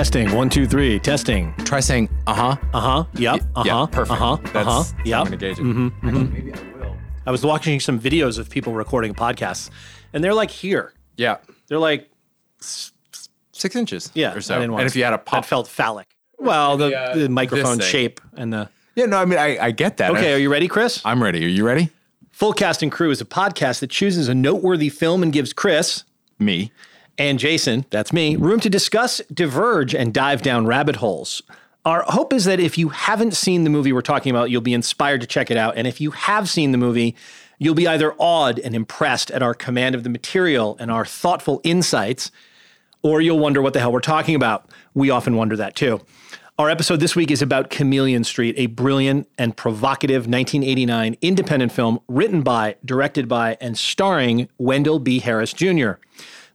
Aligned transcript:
Testing. 0.00 0.32
One, 0.32 0.48
two, 0.48 0.66
three. 0.66 0.98
Testing. 0.98 1.52
Try 1.66 1.80
saying, 1.80 2.08
uh 2.26 2.32
huh. 2.32 2.56
Uh 2.72 2.80
huh. 2.80 3.04
Yep. 3.16 3.42
Uh 3.54 3.62
Yeah, 3.66 3.72
huh. 3.74 3.86
perfect. 3.88 4.18
Uh 4.18 4.36
huh. 4.36 4.36
That's, 4.54 4.66
Uh 4.66 4.82
huh. 4.82 5.20
I'm 5.20 5.26
going 5.26 5.30
to 5.32 5.36
gauge 5.36 5.58
it. 5.58 5.62
Maybe 5.62 6.54
I 6.54 6.78
will. 6.78 6.96
I 7.26 7.30
was 7.30 7.44
watching 7.44 7.80
some 7.80 8.00
videos 8.00 8.38
of 8.38 8.48
people 8.48 8.72
recording 8.72 9.12
podcasts, 9.12 9.68
and 10.14 10.24
they're 10.24 10.32
like 10.32 10.50
here. 10.50 10.94
Yeah. 11.18 11.36
They're 11.68 11.78
like, 11.78 12.08
Six 13.52 13.76
inches 13.76 14.10
yeah. 14.14 14.32
or 14.32 14.40
so. 14.40 14.54
I 14.54 14.60
didn't 14.60 14.72
want 14.72 14.80
and 14.84 14.90
if 14.90 14.96
you 14.96 15.04
had 15.04 15.12
a 15.12 15.18
that 15.18 15.26
pop. 15.26 15.44
felt 15.44 15.68
phallic. 15.68 16.08
Well, 16.38 16.78
the, 16.78 16.98
uh, 16.98 17.14
the 17.16 17.28
microphone 17.28 17.78
shape 17.80 18.22
and 18.38 18.54
the. 18.54 18.70
yeah, 18.94 19.04
no, 19.04 19.18
I 19.18 19.26
mean, 19.26 19.38
I, 19.38 19.66
I 19.66 19.70
get 19.70 19.98
that. 19.98 20.12
Okay, 20.12 20.30
I, 20.30 20.36
are 20.36 20.38
you 20.38 20.50
ready, 20.50 20.66
Chris? 20.66 21.02
I'm 21.04 21.22
ready. 21.22 21.44
Are 21.44 21.48
you 21.48 21.66
ready? 21.66 21.90
Full 22.30 22.54
Cast 22.54 22.82
and 22.82 22.90
Crew 22.90 23.10
is 23.10 23.20
a 23.20 23.26
podcast 23.26 23.80
that 23.80 23.90
chooses 23.90 24.28
a 24.28 24.34
noteworthy 24.34 24.88
film 24.88 25.22
and 25.22 25.30
gives 25.30 25.52
Chris 25.52 26.04
Me. 26.38 26.72
And 27.20 27.38
Jason, 27.38 27.84
that's 27.90 28.14
me, 28.14 28.34
room 28.34 28.60
to 28.60 28.70
discuss, 28.70 29.20
diverge, 29.30 29.94
and 29.94 30.14
dive 30.14 30.40
down 30.40 30.66
rabbit 30.66 30.96
holes. 30.96 31.42
Our 31.84 32.02
hope 32.08 32.32
is 32.32 32.46
that 32.46 32.60
if 32.60 32.78
you 32.78 32.88
haven't 32.88 33.34
seen 33.34 33.64
the 33.64 33.68
movie 33.68 33.92
we're 33.92 34.00
talking 34.00 34.30
about, 34.30 34.50
you'll 34.50 34.62
be 34.62 34.72
inspired 34.72 35.20
to 35.20 35.26
check 35.26 35.50
it 35.50 35.58
out. 35.58 35.76
And 35.76 35.86
if 35.86 36.00
you 36.00 36.12
have 36.12 36.48
seen 36.48 36.72
the 36.72 36.78
movie, 36.78 37.14
you'll 37.58 37.74
be 37.74 37.86
either 37.86 38.14
awed 38.14 38.58
and 38.58 38.74
impressed 38.74 39.30
at 39.32 39.42
our 39.42 39.52
command 39.52 39.94
of 39.94 40.02
the 40.02 40.08
material 40.08 40.78
and 40.80 40.90
our 40.90 41.04
thoughtful 41.04 41.60
insights, 41.62 42.30
or 43.02 43.20
you'll 43.20 43.38
wonder 43.38 43.60
what 43.60 43.74
the 43.74 43.80
hell 43.80 43.92
we're 43.92 44.00
talking 44.00 44.34
about. 44.34 44.70
We 44.94 45.10
often 45.10 45.36
wonder 45.36 45.56
that 45.56 45.76
too. 45.76 46.00
Our 46.58 46.70
episode 46.70 47.00
this 47.00 47.14
week 47.14 47.30
is 47.30 47.42
about 47.42 47.68
Chameleon 47.68 48.24
Street, 48.24 48.54
a 48.56 48.64
brilliant 48.64 49.28
and 49.36 49.54
provocative 49.54 50.22
1989 50.22 51.18
independent 51.20 51.72
film 51.72 52.00
written 52.08 52.40
by, 52.40 52.76
directed 52.82 53.28
by, 53.28 53.58
and 53.60 53.76
starring 53.76 54.48
Wendell 54.56 55.00
B. 55.00 55.18
Harris 55.18 55.52
Jr. 55.52 55.92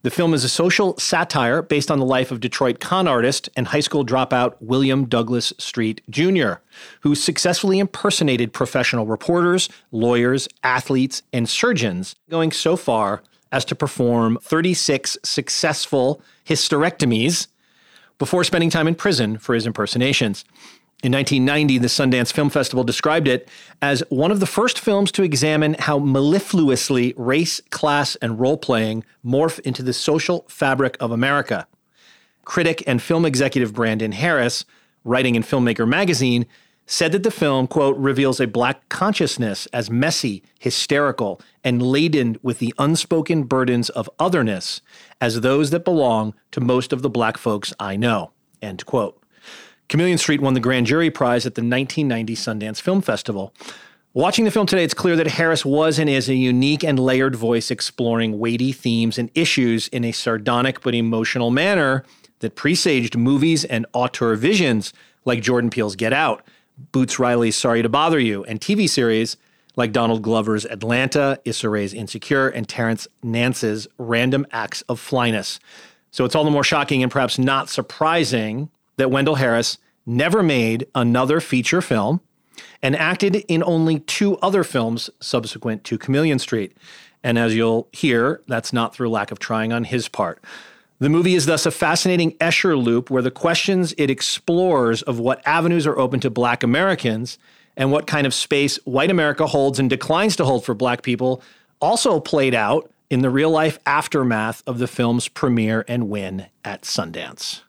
The 0.05 0.11
film 0.11 0.35
is 0.35 0.43
a 0.43 0.49
social 0.49 0.95
satire 0.99 1.63
based 1.63 1.89
on 1.89 1.97
the 1.97 2.05
life 2.05 2.29
of 2.29 2.39
Detroit 2.39 2.79
con 2.79 3.07
artist 3.07 3.49
and 3.57 3.65
high 3.65 3.79
school 3.79 4.05
dropout 4.05 4.53
William 4.59 5.05
Douglas 5.05 5.51
Street 5.57 5.99
Jr., 6.11 6.57
who 7.01 7.15
successfully 7.15 7.79
impersonated 7.79 8.53
professional 8.53 9.07
reporters, 9.07 9.67
lawyers, 9.91 10.47
athletes, 10.61 11.23
and 11.33 11.49
surgeons, 11.49 12.15
going 12.29 12.51
so 12.51 12.75
far 12.75 13.23
as 13.51 13.65
to 13.65 13.73
perform 13.73 14.37
36 14.43 15.17
successful 15.23 16.21
hysterectomies 16.45 17.47
before 18.19 18.43
spending 18.43 18.69
time 18.69 18.87
in 18.87 18.93
prison 18.93 19.39
for 19.39 19.55
his 19.55 19.65
impersonations. 19.65 20.45
In 21.03 21.11
1990, 21.11 21.77
the 21.77 21.87
Sundance 21.87 22.31
Film 22.31 22.49
Festival 22.49 22.83
described 22.83 23.27
it 23.27 23.47
as 23.81 24.01
one 24.09 24.31
of 24.31 24.39
the 24.39 24.45
first 24.45 24.79
films 24.79 25.11
to 25.11 25.23
examine 25.23 25.75
how 25.77 25.99
mellifluously 25.99 27.13
race, 27.17 27.61
class, 27.69 28.15
and 28.17 28.39
role 28.39 28.57
playing 28.57 29.03
morph 29.23 29.59
into 29.59 29.83
the 29.83 29.93
social 29.93 30.45
fabric 30.47 30.97
of 30.99 31.11
America. 31.11 31.67
Critic 32.45 32.83
and 32.87 33.01
film 33.01 33.25
executive 33.25 33.73
Brandon 33.73 34.13
Harris, 34.13 34.65
writing 35.03 35.35
in 35.35 35.43
Filmmaker 35.43 35.87
magazine, 35.87 36.45
said 36.87 37.11
that 37.11 37.23
the 37.23 37.31
film, 37.31 37.67
quote, 37.67 37.97
reveals 37.97 38.39
a 38.39 38.47
black 38.47 38.87
consciousness 38.89 39.65
as 39.67 39.89
messy, 39.89 40.43
hysterical, 40.59 41.41
and 41.63 41.81
laden 41.81 42.37
with 42.41 42.59
the 42.59 42.73
unspoken 42.77 43.43
burdens 43.43 43.89
of 43.89 44.09
otherness 44.19 44.81
as 45.19 45.41
those 45.41 45.71
that 45.71 45.83
belong 45.83 46.33
to 46.51 46.61
most 46.61 46.93
of 46.93 47.01
the 47.01 47.09
black 47.09 47.37
folks 47.37 47.73
I 47.79 47.95
know, 47.95 48.31
end 48.61 48.85
quote. 48.85 49.21
Chameleon 49.87 50.17
Street 50.17 50.41
won 50.41 50.53
the 50.53 50.59
Grand 50.59 50.87
Jury 50.87 51.11
Prize 51.11 51.45
at 51.45 51.55
the 51.55 51.61
1990 51.61 52.35
Sundance 52.35 52.81
Film 52.81 53.01
Festival. 53.01 53.53
Watching 54.13 54.45
the 54.45 54.51
film 54.51 54.65
today, 54.65 54.83
it's 54.83 54.93
clear 54.93 55.15
that 55.17 55.27
Harris 55.27 55.65
was 55.65 55.99
and 55.99 56.09
is 56.09 56.29
a 56.29 56.35
unique 56.35 56.83
and 56.83 56.97
layered 56.97 57.35
voice 57.35 57.69
exploring 57.69 58.39
weighty 58.39 58.71
themes 58.71 59.17
and 59.17 59.29
issues 59.35 59.89
in 59.89 60.05
a 60.05 60.11
sardonic 60.11 60.81
but 60.81 60.95
emotional 60.95 61.51
manner 61.51 62.03
that 62.39 62.55
presaged 62.55 63.17
movies 63.17 63.65
and 63.65 63.85
auteur 63.93 64.35
visions 64.35 64.93
like 65.25 65.41
Jordan 65.41 65.69
Peele's 65.69 65.95
Get 65.95 66.13
Out, 66.13 66.47
Boots 66.91 67.19
Riley's 67.19 67.55
Sorry 67.55 67.81
to 67.81 67.89
Bother 67.89 68.19
You, 68.19 68.43
and 68.45 68.61
TV 68.61 68.89
series 68.89 69.37
like 69.75 69.91
Donald 69.91 70.21
Glover's 70.21 70.65
Atlanta, 70.65 71.39
Issa 71.43 71.69
Rae's 71.69 71.93
Insecure, 71.93 72.47
and 72.47 72.67
Terrence 72.67 73.07
Nance's 73.21 73.87
Random 73.97 74.47
Acts 74.51 74.81
of 74.83 74.99
Flyness. 74.99 75.59
So 76.11 76.23
it's 76.23 76.35
all 76.35 76.45
the 76.45 76.51
more 76.51 76.63
shocking 76.63 77.03
and 77.03 77.11
perhaps 77.11 77.37
not 77.37 77.69
surprising 77.69 78.69
that 78.95 79.11
Wendell 79.11 79.35
Harris 79.35 79.77
never 80.05 80.43
made 80.43 80.87
another 80.93 81.39
feature 81.39 81.81
film 81.81 82.21
and 82.81 82.95
acted 82.95 83.37
in 83.47 83.63
only 83.63 83.99
two 83.99 84.37
other 84.37 84.63
films 84.63 85.09
subsequent 85.19 85.83
to 85.85 85.97
Chameleon 85.97 86.39
Street. 86.39 86.75
And 87.23 87.37
as 87.39 87.55
you'll 87.55 87.87
hear, 87.91 88.41
that's 88.47 88.71
not 88.71 88.93
through 88.93 89.09
lack 89.09 89.31
of 89.31 89.39
trying 89.39 89.73
on 89.73 89.83
his 89.83 90.07
part. 90.07 90.43
The 90.99 91.09
movie 91.09 91.35
is 91.35 91.45
thus 91.45 91.65
a 91.65 91.71
fascinating 91.71 92.33
Escher 92.37 92.81
loop 92.81 93.09
where 93.09 93.21
the 93.21 93.31
questions 93.31 93.93
it 93.97 94.09
explores 94.09 95.01
of 95.01 95.19
what 95.19 95.45
avenues 95.45 95.85
are 95.85 95.97
open 95.97 96.19
to 96.21 96.29
Black 96.29 96.63
Americans 96.63 97.37
and 97.75 97.91
what 97.91 98.07
kind 98.07 98.25
of 98.25 98.33
space 98.33 98.77
white 98.85 99.11
America 99.11 99.45
holds 99.45 99.79
and 99.79 99.89
declines 99.89 100.35
to 100.37 100.45
hold 100.45 100.63
for 100.63 100.73
Black 100.73 101.01
people 101.01 101.41
also 101.81 102.19
played 102.19 102.55
out 102.55 102.89
in 103.09 103.21
the 103.21 103.29
real 103.29 103.49
life 103.49 103.77
aftermath 103.85 104.63
of 104.65 104.77
the 104.77 104.87
film's 104.87 105.27
premiere 105.27 105.83
and 105.87 106.09
win 106.09 106.47
at 106.63 106.83
Sundance. 106.83 107.61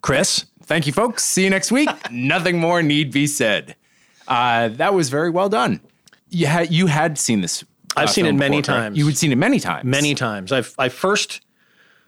Chris? 0.00 0.46
Thank 0.70 0.86
you, 0.86 0.92
folks. 0.92 1.24
See 1.24 1.42
you 1.42 1.50
next 1.50 1.72
week. 1.72 1.88
Nothing 2.12 2.60
more 2.60 2.80
need 2.80 3.10
be 3.10 3.26
said. 3.26 3.74
Uh, 4.28 4.68
that 4.68 4.94
was 4.94 5.08
very 5.08 5.28
well 5.28 5.48
done. 5.48 5.80
You 6.28 6.46
had 6.46 6.70
you 6.70 6.86
had 6.86 7.18
seen 7.18 7.40
this. 7.40 7.64
uh, 7.64 8.02
I've 8.02 8.10
seen 8.10 8.24
it 8.24 8.34
many 8.34 8.58
before, 8.58 8.76
times. 8.76 8.96
You 8.96 9.04
had 9.06 9.16
seen 9.16 9.32
it 9.32 9.36
many 9.36 9.58
times. 9.58 9.84
many 9.84 10.14
times. 10.14 10.52
I've 10.52 10.72
I 10.78 10.88
first 10.88 11.40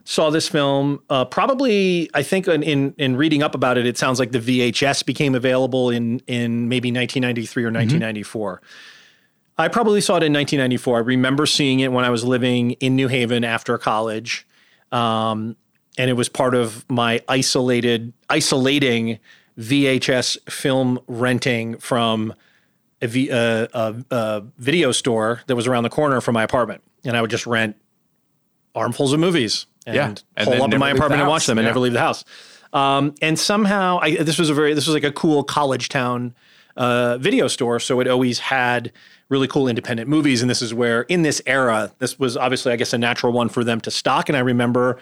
saw 0.04 0.30
this 0.30 0.48
film 0.48 1.02
uh, 1.10 1.24
probably 1.24 2.08
I 2.14 2.22
think 2.22 2.46
in, 2.46 2.62
in 2.62 2.94
in 2.98 3.16
reading 3.16 3.42
up 3.42 3.56
about 3.56 3.78
it, 3.78 3.86
it 3.86 3.98
sounds 3.98 4.20
like 4.20 4.30
the 4.30 4.38
VHS 4.38 5.04
became 5.06 5.34
available 5.34 5.90
in 5.90 6.20
in 6.28 6.68
maybe 6.68 6.92
1993 6.92 7.64
or 7.64 7.66
1994. 7.66 8.62
I 9.58 9.66
probably 9.66 10.00
saw 10.00 10.12
it 10.18 10.22
in 10.22 10.32
1994. 10.32 10.98
I 10.98 11.00
remember 11.00 11.46
seeing 11.46 11.80
it 11.80 11.90
when 11.90 12.04
I 12.04 12.10
was 12.10 12.22
living 12.22 12.72
in 12.74 12.94
New 12.94 13.08
Haven 13.08 13.42
after 13.42 13.76
college, 13.76 14.46
um, 14.92 15.56
and 15.98 16.08
it 16.10 16.14
was 16.14 16.28
part 16.28 16.54
of 16.54 16.84
my 16.88 17.20
isolated 17.28 18.12
isolating 18.28 19.19
VHS 19.58 20.50
film 20.50 20.98
renting 21.06 21.78
from 21.78 22.34
a, 23.00 23.06
v, 23.06 23.30
uh, 23.30 23.66
a, 23.72 23.94
a 24.10 24.42
video 24.58 24.92
store 24.92 25.42
that 25.47 25.56
was 25.56 25.66
around 25.66 25.82
the 25.82 25.91
corner 25.91 26.20
from 26.20 26.34
my 26.34 26.42
apartment, 26.42 26.82
and 27.04 27.16
I 27.16 27.20
would 27.20 27.31
just 27.31 27.47
rent 27.47 27.76
armfuls 28.75 29.12
of 29.12 29.20
movies 29.20 29.66
and, 29.86 29.97
Yeah, 29.97 30.14
and 30.36 30.48
hole 30.48 30.62
up 30.62 30.72
in 30.72 30.81
my 30.81 30.91
apartment 30.91 31.20
and 31.20 31.28
watch 31.28 31.47
them 31.47 31.58
and 31.58 31.64
Yeah. 31.64 31.70
never 31.70 31.81
leave 31.81 31.92
the 31.92 32.00
house. 32.00 32.25
Um, 32.72 33.14
and 33.20 33.38
somehow, 33.38 33.98
I, 34.00 34.16
this 34.16 34.38
was 34.38 34.48
a 34.48 34.54
very 34.54 34.72
this 34.72 34.86
was 34.86 34.94
like 34.94 35.04
a 35.04 35.12
cool 35.12 35.44
college 35.44 35.91
town 35.91 36.34
uh, 36.76 37.19
video 37.19 37.48
store, 37.48 37.78
so 37.78 38.00
it 38.00 38.08
always 38.08 38.38
had 38.38 38.92
really 39.28 39.47
cool 39.48 39.69
independent 39.69 40.08
movies. 40.08 40.41
And 40.41 40.48
this 40.48 40.62
is 40.62 40.72
where, 40.72 41.02
in 41.02 41.20
this 41.22 41.42
era, 41.44 41.92
this 41.98 42.19
was 42.19 42.36
obviously, 42.36 42.72
I 42.72 42.76
guess, 42.76 42.92
a 42.94 42.98
natural 42.98 43.32
one 43.32 43.48
for 43.50 43.62
them 43.64 43.81
to 43.82 43.91
stock. 43.91 44.28
And 44.31 44.36
I 44.36 44.41
remember 44.41 44.98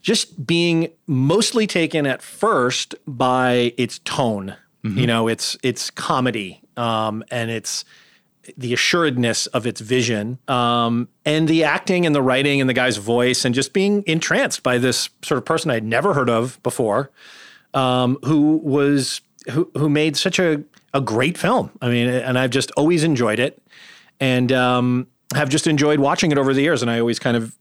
just 0.00 0.46
being 0.46 0.90
mostly 1.06 1.66
taken 1.66 2.06
at 2.06 2.22
first 2.22 2.94
by 3.06 3.72
its 3.76 3.98
tone. 4.00 4.56
Mm-hmm. 4.84 4.98
You 4.98 5.06
know, 5.06 5.28
it's 5.28 5.56
it's 5.62 5.90
comedy 5.90 6.62
um, 6.76 7.24
and 7.30 7.50
it's 7.50 7.84
the 8.56 8.72
assuredness 8.72 9.46
of 9.48 9.66
its 9.66 9.80
vision 9.80 10.38
um, 10.48 11.08
and 11.26 11.48
the 11.48 11.64
acting 11.64 12.06
and 12.06 12.14
the 12.14 12.22
writing 12.22 12.60
and 12.60 12.70
the 12.70 12.74
guy's 12.74 12.96
voice 12.96 13.44
and 13.44 13.54
just 13.54 13.72
being 13.72 14.02
entranced 14.06 14.62
by 14.62 14.78
this 14.78 15.10
sort 15.22 15.36
of 15.36 15.44
person 15.44 15.70
I'd 15.70 15.84
never 15.84 16.14
heard 16.14 16.30
of 16.30 16.62
before, 16.62 17.10
um, 17.74 18.18
who 18.24 18.56
was 18.58 19.20
who 19.50 19.70
who 19.76 19.88
made 19.88 20.16
such 20.16 20.38
a 20.38 20.62
a 20.94 21.00
great 21.00 21.36
film. 21.36 21.70
I 21.82 21.88
mean, 21.88 22.08
and 22.08 22.38
I've 22.38 22.50
just 22.50 22.70
always 22.72 23.04
enjoyed 23.04 23.38
it, 23.38 23.62
and 24.20 24.50
um, 24.52 25.06
have 25.34 25.48
just 25.48 25.66
enjoyed 25.66 26.00
watching 26.00 26.32
it 26.32 26.38
over 26.38 26.54
the 26.54 26.62
years. 26.62 26.82
And 26.82 26.90
I 26.90 27.00
always 27.00 27.18
kind 27.18 27.36
of 27.36 27.54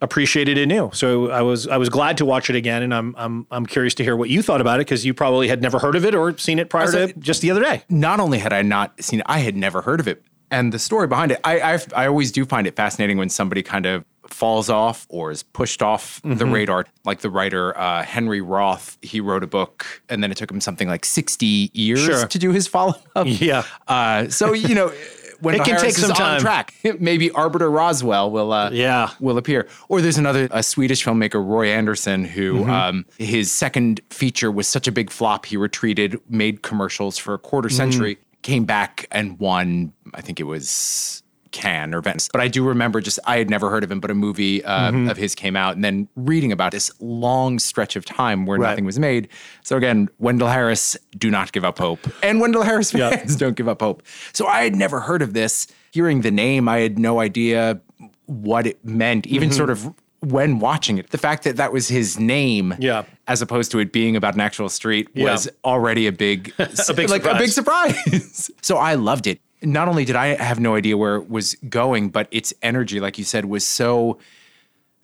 appreciated 0.00 0.56
it 0.58 0.66
new. 0.66 0.90
So 0.92 1.30
I 1.30 1.42
was 1.42 1.66
I 1.68 1.76
was 1.76 1.88
glad 1.88 2.18
to 2.18 2.24
watch 2.24 2.50
it 2.50 2.56
again, 2.56 2.82
and 2.82 2.94
I'm 2.94 3.14
I'm 3.18 3.46
I'm 3.50 3.66
curious 3.66 3.94
to 3.94 4.04
hear 4.04 4.16
what 4.16 4.30
you 4.30 4.42
thought 4.42 4.60
about 4.60 4.80
it 4.80 4.86
because 4.86 5.04
you 5.04 5.14
probably 5.14 5.48
had 5.48 5.62
never 5.62 5.78
heard 5.78 5.96
of 5.96 6.04
it 6.04 6.14
or 6.14 6.36
seen 6.38 6.58
it 6.58 6.70
prior 6.70 6.90
to 6.92 7.12
just 7.18 7.42
the 7.42 7.50
other 7.50 7.60
day. 7.62 7.82
not 7.88 8.20
only 8.20 8.38
had 8.38 8.52
I 8.52 8.62
not 8.62 9.02
seen 9.02 9.20
it, 9.20 9.26
I 9.28 9.38
had 9.40 9.56
never 9.56 9.82
heard 9.82 10.00
of 10.00 10.08
it. 10.08 10.22
And 10.52 10.72
the 10.72 10.78
story 10.80 11.06
behind 11.06 11.30
it, 11.32 11.40
I 11.44 11.60
I've, 11.60 11.92
I 11.94 12.06
always 12.06 12.32
do 12.32 12.44
find 12.44 12.66
it 12.66 12.74
fascinating 12.74 13.18
when 13.18 13.28
somebody 13.28 13.62
kind 13.62 13.86
of 13.86 14.04
falls 14.26 14.68
off 14.70 15.06
or 15.08 15.30
is 15.30 15.42
pushed 15.42 15.80
off 15.82 16.20
the 16.22 16.28
Mm-hmm. 16.30 16.52
radar. 16.52 16.86
Like 17.04 17.20
the 17.20 17.30
writer 17.30 17.76
uh, 17.78 18.02
Henry 18.02 18.40
Roth, 18.40 18.98
he 19.00 19.20
wrote 19.20 19.44
a 19.44 19.46
book, 19.46 20.02
and 20.08 20.22
then 20.24 20.30
it 20.32 20.36
took 20.36 20.50
him 20.50 20.60
something 20.60 20.88
like 20.88 21.04
sixty 21.04 21.70
years 21.72 22.00
Sure. 22.00 22.26
to 22.26 22.38
do 22.38 22.50
his 22.50 22.66
follow 22.66 22.94
up. 23.14 23.26
Yeah. 23.28 23.62
Uh, 23.86 24.28
so 24.28 24.52
you 24.52 24.74
know. 24.74 24.92
When 25.40 25.54
It 25.54 25.64
can 25.64 25.80
take 25.80 25.94
some 25.94 26.12
time. 26.12 26.34
on 26.36 26.40
track. 26.40 26.74
Maybe 27.00 27.30
Arbiter 27.30 27.70
Roswell 27.70 28.30
will 28.30 28.52
uh, 28.52 28.70
Yeah. 28.70 29.10
will 29.20 29.38
appear. 29.38 29.66
Or 29.88 30.00
there's 30.00 30.18
another 30.18 30.48
a 30.50 30.62
Swedish 30.62 31.04
filmmaker, 31.04 31.44
Roy 31.44 31.68
Andersson, 31.68 32.24
who 32.24 32.60
Mm-hmm. 32.60 32.70
um, 32.70 33.06
his 33.18 33.50
second 33.50 34.00
feature 34.10 34.50
was 34.50 34.66
such 34.68 34.86
a 34.88 34.92
big 34.92 35.10
flop, 35.10 35.46
he 35.46 35.56
retreated, 35.56 36.20
made 36.28 36.62
commercials 36.62 37.16
for 37.18 37.34
a 37.34 37.38
quarter 37.38 37.68
Mm. 37.68 37.72
century, 37.72 38.18
came 38.42 38.64
back 38.64 39.06
and 39.10 39.38
won. 39.38 39.92
I 40.14 40.20
think 40.20 40.40
it 40.40 40.44
was 40.44 41.22
Cannes 41.52 41.94
or 41.94 42.00
Venice. 42.00 42.28
But 42.32 42.40
I 42.40 42.48
do 42.48 42.64
remember 42.66 43.00
just 43.00 43.18
I 43.26 43.38
had 43.38 43.50
never 43.50 43.70
heard 43.70 43.82
of 43.84 43.90
him, 43.90 44.00
but 44.00 44.10
a 44.10 44.14
movie 44.14 44.64
uh, 44.64 44.90
Mm-hmm. 44.90 45.08
of 45.10 45.16
his 45.16 45.34
came 45.34 45.56
out, 45.56 45.74
and 45.74 45.84
then 45.84 46.08
reading 46.16 46.52
about 46.52 46.72
this 46.72 46.90
long 47.00 47.58
stretch 47.58 47.96
of 47.96 48.04
time 48.04 48.46
where 48.46 48.58
Right. 48.58 48.70
nothing 48.70 48.84
was 48.84 48.98
made. 48.98 49.28
So 49.62 49.76
again, 49.76 50.08
Wendell 50.18 50.48
Harris, 50.48 50.96
do 51.18 51.30
not 51.30 51.52
give 51.52 51.64
up 51.64 51.78
hope, 51.78 52.00
and 52.22 52.40
Wendell 52.40 52.62
Harris 52.62 52.92
Yep. 52.94 53.26
don't 53.38 53.56
give 53.56 53.68
up 53.68 53.80
hope. 53.80 54.02
So 54.32 54.46
I 54.46 54.62
had 54.62 54.74
never 54.76 55.00
heard 55.00 55.22
of 55.22 55.32
this. 55.34 55.66
Hearing 55.92 56.20
the 56.20 56.30
name, 56.30 56.68
I 56.68 56.78
had 56.78 56.98
no 56.98 57.18
idea 57.20 57.80
what 58.26 58.66
it 58.66 58.84
meant, 58.84 59.26
even 59.26 59.48
Mm-hmm. 59.48 59.56
sort 59.56 59.70
of 59.70 59.92
when 60.20 60.58
watching 60.60 60.98
it. 60.98 61.10
The 61.10 61.18
fact 61.18 61.44
that 61.44 61.56
that 61.56 61.72
was 61.72 61.88
his 61.88 62.18
name, 62.20 62.74
Yeah. 62.78 63.04
as 63.26 63.40
opposed 63.42 63.70
to 63.72 63.78
it 63.78 63.90
being 63.90 64.16
about 64.16 64.34
an 64.34 64.40
actual 64.40 64.68
street, 64.68 65.08
Yeah. 65.14 65.32
was 65.32 65.48
already 65.64 66.06
a 66.06 66.12
big, 66.12 66.52
A 66.58 66.94
big 66.94 67.08
like 67.08 67.24
a 67.24 67.34
big 67.38 67.48
surprise. 67.50 67.96
surprise. 68.04 68.50
so 68.62 68.76
I 68.76 68.94
loved 68.94 69.26
it. 69.26 69.40
Not 69.62 69.88
only 69.88 70.04
did 70.04 70.16
I 70.16 70.28
have 70.42 70.58
no 70.60 70.74
idea 70.74 70.96
where 70.96 71.16
it 71.16 71.28
was 71.28 71.54
going, 71.68 72.10
but 72.10 72.28
its 72.30 72.54
energy, 72.62 73.00
like 73.00 73.18
you 73.18 73.24
said, 73.24 73.44
was 73.46 73.66
so. 73.66 74.18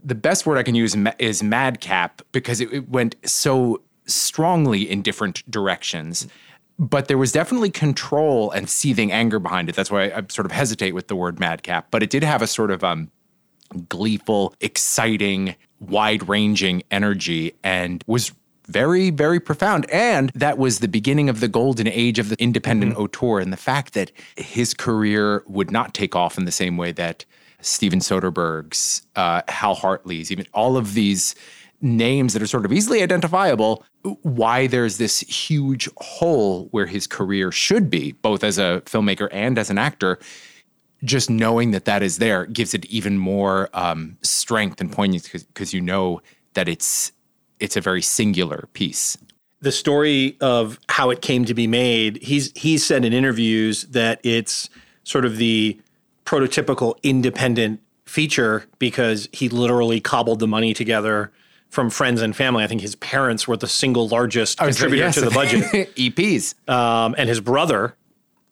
The 0.03 0.15
best 0.15 0.47
word 0.47 0.57
I 0.57 0.63
can 0.63 0.75
use 0.75 0.97
is 1.19 1.43
madcap 1.43 2.23
because 2.31 2.61
it, 2.61 2.73
it 2.73 2.89
went 2.89 3.17
so 3.25 3.83
strongly 4.07 4.89
in 4.89 5.03
different 5.03 5.49
directions. 5.51 6.29
But 6.79 7.09
there 7.09 7.19
was 7.19 7.33
definitely 7.33 7.71
control 7.71 8.51
and 8.51 8.69
seething 8.69 9.11
anger 9.11 9.39
behind 9.39 9.69
it. 9.69 9.75
That's 9.75 9.91
why 9.91 10.05
I, 10.05 10.23
sort 10.29 10.47
of 10.47 10.53
hesitate 10.53 10.93
with 10.93 11.09
the 11.09 11.17
word 11.17 11.41
madcap. 11.41 11.91
But 11.91 12.03
it 12.03 12.11
did 12.11 12.23
have 12.23 12.43
a 12.43 12.47
sort 12.47 12.71
of 12.71 12.85
um, 12.85 13.11
gleeful, 13.89 14.55
exciting, 14.61 15.57
wide 15.81 16.29
ranging 16.29 16.83
energy 16.91 17.55
and 17.63 18.05
was 18.07 18.33
very, 18.67 19.11
very 19.11 19.41
profound. 19.41 19.89
And 19.91 20.31
that 20.35 20.59
was 20.59 20.81
the 20.81 20.89
beginning 20.89 21.29
of 21.29 21.41
the 21.41 21.49
golden 21.49 21.89
age 21.89 22.19
of 22.19 22.29
the 22.29 22.37
independent 22.43 22.97
auteur. 22.97 23.39
And 23.39 23.53
the 23.53 23.57
fact 23.57 23.95
that 23.95 24.13
his 24.37 24.75
career 24.75 25.43
would 25.47 25.71
not 25.71 25.95
take 25.95 26.17
off 26.17 26.39
in 26.39 26.45
the 26.45 26.53
same 26.53 26.77
way 26.77 26.93
that 26.93 27.25
Steven 27.61 28.01
Soderbergh's, 28.01 29.03
uh, 29.17 29.43
Hal 29.49 29.75
Hartley's, 29.75 30.31
even 30.31 30.47
all 30.53 30.77
of 30.77 30.95
these 30.95 31.35
names 31.81 32.33
that 32.33 32.43
are 32.43 32.47
sort 32.47 32.65
of 32.65 32.73
easily 32.73 33.03
identifiable, 33.03 33.85
why 34.23 34.67
there's 34.67 34.99
this 34.99 35.21
huge 35.21 35.89
hole 35.99 36.69
where 36.71 36.87
his 36.87 37.07
career 37.07 37.53
should 37.53 37.91
be, 37.91 38.13
both 38.13 38.43
as 38.43 38.59
a 38.59 38.83
filmmaker 38.87 39.29
and 39.31 39.59
as 39.59 39.71
an 39.71 39.79
actor 39.79 40.19
just 41.05 41.29
knowing 41.29 41.73
that 41.73 41.85
that 41.85 42.03
is 42.03 42.19
there 42.19 42.47
gives 42.47 42.75
it 42.75 42.85
even 42.87 43.19
more 43.19 43.69
um, 43.75 44.17
strength 44.23 44.81
and 44.81 44.91
poignancy 44.93 45.39
because 45.39 45.75
you 45.75 45.81
know 45.81 46.21
that 46.55 46.69
it's 46.69 47.13
it's 47.61 47.77
a 47.77 47.81
very 47.81 48.03
singular 48.03 48.69
piece. 48.73 49.17
the 49.63 49.73
story 49.73 50.37
of 50.41 50.79
how 50.89 51.11
it 51.11 51.23
came 51.23 51.45
to 51.47 51.55
be 51.55 51.67
made, 51.67 52.23
he's 52.23 52.53
he's 52.55 52.85
said 52.85 53.05
in 53.05 53.13
interviews 53.13 53.85
that 53.85 54.21
it's 54.23 54.69
sort 55.05 55.25
of 55.25 55.37
the 55.39 55.81
prototypical 56.25 56.95
independent 57.03 57.81
feature 58.05 58.65
because 58.79 59.29
he 59.33 59.49
literally 59.49 60.01
cobbled 60.01 60.39
the 60.41 60.47
money 60.47 60.75
together 60.75 61.33
from 61.71 61.91
friends 61.91 62.23
and 62.23 62.37
family. 62.37 62.63
I 62.63 62.67
think 62.67 62.81
his 62.81 62.95
parents 62.97 63.49
were 63.49 63.57
the 63.57 63.67
single 63.67 64.09
largest 64.09 64.59
contributor 64.59 65.11
to 65.13 65.21
the 65.23 65.31
budget, 65.31 65.65
EPs. 65.97 66.55
um, 66.69 67.15
and 67.19 67.29
his 67.29 67.41
brother. 67.41 67.97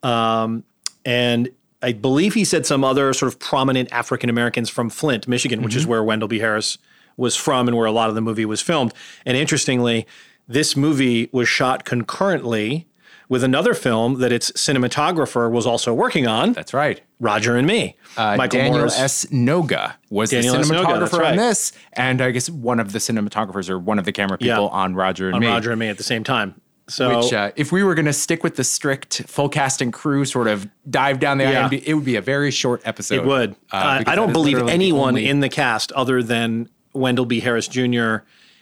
Um, 0.02 0.64
and 1.04 1.48
I 1.82 1.92
believe 1.92 2.34
he 2.34 2.44
said 2.44 2.66
some 2.66 2.82
other 2.84 3.12
sort 3.12 3.32
of 3.32 3.38
prominent 3.38 3.92
African 3.92 4.30
Americans 4.30 4.68
from 4.70 4.90
Flint, 4.90 5.28
Michigan, 5.28 5.62
which 5.62 5.76
is 5.76 5.86
where 5.86 6.02
Wendell 6.02 6.28
B. 6.28 6.38
Harris 6.38 6.78
was 7.16 7.36
from 7.36 7.68
and 7.68 7.76
where 7.76 7.86
a 7.86 7.92
lot 7.92 8.08
of 8.08 8.14
the 8.14 8.20
movie 8.20 8.44
was 8.44 8.60
filmed. 8.60 8.92
And 9.26 9.36
interestingly, 9.36 10.06
this 10.48 10.76
movie 10.76 11.28
was 11.32 11.48
shot 11.48 11.84
concurrently 11.84 12.86
with 13.28 13.42
another 13.42 13.72
film 13.72 14.18
that 14.20 14.30
its 14.32 14.50
cinematographer 14.52 15.50
was 15.50 15.66
also 15.66 15.94
working 15.94 16.26
on, 16.26 16.52
That's 16.52 16.74
right. 16.74 17.00
Roger 17.20 17.56
and 17.56 17.66
Me. 17.66 17.96
Uh, 18.18 18.36
Michael 18.36 18.58
Daniel 18.58 18.78
Moore's- 18.80 18.98
S. 18.98 19.24
Noga 19.26 19.94
was 20.10 20.30
Daniel 20.30 20.54
the. 20.54 20.60
Noga, 20.60 20.84
cinematographer 20.84 21.18
right. 21.20 21.30
on 21.30 21.36
this, 21.36 21.72
and 21.94 22.20
I 22.20 22.30
guess 22.32 22.50
one 22.50 22.78
of 22.80 22.92
the 22.92 22.98
cinematographers 22.98 23.70
or 23.70 23.78
one 23.78 23.98
of 23.98 24.04
the 24.04 24.12
camera 24.12 24.36
people 24.36 24.64
Yeah. 24.64 24.68
on 24.78 24.94
Roger 24.94 25.26
and 25.28 25.36
on 25.36 25.40
Me. 25.40 25.46
Roger 25.46 25.70
and 25.70 25.80
Me 25.80 25.88
at 25.88 25.96
the 25.96 26.02
same 26.04 26.22
time. 26.22 26.60
So 26.86 27.20
Which, 27.22 27.32
uh, 27.32 27.50
if 27.56 27.72
we 27.72 27.82
were 27.82 27.94
going 27.94 28.04
to 28.04 28.12
stick 28.12 28.44
with 28.44 28.56
the 28.56 28.64
strict 28.64 29.22
full 29.26 29.48
cast 29.48 29.80
and 29.80 29.90
crew 29.90 30.26
sort 30.26 30.46
of 30.46 30.68
dive 30.90 31.18
down 31.18 31.38
the 31.38 31.44
Yeah. 31.44 31.66
IMDb, 31.66 31.82
it 31.86 31.94
would 31.94 32.04
be 32.04 32.16
a 32.16 32.20
very 32.20 32.50
short 32.50 32.82
episode. 32.84 33.14
It 33.14 33.24
would. 33.24 33.52
uh, 33.72 33.76
Uh, 33.76 34.02
I 34.06 34.14
don't 34.14 34.34
believe 34.34 34.58
the 34.58 34.66
anyone 34.66 35.08
only- 35.14 35.26
in 35.30 35.40
the 35.40 35.48
cast 35.48 35.92
other 35.92 36.22
than 36.22 36.68
Wendell 36.94 37.26
B. 37.26 37.40
Harris 37.40 37.68
Jr. 37.68 38.18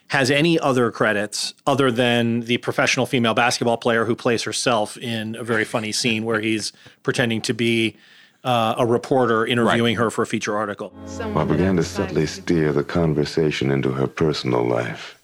has 0.08 0.30
any 0.30 0.58
other 0.58 0.90
credits 0.90 1.54
other 1.66 1.90
than 1.90 2.40
the 2.40 2.58
professional 2.58 3.06
female 3.06 3.34
basketball 3.34 3.76
player 3.76 4.04
who 4.04 4.16
plays 4.16 4.42
herself 4.42 4.96
in 4.96 5.36
a 5.36 5.44
very 5.44 5.64
funny 5.64 5.92
scene 5.92 6.24
where 6.24 6.40
he's 6.40 6.72
pretending 7.02 7.40
to 7.42 7.54
be 7.54 7.96
uh, 8.44 8.74
a 8.78 8.86
reporter 8.86 9.46
interviewing 9.46 9.96
her 9.96 10.10
for 10.10 10.22
a 10.22 10.26
feature 10.26 10.56
article. 10.56 10.92
I 11.20 11.44
began 11.44 11.76
to 11.76 11.84
subtly 11.84 12.26
steer 12.26 12.72
the 12.72 12.82
conversation 12.82 13.70
into 13.70 13.92
her 13.92 14.06
personal 14.06 14.64
life. 14.64 15.18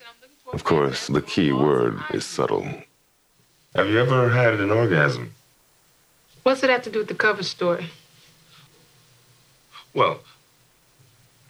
Of 0.53 0.65
course, 0.65 1.09
the 1.09 1.21
key 1.21 1.53
word 1.53 1.99
is 2.15 2.25
subtle. 2.25 2.67
Have 3.75 3.89
you 3.89 3.99
ever 4.01 4.31
had 4.31 4.55
an 4.55 4.71
orgasm? 4.71 5.35
What's 6.43 6.63
it 6.63 6.71
have 6.71 6.83
to 6.83 6.91
do 6.91 7.01
with 7.01 7.09
the 7.09 7.15
cover 7.15 7.43
story? 7.43 7.87
Well, 9.93 10.21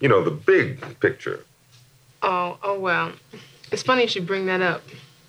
you 0.00 0.08
know, 0.08 0.24
the 0.24 0.30
big 0.30 0.98
picture. 1.00 1.44
Oh, 2.22 2.58
oh 2.62 2.78
well. 2.78 3.12
It's 3.70 3.82
funny 3.82 4.02
you 4.02 4.08
should 4.08 4.26
bring 4.26 4.46
that 4.46 4.60
up. 4.60 4.82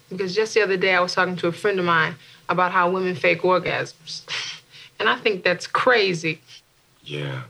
Because 0.09 0.35
just 0.35 0.53
the 0.53 0.61
other 0.61 0.77
day 0.77 0.95
I 0.95 0.99
was 1.01 1.13
talking 1.13 1.35
to 1.37 1.47
a 1.47 1.51
friend 1.51 1.79
of 1.79 1.85
mine 1.85 2.15
about 2.47 2.71
how 2.71 2.89
women 2.89 3.15
fake 3.15 3.41
orgasms. 3.41 4.23
And 4.99 5.07
I 5.07 5.15
think 5.15 5.45
that's 5.45 5.65
crazy. 5.65 6.41
Yeah. 7.05 7.43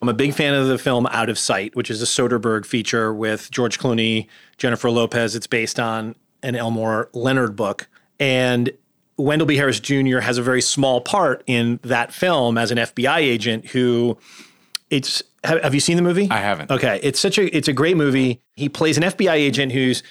I'm 0.00 0.08
a 0.08 0.14
big 0.14 0.34
fan 0.34 0.54
of 0.54 0.68
the 0.68 0.78
film 0.78 1.06
Out 1.06 1.28
of 1.28 1.38
Sight, 1.38 1.74
which 1.74 1.90
is 1.90 2.00
a 2.00 2.04
Soderbergh 2.04 2.64
feature 2.64 3.12
with 3.12 3.50
George 3.50 3.78
Clooney, 3.78 4.28
Jennifer 4.56 4.88
Lopez. 4.88 5.34
It's 5.34 5.46
based 5.46 5.80
on 5.80 6.14
an 6.42 6.54
Elmore 6.54 7.08
Leonard 7.12 7.56
book. 7.56 7.88
And 8.20 8.70
Wendell 9.16 9.46
B. 9.46 9.56
Harris 9.56 9.80
Jr. 9.80 10.18
has 10.18 10.38
a 10.38 10.42
very 10.42 10.60
small 10.62 11.00
part 11.00 11.42
in 11.46 11.80
that 11.82 12.12
film 12.12 12.58
as 12.58 12.70
an 12.70 12.78
FBI 12.78 13.18
agent 13.18 13.66
who 13.66 14.16
it's 14.90 15.22
have, 15.44 15.62
have 15.62 15.74
you 15.74 15.80
seen 15.80 15.96
the 15.96 16.02
movie? 16.02 16.28
I 16.30 16.38
haven't. 16.38 16.70
Okay, 16.70 17.00
it's 17.02 17.20
such 17.20 17.38
a 17.38 17.56
it's 17.56 17.68
a 17.68 17.72
great 17.72 17.96
movie. 17.96 18.40
He 18.56 18.68
plays 18.68 18.96
an 18.96 19.02
FBI 19.04 19.34
agent 19.34 19.72
who's 19.72 20.02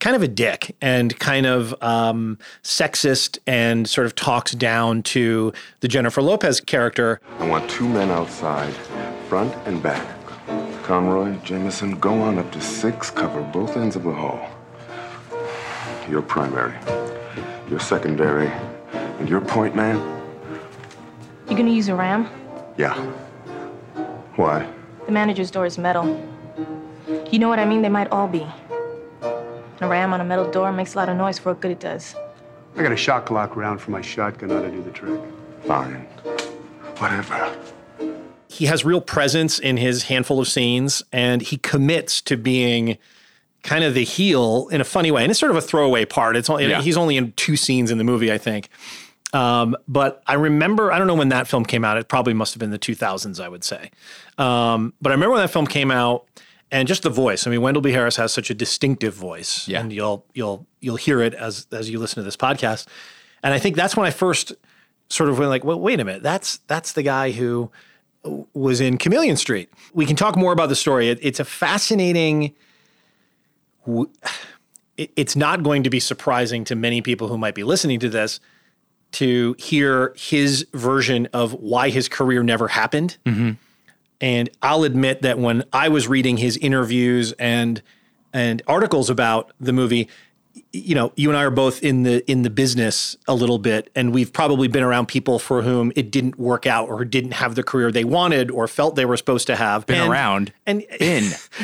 kind 0.00 0.16
of 0.16 0.22
a 0.22 0.28
dick 0.28 0.74
and 0.80 1.16
kind 1.20 1.46
of 1.46 1.74
um, 1.80 2.36
sexist 2.64 3.38
and 3.46 3.88
sort 3.88 4.06
of 4.06 4.14
talks 4.14 4.52
down 4.52 5.02
to 5.04 5.52
the 5.80 5.88
Jennifer 5.88 6.20
Lopez 6.20 6.60
character. 6.60 7.20
I 7.38 7.46
want 7.46 7.70
two 7.70 7.88
men 7.88 8.10
outside, 8.10 8.72
front 9.28 9.54
and 9.66 9.82
back. 9.82 10.18
Conroy, 10.82 11.36
Jameson, 11.44 11.98
go 12.00 12.20
on 12.20 12.38
up 12.38 12.50
to 12.52 12.60
six, 12.60 13.10
cover 13.10 13.40
both 13.42 13.76
ends 13.76 13.94
of 13.94 14.02
the 14.02 14.12
hall. 14.12 14.50
Your 16.10 16.20
primary, 16.20 16.74
your 17.70 17.78
secondary, 17.78 18.50
and 18.92 19.28
your 19.28 19.40
point 19.40 19.76
man? 19.76 19.96
You 21.48 21.56
gonna 21.56 21.70
use 21.70 21.88
a 21.88 21.94
ram? 21.94 22.28
Yeah. 22.76 22.94
Why? 24.34 24.68
The 25.12 25.18
manager's 25.18 25.50
door 25.50 25.66
is 25.66 25.76
metal. 25.76 26.06
You 27.30 27.38
know 27.38 27.50
what 27.50 27.58
I 27.58 27.66
mean? 27.66 27.82
They 27.82 27.90
might 27.90 28.08
all 28.10 28.26
be. 28.26 28.46
And 29.20 29.82
a 29.82 29.86
ram 29.86 30.14
on 30.14 30.22
a 30.22 30.24
metal 30.24 30.50
door 30.50 30.72
makes 30.72 30.94
a 30.94 30.96
lot 30.96 31.10
of 31.10 31.18
noise 31.18 31.38
for 31.38 31.50
what 31.50 31.60
good 31.60 31.70
it 31.70 31.80
does. 31.80 32.14
I 32.78 32.82
got 32.82 32.92
a 32.92 32.96
shock 32.96 33.30
lock 33.30 33.54
round 33.54 33.78
for 33.78 33.90
my 33.90 34.00
shotgun 34.00 34.50
ought 34.50 34.62
to 34.62 34.70
do 34.70 34.82
the 34.82 34.90
trick. 34.90 35.20
Fine. 35.64 36.06
Whatever. 36.96 37.54
he 38.48 38.64
has 38.64 38.86
real 38.86 39.02
presence 39.02 39.58
in 39.58 39.76
his 39.76 40.04
handful 40.04 40.40
of 40.40 40.48
scenes 40.48 41.02
and 41.12 41.42
he 41.42 41.58
commits 41.58 42.22
to 42.22 42.38
being 42.38 42.96
kind 43.64 43.84
of 43.84 43.92
the 43.92 44.04
heel 44.04 44.68
in 44.72 44.80
a 44.80 44.84
funny 44.84 45.10
way. 45.10 45.20
And 45.24 45.30
it's 45.30 45.38
sort 45.38 45.50
of 45.50 45.58
a 45.58 45.60
throwaway 45.60 46.06
part. 46.06 46.36
It's 46.36 46.48
only, 46.48 46.70
Yeah. 46.70 46.80
he's 46.80 46.96
only 46.96 47.18
in 47.18 47.32
two 47.32 47.56
scenes 47.56 47.90
in 47.90 47.98
the 47.98 48.04
movie, 48.04 48.32
I 48.32 48.38
think. 48.38 48.70
Um, 49.32 49.76
but 49.88 50.22
I 50.26 50.34
remember, 50.34 50.92
I 50.92 50.98
don't 50.98 51.06
know 51.06 51.14
when 51.14 51.30
that 51.30 51.48
film 51.48 51.64
came 51.64 51.84
out. 51.84 51.96
It 51.96 52.08
probably 52.08 52.34
must 52.34 52.52
have 52.54 52.60
been 52.60 52.70
the 52.70 52.78
2000s, 52.78 53.42
I 53.42 53.48
would 53.48 53.64
say. 53.64 53.90
Um, 54.38 54.92
but 55.00 55.10
I 55.10 55.14
remember 55.14 55.32
when 55.34 55.42
that 55.42 55.50
film 55.50 55.66
came 55.66 55.90
out 55.90 56.26
and 56.70 56.86
just 56.86 57.02
the 57.02 57.10
voice. 57.10 57.46
I 57.46 57.50
mean, 57.50 57.62
Wendell 57.62 57.80
B. 57.82 57.92
Harris 57.92 58.16
has 58.16 58.32
such 58.32 58.50
a 58.50 58.54
distinctive 58.54 59.14
voice 59.14 59.66
Yeah. 59.68 59.80
and 59.80 59.92
you'll, 59.92 60.26
you'll, 60.34 60.66
you'll 60.80 60.96
hear 60.96 61.20
it 61.22 61.32
as, 61.34 61.66
as 61.72 61.88
you 61.88 61.98
listen 61.98 62.16
to 62.16 62.22
this 62.24 62.36
podcast. 62.36 62.86
And 63.42 63.54
I 63.54 63.58
think 63.58 63.76
that's 63.76 63.96
when 63.96 64.06
I 64.06 64.10
first 64.10 64.52
sort 65.08 65.28
of 65.30 65.38
went 65.38 65.50
like, 65.50 65.64
well, 65.64 65.80
wait 65.80 65.98
a 66.00 66.04
minute, 66.04 66.22
that's, 66.22 66.58
that's 66.66 66.92
the 66.92 67.02
guy 67.02 67.30
who, 67.30 67.70
was 68.54 68.80
in 68.80 68.98
Chameleon 68.98 69.36
Street. 69.36 69.68
We 69.92 70.06
can 70.06 70.14
talk 70.14 70.36
more 70.36 70.52
about 70.52 70.68
the 70.68 70.76
story. 70.76 71.08
It, 71.08 71.18
it's 71.22 71.40
a 71.40 71.44
fascinating. 71.44 72.54
w- 73.84 74.08
it- 74.96 75.10
It's 75.16 75.34
not 75.34 75.64
going 75.64 75.82
to 75.82 75.90
be 75.90 75.98
surprising 75.98 76.62
to 76.66 76.76
many 76.76 77.02
people 77.02 77.26
who 77.26 77.36
might 77.36 77.56
be 77.56 77.64
listening 77.64 77.98
to 77.98 78.08
this 78.08 78.38
to 79.12 79.54
hear 79.58 80.12
his 80.16 80.66
version 80.72 81.28
of 81.32 81.52
why 81.54 81.90
his 81.90 82.08
career 82.08 82.42
never 82.42 82.68
happened. 82.68 83.16
And 84.20 84.48
I'll 84.62 84.84
admit 84.84 85.22
that 85.22 85.38
when 85.38 85.64
I 85.72 85.88
was 85.88 86.06
reading 86.06 86.36
his 86.36 86.56
interviews 86.58 87.32
and 87.38 87.82
and 88.32 88.62
articles 88.66 89.10
about 89.10 89.52
the 89.60 89.72
movie, 89.72 90.08
you 90.72 90.94
know, 90.94 91.12
you 91.16 91.28
and 91.28 91.36
I 91.36 91.42
are 91.42 91.50
both 91.50 91.82
in 91.82 92.04
the 92.04 92.28
in 92.30 92.42
the 92.42 92.50
business 92.50 93.16
a 93.26 93.34
little 93.34 93.58
bit, 93.58 93.90
and 93.96 94.14
we've 94.14 94.32
probably 94.32 94.68
been 94.68 94.84
around 94.84 95.06
people 95.06 95.38
for 95.40 95.62
whom 95.62 95.92
it 95.96 96.10
didn't 96.12 96.38
work 96.38 96.66
out, 96.66 96.88
or 96.88 97.04
didn't 97.04 97.32
have 97.32 97.56
the 97.56 97.62
career 97.64 97.90
they 97.90 98.04
wanted, 98.04 98.50
or 98.50 98.68
felt 98.68 98.94
they 98.94 99.04
were 99.04 99.16
supposed 99.16 99.48
to 99.48 99.56
have. 99.56 99.86
Been 99.86 100.00
And- 100.02 100.10
around. 100.12 100.52
and 100.66 100.84
Been. 101.00 101.24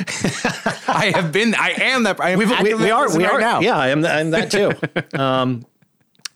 I 0.89 1.13
have 1.15 1.31
been. 1.33 1.55
I 1.55 1.71
am 1.79 2.03
that. 2.03 2.21
I 2.21 2.31
am 2.31 2.39
We've- 2.39 2.51
we, 2.51 2.57
active 2.57 2.81
we 2.81 2.91
are 2.91 3.17
we 3.17 3.25
right 3.25 3.35
are 3.35 3.41
now. 3.41 3.61
yeah 3.61 3.77
I 3.79 3.89
am 3.89 4.03
th- 4.03 4.13
I'm 4.15 4.31
that 4.33 4.51
too. 4.51 5.19
um, 5.19 5.65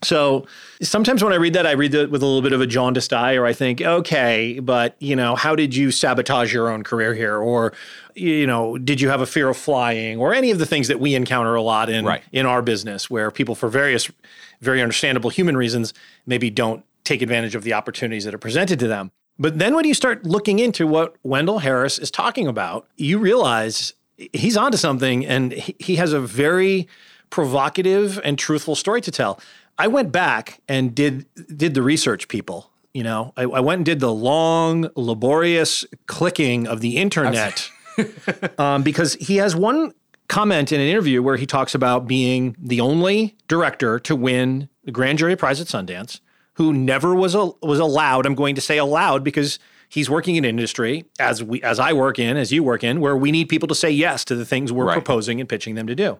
so 0.03 0.45
sometimes 0.81 1.23
when 1.23 1.33
I 1.33 1.37
read 1.37 1.53
that, 1.53 1.65
I 1.65 1.71
read 1.71 1.93
it 1.93 2.11
with 2.11 2.21
a 2.21 2.25
little 2.25 2.41
bit 2.41 2.53
of 2.53 2.61
a 2.61 2.67
jaundiced 2.67 3.13
eye, 3.13 3.35
or 3.35 3.45
I 3.45 3.53
think, 3.53 3.81
okay, 3.81 4.59
but 4.59 4.95
you 4.99 5.15
know, 5.15 5.35
how 5.35 5.55
did 5.55 5.75
you 5.75 5.91
sabotage 5.91 6.53
your 6.53 6.69
own 6.69 6.83
career 6.83 7.13
here, 7.13 7.37
or 7.37 7.73
you 8.15 8.45
know, 8.45 8.77
did 8.77 9.01
you 9.01 9.09
have 9.09 9.21
a 9.21 9.25
fear 9.25 9.49
of 9.49 9.57
flying, 9.57 10.19
or 10.19 10.33
any 10.33 10.51
of 10.51 10.59
the 10.59 10.65
things 10.65 10.87
that 10.87 10.99
we 10.99 11.15
encounter 11.15 11.55
a 11.55 11.61
lot 11.61 11.89
in 11.89 12.05
Right. 12.05 12.21
in 12.31 12.45
our 12.45 12.61
business, 12.61 13.09
where 13.09 13.31
people, 13.31 13.55
for 13.55 13.69
various 13.69 14.11
very 14.61 14.81
understandable 14.81 15.29
human 15.29 15.57
reasons, 15.57 15.93
maybe 16.25 16.49
don't 16.49 16.85
take 17.03 17.21
advantage 17.21 17.55
of 17.55 17.63
the 17.63 17.73
opportunities 17.73 18.23
that 18.23 18.33
are 18.33 18.37
presented 18.39 18.79
to 18.79 18.87
them. 18.87 19.11
But 19.39 19.57
then 19.59 19.75
when 19.75 19.85
you 19.85 19.93
start 19.93 20.25
looking 20.25 20.59
into 20.59 20.85
what 20.85 21.15
Wendell 21.23 21.59
Harris 21.59 21.97
is 21.99 22.11
talking 22.11 22.47
about, 22.47 22.87
you 22.97 23.17
realize 23.17 23.93
he's 24.31 24.55
onto 24.55 24.77
something 24.77 25.25
and 25.25 25.51
he, 25.51 25.75
he 25.79 25.95
has 25.97 26.13
a 26.13 26.19
very 26.19 26.87
provocative 27.29 28.21
and 28.23 28.37
truthful 28.37 28.75
story 28.75 29.01
to 29.01 29.11
tell. 29.11 29.39
I 29.77 29.87
went 29.87 30.11
back 30.11 30.61
and 30.67 30.93
did 30.93 31.25
did 31.55 31.73
the 31.73 31.81
research, 31.81 32.27
people. 32.27 32.69
You 32.93 33.03
know, 33.03 33.33
I, 33.35 33.43
I 33.43 33.59
went 33.59 33.79
and 33.79 33.85
did 33.85 33.99
the 33.99 34.13
long, 34.13 34.89
laborious 34.95 35.83
clicking 36.05 36.67
of 36.67 36.79
the 36.81 36.97
internet 36.97 37.69
um, 38.59 38.83
because 38.83 39.15
he 39.15 39.37
has 39.37 39.55
one 39.55 39.93
comment 40.27 40.71
in 40.71 40.79
an 40.79 40.87
interview 40.87 41.21
where 41.23 41.35
he 41.37 41.45
talks 41.47 41.73
about 41.73 42.07
being 42.07 42.55
the 42.59 42.79
only 42.81 43.35
director 43.47 43.99
to 43.99 44.15
win 44.15 44.69
the 44.83 44.91
grand 44.91 45.17
jury 45.17 45.35
prize 45.35 45.59
at 45.59 45.67
Sundance, 45.67 46.19
who 46.53 46.71
never 46.71 47.15
was 47.15 47.33
a, 47.33 47.51
was 47.63 47.79
allowed. 47.79 48.25
I'm 48.27 48.35
going 48.35 48.53
to 48.55 48.61
say 48.61 48.77
allowed 48.77 49.23
because 49.23 49.57
he's 49.89 50.07
working 50.09 50.35
in 50.35 50.45
industry 50.45 51.05
as 51.19 51.43
we 51.43 51.63
as 51.63 51.79
I 51.79 51.93
work 51.93 52.19
in, 52.19 52.37
as 52.37 52.51
you 52.51 52.61
work 52.63 52.83
in, 52.83 52.99
where 52.99 53.17
we 53.17 53.31
need 53.31 53.49
people 53.49 53.67
to 53.69 53.75
say 53.75 53.89
yes 53.89 54.23
to 54.25 54.35
the 54.35 54.45
things 54.45 54.71
we're 54.71 54.85
Right. 54.85 54.93
proposing 54.93 55.39
and 55.39 55.49
pitching 55.49 55.73
them 55.75 55.87
to 55.87 55.95
do. 55.95 56.19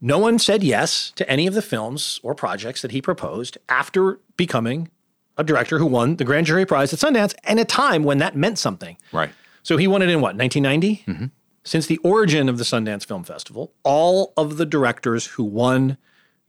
No 0.00 0.18
one 0.18 0.38
said 0.38 0.62
yes 0.62 1.12
to 1.16 1.28
any 1.28 1.46
of 1.46 1.54
the 1.54 1.62
films 1.62 2.20
or 2.22 2.34
projects 2.34 2.82
that 2.82 2.92
he 2.92 3.02
proposed 3.02 3.58
after 3.68 4.20
becoming 4.36 4.90
a 5.36 5.44
director 5.44 5.78
who 5.78 5.86
won 5.86 6.16
the 6.16 6.24
grand 6.24 6.46
jury 6.46 6.66
prize 6.66 6.92
at 6.92 6.98
Sundance, 6.98 7.34
and 7.44 7.60
a 7.60 7.64
time 7.64 8.02
when 8.02 8.18
that 8.18 8.36
meant 8.36 8.58
something. 8.58 8.96
Right. 9.12 9.30
So 9.62 9.76
he 9.76 9.86
won 9.86 10.02
it 10.02 10.08
in 10.08 10.20
what, 10.20 10.36
1990? 10.36 11.04
Mm-hmm. 11.06 11.26
Since 11.64 11.86
the 11.86 11.98
origin 11.98 12.48
of 12.48 12.58
the 12.58 12.64
Sundance 12.64 13.04
Film 13.04 13.24
Festival, 13.24 13.72
all 13.84 14.32
of 14.36 14.56
the 14.56 14.66
directors 14.66 15.26
who 15.26 15.44
won 15.44 15.96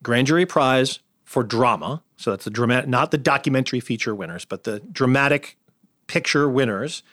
Grand 0.02 0.28
Jury 0.28 0.46
Prize 0.46 1.00
for 1.24 1.44
drama, 1.44 2.02
so 2.18 2.32
that's 2.32 2.46
the 2.46 2.50
dramatic, 2.50 2.90
not 2.90 3.12
the 3.12 3.18
documentary 3.18 3.80
feature 3.80 4.16
winners, 4.16 4.46
but 4.46 4.64
the 4.64 4.80
dramatic 4.92 5.58
picture 6.08 6.50
winners, 6.50 7.04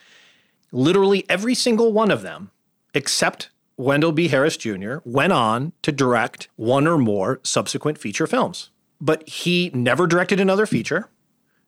literally 0.72 1.24
every 1.28 1.54
single 1.54 1.92
one 1.92 2.10
of 2.10 2.22
them, 2.22 2.50
except 2.94 3.50
Wendell 3.76 4.12
B. 4.12 4.28
Harris 4.28 4.56
Jr., 4.56 4.97
went 5.04 5.33
on 5.33 5.73
to 5.83 5.92
direct 5.92 6.49
one 6.56 6.87
or 6.87 6.99
more 6.99 7.40
subsequent 7.42 7.99
feature 7.99 8.26
films. 8.26 8.71
But 9.00 9.28
he 9.28 9.71
never 9.75 10.06
directed 10.06 10.40
another 10.40 10.64
feature 10.66 11.11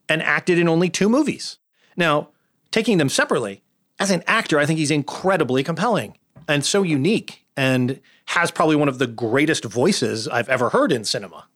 and 0.09 0.23
acted 0.23 0.59
in 0.59 0.69
only 0.69 0.89
two 0.89 1.09
movies. 1.09 1.59
Now, 1.97 2.31
taking 2.71 2.99
them 2.99 3.11
separately, 3.11 3.63
as 3.99 4.11
an 4.11 4.23
actor, 4.27 4.59
I 4.59 4.65
think 4.65 4.79
he's 4.79 4.91
incredibly 4.91 5.63
compelling 5.63 6.17
and 6.47 6.65
so 6.65 6.83
unique 6.83 7.45
and 7.57 8.01
has 8.27 8.51
probably 8.51 8.77
one 8.77 8.89
of 8.89 8.99
the 8.99 9.07
greatest 9.07 9.65
voices 9.65 10.29
I've 10.29 10.49
ever 10.49 10.71
heard 10.71 10.93
in 10.93 11.05
cinema. 11.05 11.47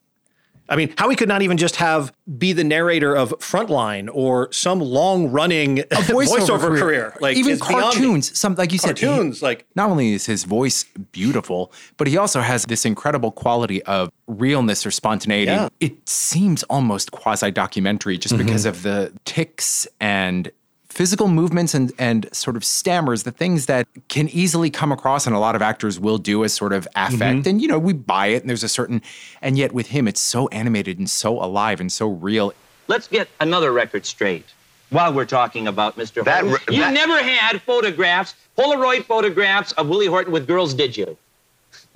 I 0.73 0.77
mean, 0.77 0.95
how 0.97 1.11
he 1.11 1.17
could 1.17 1.29
not 1.29 1.43
even 1.43 1.59
just 1.59 1.77
have 1.77 2.13
be 2.39 2.53
the 2.55 2.65
narrator 2.65 3.15
of 3.15 3.31
Frontline 3.41 4.09
or 4.13 4.51
some 4.53 4.81
long-running 4.81 5.77
voiceover, 5.91 6.79
career. 6.79 7.15
like 7.21 7.37
even 7.37 7.53
is 7.53 7.61
beyond 7.61 7.77
me. 7.77 7.83
cartoons. 7.83 8.39
Some 8.39 8.55
like 8.55 8.73
you 8.73 8.79
said, 8.79 8.99
Cartoons, 8.99 9.43
like 9.43 9.67
not 9.77 9.91
only 9.91 10.15
is 10.15 10.25
his 10.27 10.45
voice 10.45 10.85
beautiful, 11.13 11.73
but 11.99 12.07
he 12.07 12.17
also 12.17 12.41
has 12.41 12.65
this 12.65 12.85
incredible 12.87 13.31
quality 13.33 13.83
of 13.85 14.11
realness 14.27 14.87
or 14.87 14.91
spontaneity. 14.91 15.53
Yeah. 15.53 15.69
It 15.81 16.09
seems 16.09 16.63
almost 16.65 17.13
quasi 17.13 17.51
documentary 17.51 18.17
just 18.19 18.35
Mm-hmm. 18.35 18.47
because 18.47 18.65
of 18.65 18.83
the 18.83 19.13
ticks 19.27 19.87
and 20.01 20.51
physical 20.93 21.27
movements 21.27 21.75
and, 21.75 21.91
and 21.99 22.29
sort 22.35 22.55
of 22.55 22.65
stammers, 22.65 23.23
the 23.23 23.33
things 23.33 23.67
that 23.67 23.89
can 24.09 24.29
easily 24.29 24.71
come 24.71 24.93
across 24.93 25.27
and 25.27 25.35
a 25.35 25.39
lot 25.39 25.57
of 25.57 25.63
actors 25.63 25.99
will 25.99 26.19
do 26.19 26.45
as 26.45 26.53
sort 26.53 26.73
of 26.73 26.87
affect. 26.95 27.21
Mm-hmm. 27.21 27.49
And, 27.49 27.63
you 27.63 27.69
know, 27.69 27.79
we 27.79 27.95
buy 27.95 28.27
it 28.29 28.43
and 28.43 28.51
there's 28.51 28.63
a 28.63 28.69
certain, 28.69 29.01
and 29.41 29.57
yet 29.57 29.73
with 29.73 29.89
him, 29.89 30.07
it's 30.07 30.21
so 30.21 30.49
animated 30.49 30.99
and 30.99 31.09
so 31.09 31.43
alive 31.43 31.81
and 31.81 31.91
so 31.91 32.09
real. 32.09 32.53
Let's 32.89 33.09
get 33.09 33.29
another 33.41 33.73
record 33.73 34.05
straight. 34.05 34.45
While 34.91 35.15
we're 35.15 35.25
talking 35.25 35.67
about 35.67 35.97
Mr. 35.97 36.23
That 36.23 36.45
Horton, 36.45 36.67
re- 36.69 36.77
you 36.77 36.83
that- 36.83 36.93
never 36.93 37.23
had 37.23 37.63
photographs, 37.63 38.35
Polaroid 38.59 39.05
photographs 39.05 39.73
of 39.73 39.89
Willie 39.89 40.07
Horton 40.07 40.33
with 40.33 40.47
girls, 40.47 40.75
did 40.75 40.95
you? 40.95 41.17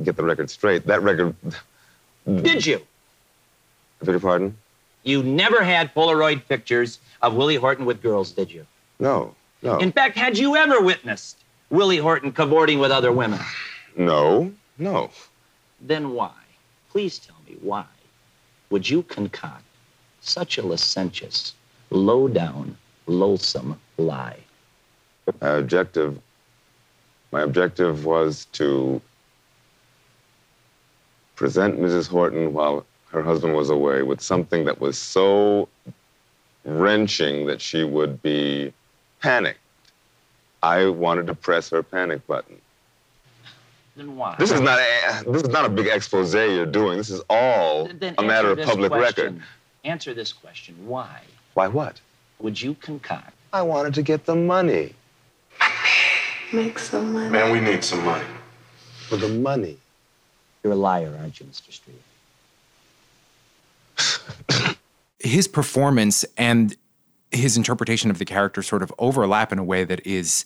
Get 0.03 0.17
the 0.17 0.25
record 0.25 0.49
straight. 0.49 0.87
That 0.87 1.03
record. 1.03 1.35
Did 2.26 2.65
you? 2.65 2.81
I 4.00 4.05
beg 4.07 4.12
your 4.15 4.21
pardon? 4.21 4.57
You 5.03 5.23
never 5.23 5.62
had 5.62 5.95
Polaroid 5.95 6.49
pictures 6.49 6.99
of 7.21 7.35
Willie 7.35 7.57
Horton 7.57 7.85
with 7.85 8.00
girls, 8.03 8.33
did 8.33 8.50
you? 8.50 8.67
No. 8.99 9.35
No. 9.62 9.79
In 9.79 9.93
fact, 9.93 10.17
had 10.17 10.38
you 10.38 10.57
ever 10.57 10.81
witnessed 10.81 11.38
Willie 11.71 11.97
Horton 11.99 12.33
cavorting 12.33 12.79
with 12.79 12.91
other 12.91 13.12
women? 13.12 13.41
no. 13.97 14.53
No. 14.79 15.11
Then 15.81 16.11
why? 16.11 16.33
Please 16.91 17.19
tell 17.19 17.37
me 17.49 17.57
why 17.61 17.87
would 18.71 18.88
you 18.88 19.03
concoct 19.05 19.65
such 20.21 20.59
a 20.59 20.62
licentious, 20.62 21.55
low 21.91 22.29
down, 22.29 22.76
loathsome 23.07 23.81
lie? 23.97 24.38
My 25.41 25.49
objective. 25.49 26.19
My 27.33 27.43
objective 27.43 28.05
was 28.05 28.47
to 28.53 29.00
present 31.35 31.79
Mrs. 31.79 32.09
Horton 32.09 32.53
while 32.53 32.87
her 33.11 33.23
husband 33.23 33.55
was 33.55 33.71
away 33.71 34.03
with 34.03 34.21
something 34.21 34.65
that 34.65 34.81
was 34.81 34.97
so 34.99 35.69
wrenching 36.65 37.47
that 37.47 37.61
she 37.61 37.85
would 37.85 38.23
be 38.23 38.73
panicked. 39.20 39.61
I 40.62 40.87
wanted 40.87 41.26
to 41.28 41.35
press 41.35 41.70
her 41.70 41.82
panic 41.82 42.26
button. 42.26 42.61
Then 43.96 44.16
why? 44.16 44.37
This 44.38 44.50
is 44.52 44.61
not 44.61 44.78
a, 44.78 45.25
this 45.30 45.42
is 45.42 45.49
not 45.49 45.64
a 45.64 45.68
big 45.68 45.87
expose 45.87 46.35
you're 46.35 46.66
doing. 46.66 46.99
This 46.99 47.11
is 47.11 47.23
all 47.30 47.88
Then 47.88 48.14
a 48.18 48.23
matter 48.23 48.50
of 48.50 48.61
public 48.61 48.90
question. 48.92 49.25
record. 49.37 49.42
Answer 49.85 50.12
this 50.14 50.32
question. 50.32 50.75
Why 50.87 51.20
Why 51.54 51.68
what? 51.68 52.00
would 52.40 52.61
you 52.61 52.75
concoct 52.75 53.32
I 53.52 53.62
wanted 53.62 53.94
to 53.94 54.02
get 54.02 54.26
the 54.26 54.35
money. 54.35 54.94
Make 56.52 56.78
some 56.78 57.12
money. 57.12 57.30
Man, 57.30 57.50
we 57.50 57.61
need 57.61 57.82
some 57.82 58.04
money. 58.04 58.25
For 59.08 59.16
the 59.16 59.28
money. 59.28 59.78
You're 60.62 60.75
a 60.75 60.76
liar, 60.76 61.16
aren't 61.18 61.40
you, 61.40 61.46
Mr. 61.46 61.73
Street? 61.73 62.02
his 65.18 65.49
performance 65.49 66.25
and 66.37 66.76
his 67.33 67.56
interpretation 67.56 68.11
of 68.11 68.18
the 68.18 68.25
character 68.25 68.62
sort 68.62 68.83
of 68.83 68.92
overlap 68.99 69.52
in 69.52 69.59
a 69.59 69.64
way 69.64 69.85
that 69.85 70.06
is 70.06 70.45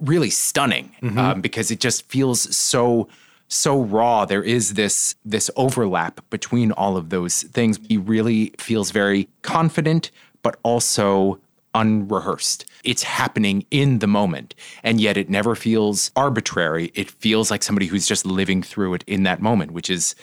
really 0.00 0.30
stunning 0.30 0.92
um, 1.18 1.40
because 1.40 1.70
it 1.70 1.80
just 1.80 2.08
feels 2.08 2.54
so 2.56 3.08
so 3.48 3.82
raw. 3.82 4.24
There 4.24 4.42
is 4.42 4.74
this 4.74 5.14
this 5.24 5.50
overlap 5.56 6.20
between 6.30 6.72
all 6.72 6.96
of 6.96 7.10
those 7.10 7.42
things. 7.42 7.78
He 7.88 7.96
really 7.96 8.52
feels 8.58 8.90
very 8.92 9.28
confident 9.42 10.10
but 10.42 10.56
also 10.62 11.38
unrehearsed. 11.74 12.64
It's 12.82 13.02
happening 13.02 13.66
in 13.70 13.98
the 13.98 14.06
moment 14.06 14.54
and 14.82 15.00
yet 15.00 15.16
it 15.16 15.28
never 15.28 15.54
feels 15.54 16.10
arbitrary. 16.16 16.90
It 16.94 17.10
feels 17.10 17.50
like 17.50 17.62
somebody 17.62 17.86
who's 17.86 18.06
just 18.06 18.24
living 18.24 18.62
through 18.62 18.94
it 18.94 19.04
in 19.06 19.24
that 19.24 19.42
moment 19.42 19.72
which 19.72 19.90
is 19.90 20.14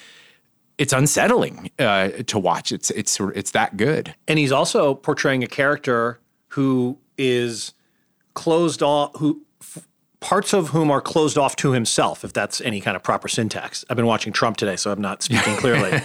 it's 0.77 0.93
unsettling 0.93 1.71
uh, 1.79 2.09
to 2.27 2.37
watch. 2.39 2.71
It's 2.71 2.89
it's 2.91 3.19
it's 3.19 3.51
that 3.51 3.77
good. 3.77 4.13
and 4.27 4.37
he's 4.39 4.51
also 4.51 4.93
portraying 4.95 5.43
a 5.43 5.47
character 5.47 6.19
who 6.49 6.97
is 7.17 7.73
closed 8.33 8.83
off 8.83 9.11
who 9.17 9.41
f- 9.61 9.87
parts 10.19 10.53
of 10.53 10.69
whom 10.69 10.91
are 10.91 11.01
closed 11.01 11.37
off 11.37 11.55
to 11.55 11.71
himself 11.71 12.23
if 12.23 12.31
that's 12.33 12.61
any 12.61 12.79
kind 12.79 12.95
of 12.95 13.01
proper 13.01 13.27
syntax 13.27 13.83
i've 13.89 13.97
been 13.97 14.05
watching 14.05 14.31
trump 14.31 14.57
today 14.57 14.75
so 14.75 14.91
i'm 14.91 15.01
not 15.01 15.23
speaking 15.23 15.55
clearly 15.57 15.99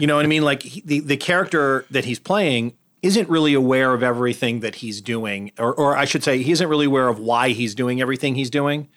you 0.00 0.06
know 0.08 0.16
what 0.16 0.24
i 0.24 0.28
mean 0.28 0.42
like 0.42 0.62
he, 0.64 0.80
the, 0.84 0.98
the 1.00 1.16
character 1.16 1.84
that 1.90 2.04
he's 2.04 2.18
playing 2.18 2.72
isn't 3.02 3.28
really 3.28 3.54
aware 3.54 3.94
of 3.94 4.02
everything 4.02 4.58
that 4.60 4.76
he's 4.76 5.00
doing 5.00 5.52
or, 5.58 5.72
or 5.74 5.96
i 5.96 6.04
should 6.04 6.24
say 6.24 6.42
he 6.42 6.50
isn't 6.50 6.68
really 6.68 6.86
aware 6.86 7.06
of 7.08 7.20
why 7.20 7.50
he's 7.50 7.76
doing 7.76 8.00
everything 8.00 8.34
he's 8.34 8.50
doing 8.50 8.88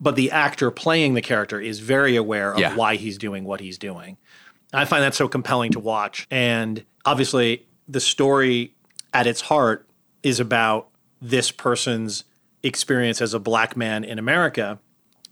but 0.00 0.16
the 0.16 0.30
actor 0.32 0.70
playing 0.72 1.14
the 1.14 1.22
character 1.22 1.60
is 1.60 1.78
very 1.78 2.16
aware 2.16 2.52
of 2.54 2.58
Yeah. 2.58 2.74
why 2.74 2.96
he's 2.96 3.18
doing 3.18 3.44
what 3.44 3.60
he's 3.60 3.76
doing. 3.78 4.16
I 4.72 4.84
find 4.84 5.02
that 5.02 5.14
so 5.14 5.28
compelling 5.28 5.72
to 5.72 5.80
watch. 5.80 6.26
And 6.30 6.84
obviously, 7.04 7.66
the 7.88 8.00
story 8.00 8.74
at 9.12 9.26
its 9.26 9.40
heart 9.40 9.88
is 10.22 10.40
about 10.40 10.88
this 11.20 11.50
person's 11.50 12.24
experience 12.62 13.20
as 13.20 13.34
a 13.34 13.38
black 13.38 13.76
man 13.76 14.04
in 14.04 14.18
America. 14.18 14.78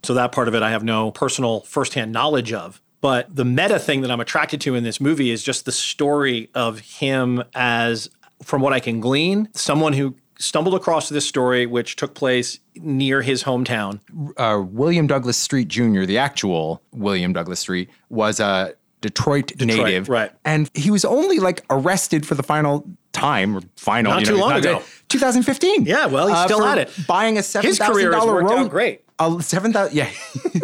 So 0.03 0.13
that 0.13 0.31
part 0.31 0.47
of 0.47 0.55
it 0.55 0.63
I 0.63 0.71
have 0.71 0.83
no 0.83 1.11
personal 1.11 1.61
firsthand 1.61 2.11
knowledge 2.11 2.53
of. 2.53 2.81
But 3.01 3.33
the 3.33 3.45
meta 3.45 3.79
thing 3.79 4.01
that 4.01 4.11
I'm 4.11 4.19
attracted 4.19 4.59
to 4.61 4.75
in 4.75 4.83
this 4.83 4.99
movie 4.99 5.31
is 5.31 5.41
just 5.41 5.65
the 5.65 5.71
story 5.71 6.49
of 6.53 6.79
him 6.79 7.43
as, 7.53 8.09
from 8.43 8.61
what 8.61 8.73
I 8.73 8.81
can 8.81 8.99
glean, 8.99 9.47
someone 9.53 9.93
who 9.93 10.15
stumbled 10.37 10.75
across 10.75 11.09
this 11.09 11.27
story, 11.27 11.65
which 11.65 11.95
took 11.95 12.13
place 12.13 12.59
near 12.75 13.21
his 13.21 13.43
hometown. 13.43 13.99
Uh, 14.37 14.61
William 14.65 15.07
Douglas 15.07 15.37
Street 15.37 15.67
Jr., 15.67 16.03
the 16.03 16.17
actual 16.17 16.81
William 16.91 17.31
Douglas 17.33 17.59
Street, 17.59 17.89
was 18.09 18.39
a 18.39 18.73
Detroit, 19.01 19.53
native. 19.59 20.09
right. 20.09 20.31
And 20.45 20.69
he 20.73 20.91
was 20.91 21.05
only 21.05 21.39
like 21.39 21.63
arrested 21.69 22.25
for 22.25 22.35
the 22.35 22.43
final 22.43 22.85
time 23.13 23.55
or 23.55 23.61
final. 23.77 24.11
Not 24.11 24.21
you 24.21 24.25
too 24.27 24.35
long 24.37 24.49
not 24.49 24.59
ago. 24.59 24.79
dead. 24.79 24.85
2015. 25.09 25.85
Yeah, 25.85 26.05
well, 26.07 26.27
he's 26.27 26.35
Uh, 26.37 26.45
still 26.45 26.63
at 26.63 26.77
it. 26.77 26.91
Buying 27.07 27.37
a 27.37 27.43
seven 27.43 27.67
His 27.69 27.77
thousand 27.77 27.93
career 27.95 28.13
has 28.13 28.25
worked 28.25 28.49
road. 28.49 28.57
out 28.59 28.69
great. 28.69 29.03
A 29.19 29.41
seven 29.41 29.73
thousand. 29.73 29.95
Yeah, 29.97 30.09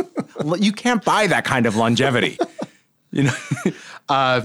you 0.59 0.71
can't 0.71 1.03
buy 1.03 1.27
that 1.27 1.43
kind 1.45 1.65
of 1.65 1.75
longevity. 1.75 2.37
you 3.11 3.23
know, 3.23 3.33
uh, 4.09 4.41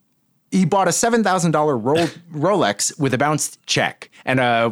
he 0.50 0.64
bought 0.64 0.88
a 0.88 0.92
seven 0.92 1.22
thousand 1.24 1.50
dollar 1.52 1.76
Rolex 1.76 2.98
with 2.98 3.14
a 3.14 3.18
bounced 3.18 3.64
check, 3.66 4.10
and 4.24 4.40
uh, 4.40 4.70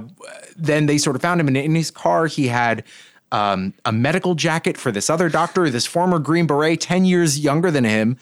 then 0.56 0.86
they 0.86 0.98
sort 0.98 1.16
of 1.16 1.22
found 1.22 1.40
him 1.40 1.48
in, 1.48 1.56
in 1.56 1.74
his 1.74 1.90
car. 1.90 2.26
He 2.26 2.48
had. 2.48 2.84
Um, 3.30 3.74
a 3.84 3.92
medical 3.92 4.34
jacket 4.34 4.78
for 4.78 4.90
this 4.90 5.10
other 5.10 5.28
doctor, 5.28 5.68
this 5.68 5.84
former 5.84 6.18
Green 6.18 6.46
Beret, 6.46 6.80
10 6.80 7.04
years 7.04 7.38
younger 7.38 7.70
than 7.70 7.84
him. 7.84 8.16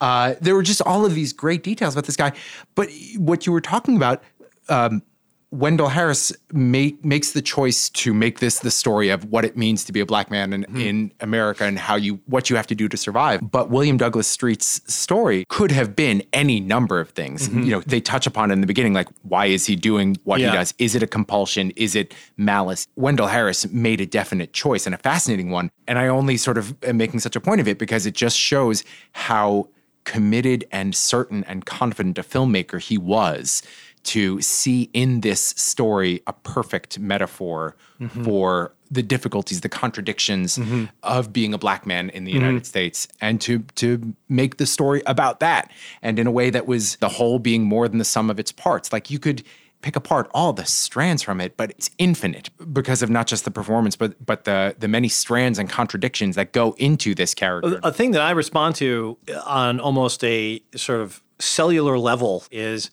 Uh, 0.00 0.34
there 0.40 0.54
were 0.54 0.62
just 0.62 0.82
all 0.82 1.06
of 1.06 1.14
these 1.14 1.32
great 1.32 1.62
details 1.62 1.94
about 1.94 2.06
this 2.06 2.16
guy. 2.16 2.32
But 2.74 2.90
what 3.16 3.46
you 3.46 3.52
were 3.52 3.60
talking 3.60 3.96
about, 3.96 4.22
um, 4.68 5.02
Wendell 5.50 5.88
Harris 5.88 6.30
make, 6.52 7.02
makes 7.02 7.32
the 7.32 7.40
choice 7.40 7.88
to 7.90 8.12
make 8.12 8.38
this 8.40 8.58
the 8.58 8.70
story 8.70 9.08
of 9.08 9.24
what 9.24 9.46
it 9.46 9.56
means 9.56 9.82
to 9.84 9.92
be 9.92 10.00
a 10.00 10.06
black 10.06 10.30
man 10.30 10.52
in, 10.52 10.64
mm-hmm. 10.64 10.80
in 10.80 11.12
America 11.20 11.64
and 11.64 11.78
how 11.78 11.96
you 11.96 12.20
what 12.26 12.50
you 12.50 12.56
have 12.56 12.66
to 12.66 12.74
do 12.74 12.86
to 12.88 12.96
survive. 12.96 13.40
But 13.50 13.70
William 13.70 13.96
Douglas 13.96 14.28
Street's 14.28 14.82
story 14.92 15.46
could 15.48 15.70
have 15.70 15.96
been 15.96 16.22
any 16.34 16.60
number 16.60 17.00
of 17.00 17.10
things. 17.10 17.48
Mm-hmm. 17.48 17.62
You 17.62 17.70
know, 17.70 17.80
they 17.80 18.00
touch 18.00 18.26
upon 18.26 18.50
it 18.50 18.54
in 18.54 18.60
the 18.60 18.66
beginning, 18.66 18.92
like 18.92 19.08
why 19.22 19.46
is 19.46 19.64
he 19.64 19.74
doing 19.74 20.18
what 20.24 20.40
Yeah. 20.40 20.50
he 20.50 20.56
does? 20.56 20.74
Is 20.78 20.94
it 20.94 21.02
a 21.02 21.06
compulsion? 21.06 21.70
Is 21.76 21.94
it 21.94 22.12
malice? 22.36 22.86
Wendell 22.96 23.28
Harris 23.28 23.66
made 23.70 24.02
a 24.02 24.06
definite 24.06 24.52
choice 24.52 24.84
and 24.84 24.94
a 24.94 24.98
fascinating 24.98 25.50
one. 25.50 25.70
And 25.86 25.98
I 25.98 26.08
only 26.08 26.36
sort 26.36 26.58
of 26.58 26.76
am 26.84 26.98
making 26.98 27.20
such 27.20 27.36
a 27.36 27.40
point 27.40 27.62
of 27.62 27.68
it 27.68 27.78
because 27.78 28.04
it 28.04 28.14
just 28.14 28.36
shows 28.36 28.84
how 29.12 29.68
committed 30.04 30.64
and 30.72 30.94
certain 30.94 31.44
and 31.44 31.66
confident 31.66 32.16
a 32.16 32.22
filmmaker 32.22 32.80
he 32.80 32.96
was 32.96 33.62
to 34.08 34.40
see 34.40 34.88
in 34.92 35.20
this 35.20 35.48
story 35.56 36.22
a 36.26 36.32
perfect 36.32 36.98
metaphor 36.98 37.76
mm-hmm. 38.00 38.24
for 38.24 38.72
the 38.90 39.02
difficulties, 39.02 39.60
the 39.60 39.68
contradictions 39.68 40.56
mm-hmm. 40.56 40.86
of 41.02 41.30
being 41.32 41.52
a 41.52 41.58
black 41.58 41.86
man 41.86 42.08
in 42.10 42.24
the 42.24 42.32
United 42.32 42.62
mm-hmm. 42.62 42.64
States, 42.64 43.06
and 43.20 43.40
to 43.42 43.60
to 43.74 44.14
make 44.28 44.56
the 44.56 44.66
story 44.66 45.02
about 45.06 45.40
that, 45.40 45.70
and 46.00 46.18
in 46.18 46.26
a 46.26 46.30
way 46.30 46.48
that 46.50 46.66
was 46.66 46.96
the 46.96 47.08
whole 47.08 47.38
being 47.38 47.64
more 47.64 47.86
than 47.86 47.98
the 47.98 48.04
sum 48.04 48.30
of 48.30 48.40
its 48.40 48.50
parts. 48.50 48.92
Like 48.92 49.10
you 49.10 49.18
could 49.18 49.42
pick 49.82 49.94
apart 49.94 50.28
all 50.32 50.52
the 50.52 50.64
strands 50.64 51.22
from 51.22 51.40
it, 51.40 51.56
but 51.56 51.70
it's 51.70 51.90
infinite 51.98 52.50
because 52.72 53.02
of 53.02 53.10
not 53.10 53.26
just 53.26 53.44
the 53.44 53.50
performance, 53.50 53.94
but 53.94 54.24
but 54.24 54.44
the 54.44 54.74
the 54.78 54.88
many 54.88 55.08
strands 55.08 55.58
and 55.58 55.68
contradictions 55.68 56.34
that 56.36 56.52
go 56.52 56.74
into 56.78 57.14
this 57.14 57.34
character. 57.34 57.78
a 57.82 57.92
thing 57.92 58.12
that 58.12 58.22
I 58.22 58.30
respond 58.30 58.74
to 58.76 59.18
on 59.44 59.80
almost 59.80 60.24
a 60.24 60.62
sort 60.74 61.00
of 61.00 61.22
cellular 61.38 61.98
level 61.98 62.44
is 62.50 62.90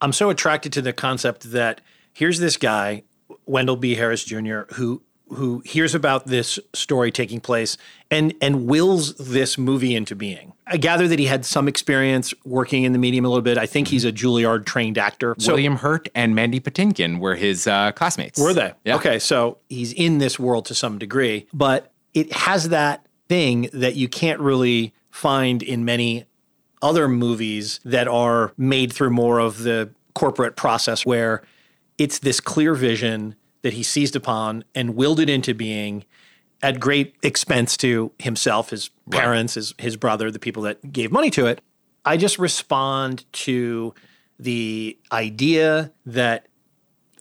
I'm 0.00 0.12
so 0.12 0.30
attracted 0.30 0.72
to 0.74 0.82
the 0.82 0.92
concept 0.92 1.52
that 1.52 1.80
here's 2.12 2.38
this 2.38 2.56
guy, 2.56 3.02
Wendell 3.46 3.76
B. 3.76 3.94
Harris 3.94 4.24
Jr., 4.24 4.60
who 4.74 5.02
who 5.32 5.62
hears 5.64 5.94
about 5.94 6.26
this 6.26 6.58
story 6.72 7.12
taking 7.12 7.40
place 7.40 7.76
and 8.10 8.34
and 8.40 8.66
wills 8.66 9.14
this 9.14 9.56
movie 9.56 9.94
into 9.94 10.16
being. 10.16 10.52
I 10.66 10.76
gather 10.76 11.08
that 11.08 11.18
he 11.18 11.26
had 11.26 11.44
some 11.44 11.68
experience 11.68 12.34
working 12.44 12.84
in 12.84 12.92
the 12.92 12.98
medium 12.98 13.24
a 13.24 13.28
little 13.28 13.42
bit. 13.42 13.58
I 13.58 13.66
think 13.66 13.88
he's 13.88 14.04
a 14.04 14.12
Juilliard 14.12 14.66
trained 14.66 14.98
actor. 14.98 15.34
So 15.38 15.52
William 15.52 15.76
Hurt 15.76 16.08
and 16.14 16.34
Mandy 16.34 16.60
Patinkin 16.60 17.18
were 17.20 17.36
his 17.36 17.66
uh, 17.66 17.92
classmates. 17.92 18.40
were 18.40 18.52
they? 18.52 18.72
Yeah. 18.84 18.96
Okay, 18.96 19.18
so 19.18 19.58
he's 19.68 19.92
in 19.92 20.18
this 20.18 20.38
world 20.38 20.66
to 20.66 20.74
some 20.74 20.98
degree, 20.98 21.46
but 21.52 21.92
it 22.14 22.32
has 22.32 22.70
that 22.70 23.06
thing 23.28 23.68
that 23.72 23.94
you 23.94 24.08
can't 24.08 24.40
really 24.40 24.92
find 25.10 25.62
in 25.62 25.84
many 25.84 26.24
other 26.82 27.08
movies 27.08 27.80
that 27.84 28.08
are 28.08 28.52
made 28.56 28.92
through 28.92 29.10
more 29.10 29.38
of 29.38 29.62
the 29.62 29.90
corporate 30.14 30.56
process 30.56 31.04
where 31.04 31.42
it's 31.98 32.18
this 32.20 32.40
clear 32.40 32.74
vision 32.74 33.34
that 33.62 33.74
he 33.74 33.82
seized 33.82 34.16
upon 34.16 34.64
and 34.74 34.96
willed 34.96 35.20
it 35.20 35.28
into 35.28 35.54
being 35.54 36.04
at 36.62 36.80
great 36.80 37.14
expense 37.22 37.76
to 37.76 38.12
himself, 38.18 38.70
his 38.70 38.90
parents, 39.10 39.54
his, 39.54 39.74
his 39.78 39.96
brother, 39.96 40.30
the 40.30 40.38
people 40.38 40.62
that 40.62 40.92
gave 40.92 41.10
money 41.10 41.30
to 41.30 41.46
it. 41.46 41.60
I 42.04 42.16
just 42.16 42.38
respond 42.38 43.30
to 43.32 43.94
the 44.38 44.98
idea 45.12 45.92
that 46.06 46.46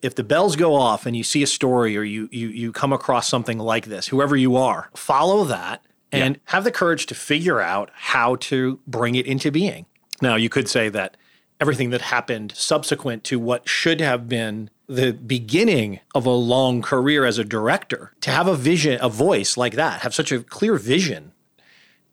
if 0.02 0.16
the 0.16 0.24
bells 0.24 0.56
go 0.56 0.76
off 0.76 1.06
and 1.06 1.16
you 1.16 1.24
see 1.24 1.44
a 1.44 1.48
story 1.48 1.98
or 1.98 2.04
you 2.04 2.30
you 2.32 2.48
you 2.48 2.72
come 2.72 2.94
across 2.94 3.28
something 3.28 3.60
like 3.60 3.88
this, 3.88 4.08
whoever 4.08 4.38
you 4.38 4.56
are, 4.56 4.90
follow 4.96 5.44
that 5.44 5.84
and 6.12 6.40
have 6.46 6.64
the 6.64 6.72
courage 6.72 7.06
to 7.08 7.16
figure 7.16 7.60
out 7.60 7.92
how 7.94 8.36
to 8.36 8.80
bring 8.88 9.16
it 9.16 9.26
into 9.26 9.52
being. 9.52 9.86
Now, 10.22 10.36
you 10.36 10.50
could 10.50 10.68
say 10.68 10.90
that 10.90 11.18
everything 11.60 11.90
that 11.92 12.02
happened 12.02 12.54
subsequent 12.56 13.24
to 13.26 13.40
what 13.40 13.68
should 13.68 14.02
have 14.02 14.28
been 14.28 14.70
the 14.88 15.14
beginning 15.14 16.00
of 16.16 16.26
a 16.26 16.32
long 16.32 16.82
career 16.82 17.26
as 17.26 17.38
a 17.38 17.44
director, 17.44 18.14
to 18.22 18.32
have 18.32 18.48
a 18.48 18.56
vision, 18.56 18.98
a 19.02 19.10
voice 19.10 19.56
like 19.56 19.74
that, 19.74 20.02
have 20.02 20.16
such 20.16 20.32
a 20.32 20.42
clear 20.42 20.76
vision 20.78 21.32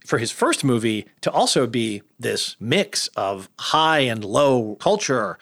for 0.04 0.18
his 0.18 0.30
first 0.30 0.62
movie 0.62 1.06
to 1.20 1.30
also 1.30 1.66
be 1.66 2.02
this 2.18 2.56
mix 2.60 3.08
of 3.16 3.48
high 3.58 4.00
and 4.00 4.24
low 4.24 4.76
culture, 4.76 5.38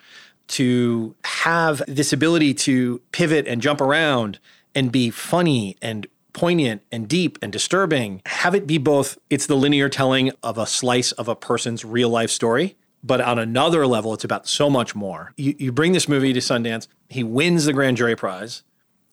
to 0.47 1.14
have 1.25 1.83
this 1.88 2.12
ability 2.12 2.55
to 2.55 3.01
pivot 3.12 3.47
and 3.49 3.61
jump 3.61 3.81
around 3.81 4.38
and 4.75 4.93
be 4.93 5.11
funny 5.11 5.77
and 5.81 6.07
poignant 6.35 6.83
and 6.92 7.09
deep 7.09 7.38
and 7.40 7.51
disturbing. 7.51 8.20
Have 8.27 8.55
it 8.55 8.66
be 8.66 8.77
both, 8.77 9.16
it's 9.31 9.47
the 9.47 9.55
linear 9.55 9.88
telling 9.88 10.33
of 10.42 10.59
a 10.59 10.66
slice 10.66 11.12
of 11.12 11.29
a 11.29 11.35
person's 11.35 11.85
real 11.85 12.11
life 12.11 12.31
story. 12.31 12.77
But 13.03 13.20
on 13.20 13.38
another 13.38 13.87
level, 13.87 14.12
it's 14.14 14.25
about 14.25 14.47
so 14.47 14.68
much 14.68 14.94
more. 14.94 15.33
You, 15.37 15.55
you 15.59 15.73
bring 15.73 15.92
this 15.92 16.09
movie 16.09 16.33
to 16.33 16.40
Sundance, 16.40 16.88
he 17.09 17.23
wins 17.23 17.64
the 17.64 17.73
Grand 17.73 17.97
Jury 17.97 18.16
Prize 18.16 18.62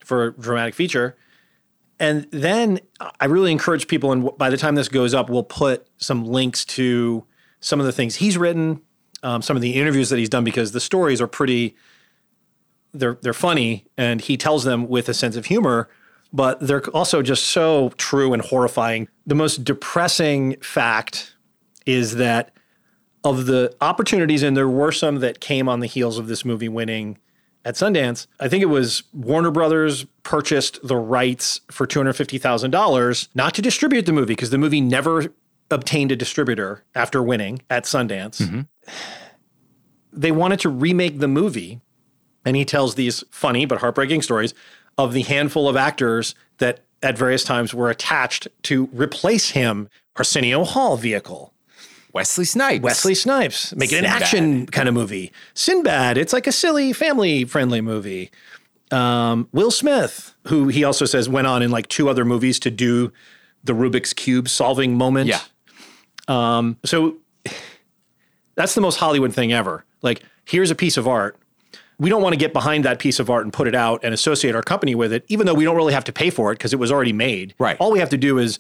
for 0.04 0.32
dramatic 0.32 0.76
feature. 0.76 1.16
And 2.00 2.26
then 2.32 2.80
I 3.20 3.26
really 3.26 3.52
encourage 3.52 3.88
people, 3.88 4.12
and 4.12 4.36
by 4.38 4.50
the 4.50 4.58
time 4.58 4.76
this 4.76 4.90
goes 4.90 5.14
up, 5.14 5.30
we'll 5.30 5.44
put 5.44 5.88
some 5.98 6.26
links 6.26 6.66
to 6.66 7.26
some 7.60 7.80
of 7.80 7.86
the 7.86 7.92
things 7.92 8.16
he's 8.16 8.38
written, 8.38 8.82
um, 9.22 9.44
some 9.44 9.56
of 9.56 9.62
the 9.62 9.76
interviews 9.76 10.10
that 10.10 10.18
he's 10.18 10.30
done, 10.30 10.44
because 10.44 10.72
the 10.72 10.80
stories 10.80 11.22
are 11.22 11.28
pretty, 11.28 11.76
they're, 12.94 13.20
they're 13.22 13.34
funny, 13.34 13.86
and 13.98 14.22
he 14.22 14.36
tells 14.36 14.64
them 14.64 14.88
with 14.88 15.10
a 15.10 15.14
sense 15.14 15.36
of 15.36 15.46
humor, 15.46 15.90
but 16.34 16.60
they're 16.60 16.86
also 16.90 17.22
just 17.22 17.46
so 17.48 17.90
true 17.98 18.34
and 18.34 18.42
horrifying. 18.42 19.08
The 19.26 19.36
most 19.36 19.64
depressing 19.64 20.58
fact 20.62 21.36
is 21.86 22.16
that 22.16 22.52
of 23.24 23.46
the 23.46 23.76
opportunities, 23.82 24.44
and 24.44 24.58
there 24.58 24.70
were 24.70 24.92
some 24.92 25.20
that 25.20 25.40
came 25.40 25.70
on 25.70 25.80
the 25.80 25.88
heels 25.88 26.18
of 26.18 26.28
this 26.28 26.44
movie 26.44 26.70
winning 26.70 27.18
at 27.64 27.76
Sundance. 27.76 28.26
I 28.40 28.48
think 28.48 28.64
it 28.64 28.68
was 28.68 29.04
Warner 29.14 29.52
Brothers 29.52 30.06
purchased 30.24 30.80
the 30.88 30.96
rights 30.96 31.62
for 31.70 31.86
$250,000 31.86 33.28
not 33.36 33.54
to 33.54 33.62
distribute 33.62 34.06
the 34.06 34.14
movie 34.14 34.34
because 34.34 34.50
the 34.50 34.58
movie 34.58 34.82
never 34.82 35.34
obtained 35.70 36.12
a 36.12 36.16
distributor 36.16 36.84
after 36.96 37.22
winning 37.22 37.62
at 37.70 37.84
Sundance. 37.84 38.42
Mm-hmm. 38.42 38.62
They 40.14 40.32
wanted 40.32 40.60
to 40.62 40.70
remake 40.70 41.20
the 41.20 41.28
movie, 41.28 41.80
and 42.44 42.56
he 42.56 42.66
tells 42.66 42.96
these 42.96 43.24
funny 43.30 43.66
but 43.66 43.80
heartbreaking 43.80 44.24
stories 44.24 44.54
of 44.98 45.14
the 45.14 45.22
handful 45.24 45.68
of 45.68 45.76
actors 45.76 46.36
that 46.60 46.82
at 47.04 47.18
various 47.18 47.44
times 47.44 47.74
were 47.74 47.90
attached 47.90 48.48
to 48.64 48.88
replace 48.94 49.52
him. 49.52 49.90
Arsenio 50.18 50.64
Hall 50.64 50.98
vehicle, 50.98 51.54
Wesley 52.14 52.46
Snipes. 52.46 52.84
Wesley 52.84 53.16
Snipes, 53.16 53.74
make 53.76 53.92
it 53.92 53.98
an 54.00 54.06
action 54.06 54.66
kind 54.68 54.88
of 54.90 54.94
movie. 54.94 55.32
Sinbad, 55.54 56.18
it's 56.18 56.34
like 56.34 56.48
a 56.48 56.52
silly 56.52 56.94
family 56.94 57.46
friendly 57.46 57.82
movie. 57.82 58.30
Um, 58.92 59.48
Will 59.54 59.72
Smith, 59.72 60.36
who 60.48 60.68
he 60.68 60.84
also 60.84 61.06
says 61.06 61.30
went 61.30 61.48
on 61.48 61.62
in 61.64 61.72
like 61.72 61.88
two 61.88 62.10
other 62.10 62.26
movies 62.26 62.60
to 62.60 62.70
do 62.72 63.14
the 63.64 63.74
Rubik's 63.74 64.14
Cube 64.14 64.50
solving 64.50 64.98
moment. 64.98 65.28
Yeah. 65.30 65.40
Um, 66.28 66.78
So 66.84 67.18
that's 68.56 68.76
the 68.76 68.82
most 68.82 68.98
Hollywood 68.98 69.34
thing 69.34 69.54
ever. 69.54 69.86
Like, 70.02 70.24
here's 70.46 70.72
a 70.72 70.76
piece 70.76 70.98
of 70.98 71.08
art. 71.08 71.38
We 72.02 72.10
don't 72.10 72.24
want 72.24 72.34
to 72.34 72.38
get 72.38 72.52
behind 72.52 72.84
that 72.86 72.98
piece 72.98 73.20
of 73.20 73.30
art 73.30 73.44
and 73.44 73.54
put 73.54 73.68
it 73.68 73.76
out 73.76 74.04
and 74.04 74.12
associate 74.12 74.56
our 74.56 74.64
company 74.64 74.96
with 74.96 75.14
it, 75.14 75.24
even 75.28 75.46
though 75.46 75.54
we 75.54 75.64
don't 75.64 75.76
really 75.76 75.94
have 75.94 76.04
to 76.06 76.12
pay 76.12 76.32
for 76.32 76.52
it 76.52 76.56
because 76.56 76.74
it 76.74 76.80
was 76.80 76.92
already 76.92 77.14
made. 77.14 77.54
Right. 77.60 77.78
All 77.80 77.92
we 77.92 78.00
have 78.00 78.10
to 78.10 78.18
do 78.18 78.40
is 78.40 78.58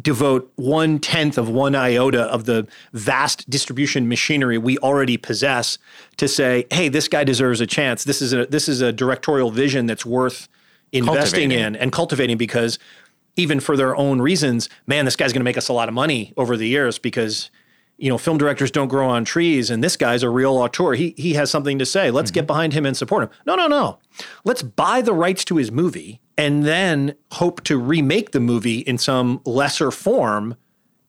devote 0.00 0.52
one 0.54 1.00
tenth 1.00 1.36
of 1.38 1.48
one 1.48 1.74
iota 1.74 2.22
of 2.22 2.44
the 2.44 2.68
vast 2.92 3.50
distribution 3.50 4.08
machinery 4.08 4.58
we 4.58 4.78
already 4.78 5.16
possess 5.16 5.76
to 6.18 6.28
say, 6.28 6.66
hey, 6.70 6.88
this 6.88 7.08
guy 7.08 7.24
deserves 7.24 7.60
a 7.60 7.66
chance. 7.66 8.04
This 8.04 8.22
is 8.22 8.32
a 8.32 8.46
this 8.46 8.68
is 8.68 8.80
a 8.80 8.92
directorial 8.92 9.50
vision 9.50 9.86
that's 9.86 10.06
worth 10.06 10.48
investing 10.92 11.50
in 11.50 11.74
and 11.74 11.90
cultivating 11.90 12.38
because 12.38 12.78
even 13.34 13.58
for 13.58 13.76
their 13.76 13.96
own 13.96 14.20
reasons, 14.22 14.68
man, 14.86 15.04
this 15.04 15.16
guy's 15.16 15.32
going 15.32 15.40
to 15.40 15.44
make 15.44 15.58
us 15.58 15.68
a 15.68 15.72
lot 15.72 15.88
of 15.88 15.94
money 15.94 16.32
over 16.36 16.56
the 16.56 16.68
years 16.68 16.96
because 16.96 17.50
you 18.00 18.08
know, 18.08 18.16
film 18.16 18.38
directors 18.38 18.70
don't 18.70 18.88
grow 18.88 19.08
on 19.08 19.26
trees, 19.26 19.68
and 19.68 19.84
this 19.84 19.94
guy's 19.94 20.22
a 20.22 20.30
real 20.30 20.56
auteur. 20.56 20.94
He 20.94 21.14
he 21.18 21.34
has 21.34 21.50
something 21.50 21.78
to 21.78 21.86
say. 21.86 22.10
Let's 22.10 22.30
get 22.30 22.46
behind 22.46 22.72
him 22.72 22.86
and 22.86 22.96
support 22.96 23.24
him. 23.24 23.30
No, 23.46 23.54
no, 23.54 23.66
no. 23.66 23.98
Let's 24.42 24.62
buy 24.62 25.02
the 25.02 25.12
rights 25.12 25.44
to 25.46 25.56
his 25.56 25.70
movie 25.70 26.20
and 26.38 26.64
then 26.64 27.14
hope 27.32 27.62
to 27.64 27.76
remake 27.76 28.30
the 28.30 28.40
movie 28.40 28.78
in 28.78 28.96
some 28.96 29.42
lesser 29.44 29.90
form. 29.90 30.56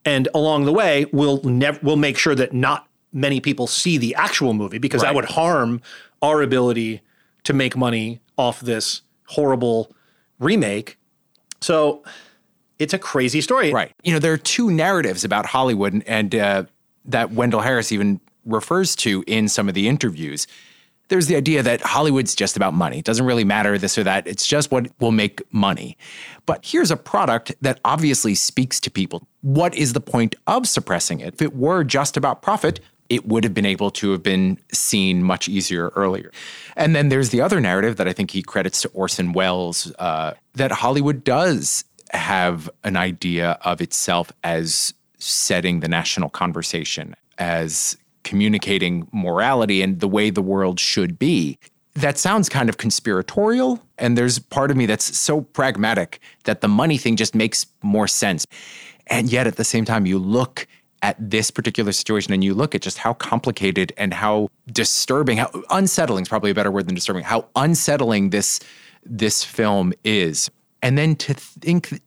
And 0.04 0.28
along 0.36 0.66
the 0.66 0.74
way, 0.74 1.06
we'll 1.14 1.42
never 1.44 1.80
we'll 1.82 1.96
make 1.96 2.18
sure 2.18 2.36
that 2.36 2.52
not 2.54 2.88
many 3.14 3.40
people 3.40 3.68
see 3.68 3.98
the 3.98 4.14
actual 4.16 4.54
movie 4.54 4.78
because 4.78 5.02
that 5.02 5.16
would 5.16 5.26
harm 5.26 5.82
our 6.22 6.42
ability 6.42 7.02
to 7.44 7.54
make 7.54 7.78
money 7.78 8.20
off 8.38 8.60
this 8.60 9.02
horrible 9.28 9.96
remake. 10.40 10.98
So 11.62 12.04
it's 12.80 12.94
a 12.94 13.00
crazy 13.00 13.40
story. 13.40 13.72
Right. 13.72 13.94
You 14.04 14.12
know, 14.12 14.20
there 14.20 14.34
are 14.34 14.38
two 14.38 14.72
narratives 14.72 15.24
about 15.24 15.46
Hollywood, 15.46 15.94
and, 15.94 16.08
and 16.08 16.36
uh, 16.36 16.64
that 17.06 17.32
Wendell 17.32 17.62
Harris 17.62 17.92
even 17.92 18.20
refers 18.46 18.96
to 18.98 19.24
in 19.28 19.48
some 19.48 19.68
of 19.68 19.74
the 19.74 19.88
interviews. 19.88 20.48
There's 21.10 21.28
the 21.28 21.36
idea 21.36 21.62
that 21.62 21.82
Hollywood's 21.82 22.36
just 22.36 22.56
about 22.56 22.74
money. 22.74 23.00
It 23.00 23.06
doesn't 23.06 23.26
really 23.26 23.44
matter 23.44 23.78
this 23.78 23.98
or 23.98 24.04
that. 24.06 24.26
It's 24.28 24.48
just 24.48 24.72
what 24.72 24.88
will 25.02 25.12
make 25.12 25.42
money. 25.54 25.98
But 26.46 26.66
here's 26.66 26.90
a 26.90 26.96
product 26.96 27.54
that 27.62 27.82
obviously 27.84 28.34
speaks 28.34 28.80
to 28.80 28.90
people. 28.90 29.28
What 29.42 29.76
is 29.76 29.92
the 29.92 30.00
point 30.00 30.36
of 30.48 30.68
suppressing 30.68 31.20
it? 31.20 31.34
If 31.34 31.42
it 31.42 31.56
were 31.56 31.84
just 31.84 32.16
about 32.16 32.42
profit, 32.42 32.80
it 33.10 33.28
would 33.28 33.44
have 33.44 33.54
been 33.54 33.66
able 33.66 33.92
to 33.92 34.12
have 34.12 34.24
been 34.24 34.58
seen 34.72 35.22
much 35.22 35.50
easier 35.50 35.90
earlier. 35.98 36.32
And 36.78 36.96
then 36.96 37.10
there's 37.10 37.30
the 37.30 37.42
other 37.42 37.60
narrative 37.60 37.98
that 37.98 38.08
I 38.08 38.14
think 38.14 38.32
he 38.32 38.42
credits 38.42 38.82
to 38.84 38.88
Orson 38.90 39.34
Welles 39.34 39.92
uh, 40.00 40.34
that 40.54 40.72
Hollywood 40.72 41.26
does 41.26 41.84
have 42.14 42.70
an 42.86 42.96
idea 42.96 43.58
of 43.64 43.82
itself 43.82 44.32
as 44.46 44.94
setting 45.22 45.80
the 45.80 45.88
national 45.88 46.30
conversation, 46.30 47.16
as 47.38 47.98
communicating 48.24 49.08
morality 49.12 49.82
and 49.82 50.00
the 50.00 50.08
way 50.08 50.30
the 50.30 50.42
world 50.42 50.80
should 50.80 51.18
be. 51.18 51.58
That 51.96 52.18
sounds 52.18 52.48
kind 52.50 52.70
of 52.70 52.78
conspiratorial. 52.78 53.84
And 53.98 54.18
there's 54.18 54.40
part 54.40 54.72
of 54.72 54.78
me 54.78 54.86
that's 54.86 55.18
so 55.18 55.42
pragmatic 55.42 56.20
that 56.46 56.62
the 56.62 56.68
money 56.68 56.98
thing 56.98 57.16
just 57.16 57.36
makes 57.36 57.66
more 57.82 58.08
sense. 58.08 58.46
And 59.08 59.32
yet 59.32 59.48
at 59.48 59.58
the 59.58 59.64
same 59.64 59.86
time, 59.86 60.06
you 60.06 60.18
look 60.18 60.68
at 61.02 61.18
this 61.20 61.52
particular 61.52 61.92
situation 61.92 62.32
and 62.32 62.44
you 62.44 62.54
look 62.54 62.76
at 62.76 62.82
just 62.82 62.98
how 62.98 63.14
complicated 63.14 63.92
and 63.98 64.14
how 64.14 64.48
disturbing, 64.72 65.38
how 65.38 65.50
unsettling 65.72 66.22
is 66.22 66.30
probably 66.30 66.52
a 66.52 66.54
better 66.54 66.72
word 66.72 66.88
than 66.88 66.96
disturbing, 66.96 67.24
how 67.24 67.46
unsettling 67.56 68.30
this 68.30 68.60
this 69.04 69.44
film 69.44 69.94
is. 70.04 70.50
And 70.84 70.98
then 70.98 71.16
to 71.18 71.34
think 71.34 72.00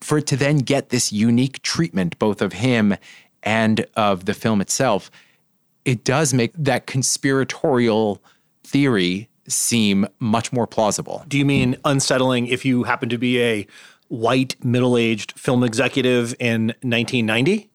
for 0.00 0.18
it 0.18 0.26
to 0.28 0.36
then 0.36 0.58
get 0.58 0.90
this 0.90 1.12
unique 1.12 1.62
treatment 1.62 2.18
both 2.18 2.40
of 2.42 2.54
him 2.54 2.96
and 3.42 3.86
of 3.96 4.24
the 4.26 4.34
film 4.34 4.60
itself, 4.60 5.10
it 5.84 6.04
does 6.04 6.34
make 6.34 6.52
that 6.54 6.86
conspiratorial 6.86 8.22
theory 8.64 9.28
seem 9.48 10.06
much 10.18 10.52
more 10.52 10.66
plausible. 10.66 11.24
Do 11.26 11.38
you 11.38 11.44
mean 11.44 11.76
unsettling 11.84 12.46
if 12.46 12.64
you 12.64 12.84
happen 12.84 13.08
to 13.08 13.18
be 13.18 13.42
a 13.42 13.66
white 14.08 14.56
middle-aged 14.64 15.38
film 15.38 15.64
executive 15.64 16.34
in 16.38 16.68
1990? 16.82 17.70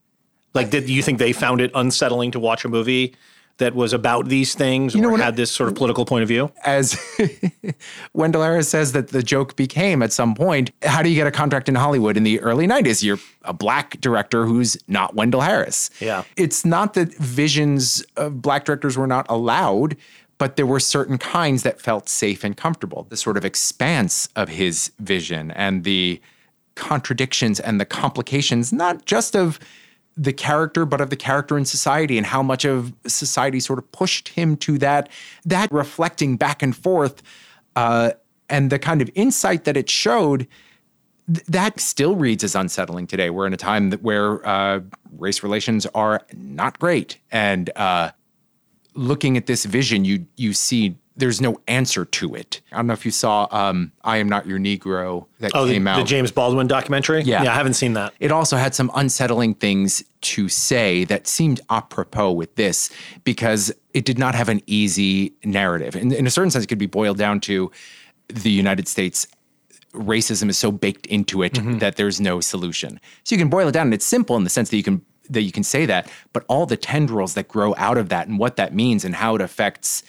Like, 0.53 0.69
did 0.69 0.89
you 0.89 1.01
think 1.01 1.19
they 1.19 1.33
found 1.33 1.59
it 1.59 1.71
unsettling 1.75 2.31
to 2.31 2.39
watch 2.39 2.63
a 2.63 2.69
movie 2.69 3.15
that 3.57 3.73
was 3.73 3.93
about 3.93 4.27
these 4.27 4.53
things 4.53 4.95
or 4.95 5.17
had 5.17 5.37
this 5.37 5.51
sort 5.51 5.69
of 5.69 5.75
political 5.75 6.05
point 6.05 6.23
of 6.23 6.27
view? 6.27 6.51
As 6.65 6.99
Wendell 8.13 8.43
Harris 8.43 8.67
says 8.67 8.91
that 8.91 9.09
the 9.09 9.23
joke 9.23 9.55
became 9.55 10.01
at 10.01 10.11
some 10.11 10.35
point, 10.35 10.71
how 10.83 11.01
do 11.01 11.09
you 11.09 11.15
get 11.15 11.27
a 11.27 11.31
contract 11.31 11.69
in 11.69 11.75
Hollywood 11.75 12.17
in 12.17 12.23
the 12.23 12.39
early 12.41 12.67
90s? 12.67 13.01
You're 13.01 13.19
a 13.43 13.53
black 13.53 13.99
director 14.01 14.45
who's 14.45 14.77
not 14.87 15.15
Wendell 15.15 15.41
Harris. 15.41 15.89
Yeah. 15.99 16.23
It's 16.35 16.65
not 16.65 16.95
that 16.95 17.13
visions 17.15 18.03
of 18.17 18.41
black 18.41 18.65
directors 18.65 18.97
were 18.97 19.07
not 19.07 19.25
allowed, 19.29 19.95
but 20.37 20.57
there 20.57 20.65
were 20.65 20.81
certain 20.81 21.17
kinds 21.17 21.63
that 21.63 21.79
felt 21.79 22.09
safe 22.09 22.43
and 22.43 22.57
comfortable. 22.57 23.07
The 23.09 23.17
sort 23.17 23.37
of 23.37 23.45
expanse 23.45 24.27
of 24.35 24.49
his 24.49 24.91
vision 24.99 25.51
and 25.51 25.85
the 25.85 26.19
contradictions 26.75 27.61
and 27.61 27.79
the 27.79 27.85
complications, 27.85 28.73
not 28.73 29.05
just 29.05 29.33
of 29.35 29.59
the 30.17 30.33
character, 30.33 30.85
but 30.85 31.01
of 31.01 31.09
the 31.09 31.15
character 31.15 31.57
in 31.57 31.65
society 31.65 32.17
and 32.17 32.25
how 32.25 32.41
much 32.41 32.65
of 32.65 32.93
society 33.05 33.59
sort 33.59 33.79
of 33.79 33.91
pushed 33.91 34.29
him 34.29 34.55
to 34.57 34.77
that, 34.77 35.09
that 35.45 35.71
reflecting 35.71 36.37
back 36.37 36.63
and 36.63 36.75
forth, 36.75 37.21
uh, 37.75 38.11
and 38.49 38.69
the 38.69 38.79
kind 38.79 39.01
of 39.01 39.09
insight 39.15 39.65
that 39.65 39.75
it 39.75 39.89
showed, 39.89 40.47
th- 41.27 41.45
that 41.47 41.79
still 41.79 42.15
reads 42.15 42.43
as 42.43 42.55
unsettling 42.55 43.07
today. 43.07 43.29
We're 43.29 43.47
in 43.47 43.53
a 43.53 43.57
time 43.57 43.89
that 43.89 44.01
where 44.01 44.45
uh, 44.47 44.81
race 45.17 45.43
relations 45.43 45.85
are 45.87 46.21
not 46.33 46.79
great, 46.79 47.17
and 47.31 47.69
uh, 47.75 48.11
looking 48.93 49.35
at 49.35 49.47
this 49.47 49.65
vision, 49.65 50.05
you 50.05 50.25
you 50.37 50.53
see 50.53 50.97
there's 51.17 51.39
no 51.39 51.57
answer 51.67 52.03
to 52.05 52.35
it. 52.35 52.61
I 52.71 52.77
don't 52.77 52.87
know 52.87 52.93
if 52.93 53.05
you 53.05 53.11
saw 53.11 53.47
um, 53.51 53.91
"I 54.03 54.17
Am 54.17 54.27
Not 54.27 54.45
Your 54.45 54.59
Negro" 54.59 55.27
that 55.39 55.51
Oh, 55.53 55.65
the, 55.65 55.73
came 55.73 55.87
out. 55.87 55.97
the 55.97 56.03
James 56.03 56.31
Baldwin 56.31 56.67
documentary? 56.67 57.21
Yeah. 57.23 57.43
Yeah, 57.43 57.51
I 57.53 57.55
haven't 57.55 57.75
seen 57.75 57.93
that. 57.93 58.13
It 58.19 58.31
also 58.31 58.57
had 58.57 58.75
some 58.75 58.91
unsettling 58.95 59.53
things 59.55 60.03
to 60.21 60.49
say 60.49 61.03
that 61.05 61.27
seemed 61.27 61.61
apropos 61.69 62.31
with 62.33 62.55
this 62.55 62.89
because 63.23 63.71
it 63.93 64.03
did 64.05 64.17
not 64.19 64.35
have 64.35 64.49
an 64.49 64.61
easy 64.67 65.33
narrative. 65.43 65.95
In, 65.95 66.11
in 66.11 66.27
a 66.27 66.29
certain 66.31 66.51
sense, 66.51 66.65
it 66.65 66.67
could 66.67 66.77
be 66.79 66.85
boiled 66.87 67.17
down 67.17 67.39
to 67.41 67.71
the 68.27 68.51
United 68.51 68.87
States 68.87 69.27
racism 69.93 70.49
is 70.49 70.57
so 70.57 70.71
baked 70.71 71.05
into 71.05 71.41
it 71.41 71.53
that 71.79 71.95
there's 71.95 72.19
no 72.19 72.41
solution. 72.41 72.99
So 73.23 73.33
you 73.33 73.39
can 73.39 73.49
boil 73.49 73.69
it 73.69 73.71
down 73.71 73.87
and 73.87 73.93
it's 73.93 74.05
simple 74.05 74.35
in 74.35 74.43
the 74.43 74.49
sense 74.49 74.69
that 74.69 74.75
you 74.77 74.83
can 74.83 75.01
that 75.29 75.41
you 75.41 75.51
can 75.51 75.63
say 75.63 75.85
that, 75.87 76.11
but 76.33 76.43
all 76.47 76.65
the 76.67 76.77
tendrils 76.77 77.33
that 77.33 77.47
grow 77.47 77.73
out 77.77 77.97
of 77.97 78.09
that 78.09 78.27
and 78.27 78.37
what 78.37 78.57
that 78.57 78.75
means 78.75 79.03
and 79.05 79.15
how 79.15 79.33
it 79.35 79.41
affects 79.41 80.03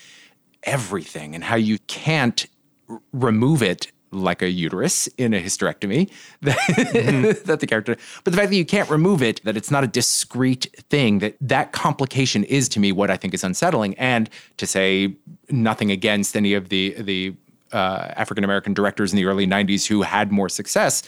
everything 0.63 1.35
and 1.35 1.45
how 1.45 1.57
you 1.57 1.79
can't 1.87 2.47
r- 2.89 3.01
remove 3.13 3.63
it 3.63 3.93
like 4.13 4.41
a 4.41 4.49
uterus 4.49 5.09
in 5.19 5.35
a 5.35 5.43
hysterectomy 5.43 6.11
that, 6.43 7.43
that 7.45 7.61
the 7.61 7.67
character 7.67 7.97
but 8.25 8.33
the 8.33 8.37
fact 8.37 8.51
that 8.51 8.57
you 8.57 8.65
can't 8.65 8.89
remove 8.89 9.23
it 9.23 9.43
that 9.45 9.57
it's 9.57 9.71
not 9.71 9.85
a 9.85 9.87
discrete 9.87 10.67
thing 10.91 11.19
that 11.19 11.37
that 11.41 11.73
complication 11.73 12.45
is 12.45 12.69
to 12.69 12.81
me 12.81 12.93
what 12.93 13.11
i 13.11 13.17
think 13.17 13.35
is 13.35 13.45
unsettling. 13.45 13.95
And 13.99 14.31
to 14.57 14.67
say 14.67 15.15
nothing 15.51 15.91
against 15.91 16.37
any 16.37 16.55
of 16.55 16.69
the 16.69 16.95
the 16.99 17.35
uh, 17.73 18.13
african 18.17 18.45
american 18.45 18.73
directors 18.75 19.13
in 19.13 19.17
the 19.17 19.25
early 19.27 19.47
90s 19.47 19.87
who 19.87 20.03
had 20.03 20.31
more 20.31 20.49
success 20.49 21.03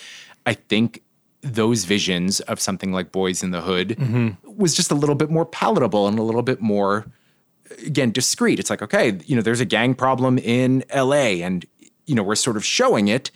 i 0.45 0.53
think 0.55 1.03
those 1.41 1.85
visions 1.85 2.41
of 2.41 2.61
something 2.61 2.91
like 2.93 3.13
Boyz 3.13 3.45
n 3.45 3.53
the 3.53 3.61
Hood 3.61 3.97
was 4.45 4.75
just 4.75 4.91
a 4.91 4.95
little 4.95 5.15
bit 5.15 5.31
more 5.31 5.47
palatable 5.47 6.09
and 6.09 6.19
a 6.19 6.23
little 6.23 6.43
bit 6.43 6.61
more 6.61 7.07
again 7.87 8.11
discreet. 8.13 8.59
It's 8.59 8.71
like 8.71 8.83
okay 8.83 9.19
you 9.27 9.37
know 9.37 9.43
there's 9.43 9.61
a 9.61 9.65
gang 9.67 9.95
problem 9.95 10.39
in 10.39 10.85
la 10.95 11.13
and 11.13 11.65
you 12.07 12.15
know 12.15 12.23
we're 12.23 12.35
sort 12.37 12.57
of 12.57 12.65
showing 12.65 13.09
it 13.09 13.31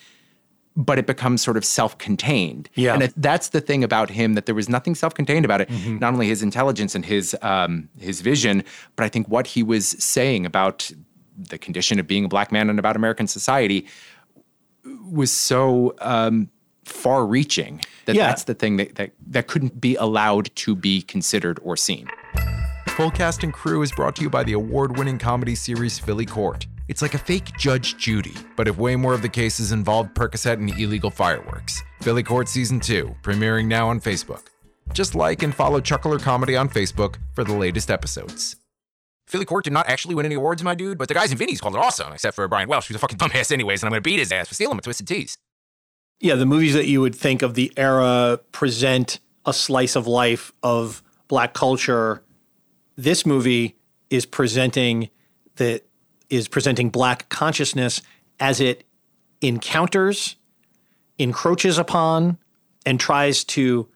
but 0.75 0.99
it 0.99 1.07
becomes 1.07 1.43
sort 1.43 1.59
of 1.59 1.67
self-contained. 1.67 2.71
Yeah. 2.77 2.95
and 2.95 3.03
it, 3.03 3.13
that's 3.19 3.51
the 3.51 3.61
thing 3.61 3.85
about 3.85 4.09
him 4.09 4.33
that 4.33 4.47
there 4.47 4.55
was 4.55 4.71
nothing 4.71 4.95
self-contained 4.95 5.45
about 5.45 5.61
it. 5.61 5.69
Not 6.01 6.15
only 6.15 6.29
his 6.29 6.43
intelligence 6.43 6.95
and 6.95 7.05
his 7.05 7.37
um, 7.43 7.91
his 7.99 8.21
vision 8.23 8.65
but 8.97 9.05
i 9.05 9.09
think 9.09 9.29
what 9.29 9.47
he 9.49 9.63
was 9.63 9.89
saying 10.03 10.47
about 10.47 10.91
the 11.37 11.59
condition 11.59 11.99
of 12.01 12.07
being 12.07 12.25
a 12.25 12.29
black 12.29 12.51
man 12.53 12.71
and 12.71 12.79
about 12.79 12.97
american 12.97 13.27
society 13.27 13.87
was 15.11 15.31
so 15.31 15.95
um, 16.01 16.49
far-reaching 16.85 17.81
that 18.07 18.17
Yeah. 18.17 18.27
that's 18.29 18.45
the 18.45 18.55
thing 18.55 18.77
that, 18.79 18.95
that 18.97 19.11
that 19.29 19.47
couldn't 19.47 19.81
be 19.81 19.95
allowed 19.97 20.55
to 20.57 20.75
be 20.75 21.03
considered 21.03 21.61
or 21.63 21.77
seen 21.77 22.09
Full 23.03 23.11
Cast 23.11 23.43
and 23.43 23.53
Crew 23.53 23.83
is 23.83 23.91
brought 23.91 24.15
to 24.15 24.23
you 24.23 24.31
by 24.31 24.45
the 24.45 24.53
award 24.53 24.97
winning 24.97 25.19
comedy 25.19 25.57
series 25.57 25.99
Philly 25.99 26.25
Court. 26.25 26.69
It's 26.87 27.03
like 27.03 27.15
a 27.15 27.19
fake 27.19 27.51
Judge 27.59 27.97
Judy, 27.97 28.33
but 28.55 28.69
if 28.69 28.77
way 28.77 28.95
more 28.95 29.13
of 29.13 29.23
the 29.23 29.29
cases 29.29 29.73
involved 29.73 30.15
Percocet 30.15 30.53
and 30.53 30.71
illegal 30.79 31.11
fireworks. 31.11 31.83
Philly 32.01 32.23
Court 32.23 32.49
Season 32.49 32.79
2, 32.79 33.13
premiering 33.25 33.67
now 33.67 33.89
on 33.89 34.01
Facebook. 34.01 34.43
Just 34.93 35.17
like 35.17 35.43
and 35.43 35.53
follow 35.53 35.81
Chuckler 35.81 36.21
Comedy 36.21 36.55
on 36.55 36.69
Facebook 36.69 37.17
for 37.35 37.43
the 37.43 37.53
latest 37.53 37.91
episodes. 37.91 38.55
Philly 39.27 39.47
Court 39.47 39.65
did 39.65 39.73
not 39.73 39.89
actually 39.89 40.15
win 40.15 40.25
any 40.25 40.37
awards, 40.37 40.63
my 40.63 40.77
dude, 40.77 40.97
but 40.97 41.09
the 41.09 41.15
guys 41.15 41.33
in 41.33 41.39
Vinny's 41.39 41.61
called 41.61 41.75
it 41.75 41.81
awesome, 41.81 42.13
except 42.13 42.37
for 42.37 42.47
Brian 42.47 42.69
Welsh, 42.69 42.87
who's 42.87 42.95
a 42.95 43.01
fucking 43.01 43.19
dumbass 43.19 43.51
anyways, 43.51 43.83
and 43.83 43.89
I'm 43.89 43.91
gonna 43.91 44.01
beat 44.01 44.21
his 44.21 44.31
ass 44.31 44.47
for 44.47 44.55
stealing 44.55 44.77
my 44.77 44.81
Twisted 44.81 45.09
Teas. 45.09 45.39
Yeah, 46.21 46.37
the 46.37 46.47
movies 46.47 46.75
that 46.75 46.87
you 46.87 47.01
would 47.01 47.17
think 47.17 47.43
of 47.43 47.55
the 47.55 47.73
era 47.77 48.39
present 48.53 49.19
a 49.45 49.53
slice 49.53 49.97
of 49.97 50.07
life 50.07 50.53
of 50.63 51.03
black 51.27 51.53
culture. 51.53 52.23
This 52.97 53.25
movie 53.25 53.77
is 54.11 54.27
presenting 54.27 55.11
the 55.57 55.83
is 56.29 56.49
presenting 56.49 56.89
black 56.89 57.29
consciousness 57.29 58.01
as 58.41 58.61
it 58.61 58.85
encounters, 59.41 60.37
encroaches 61.19 61.77
upon, 61.77 62.39
and 62.87 62.99
tries 62.99 63.45
to 63.45 63.89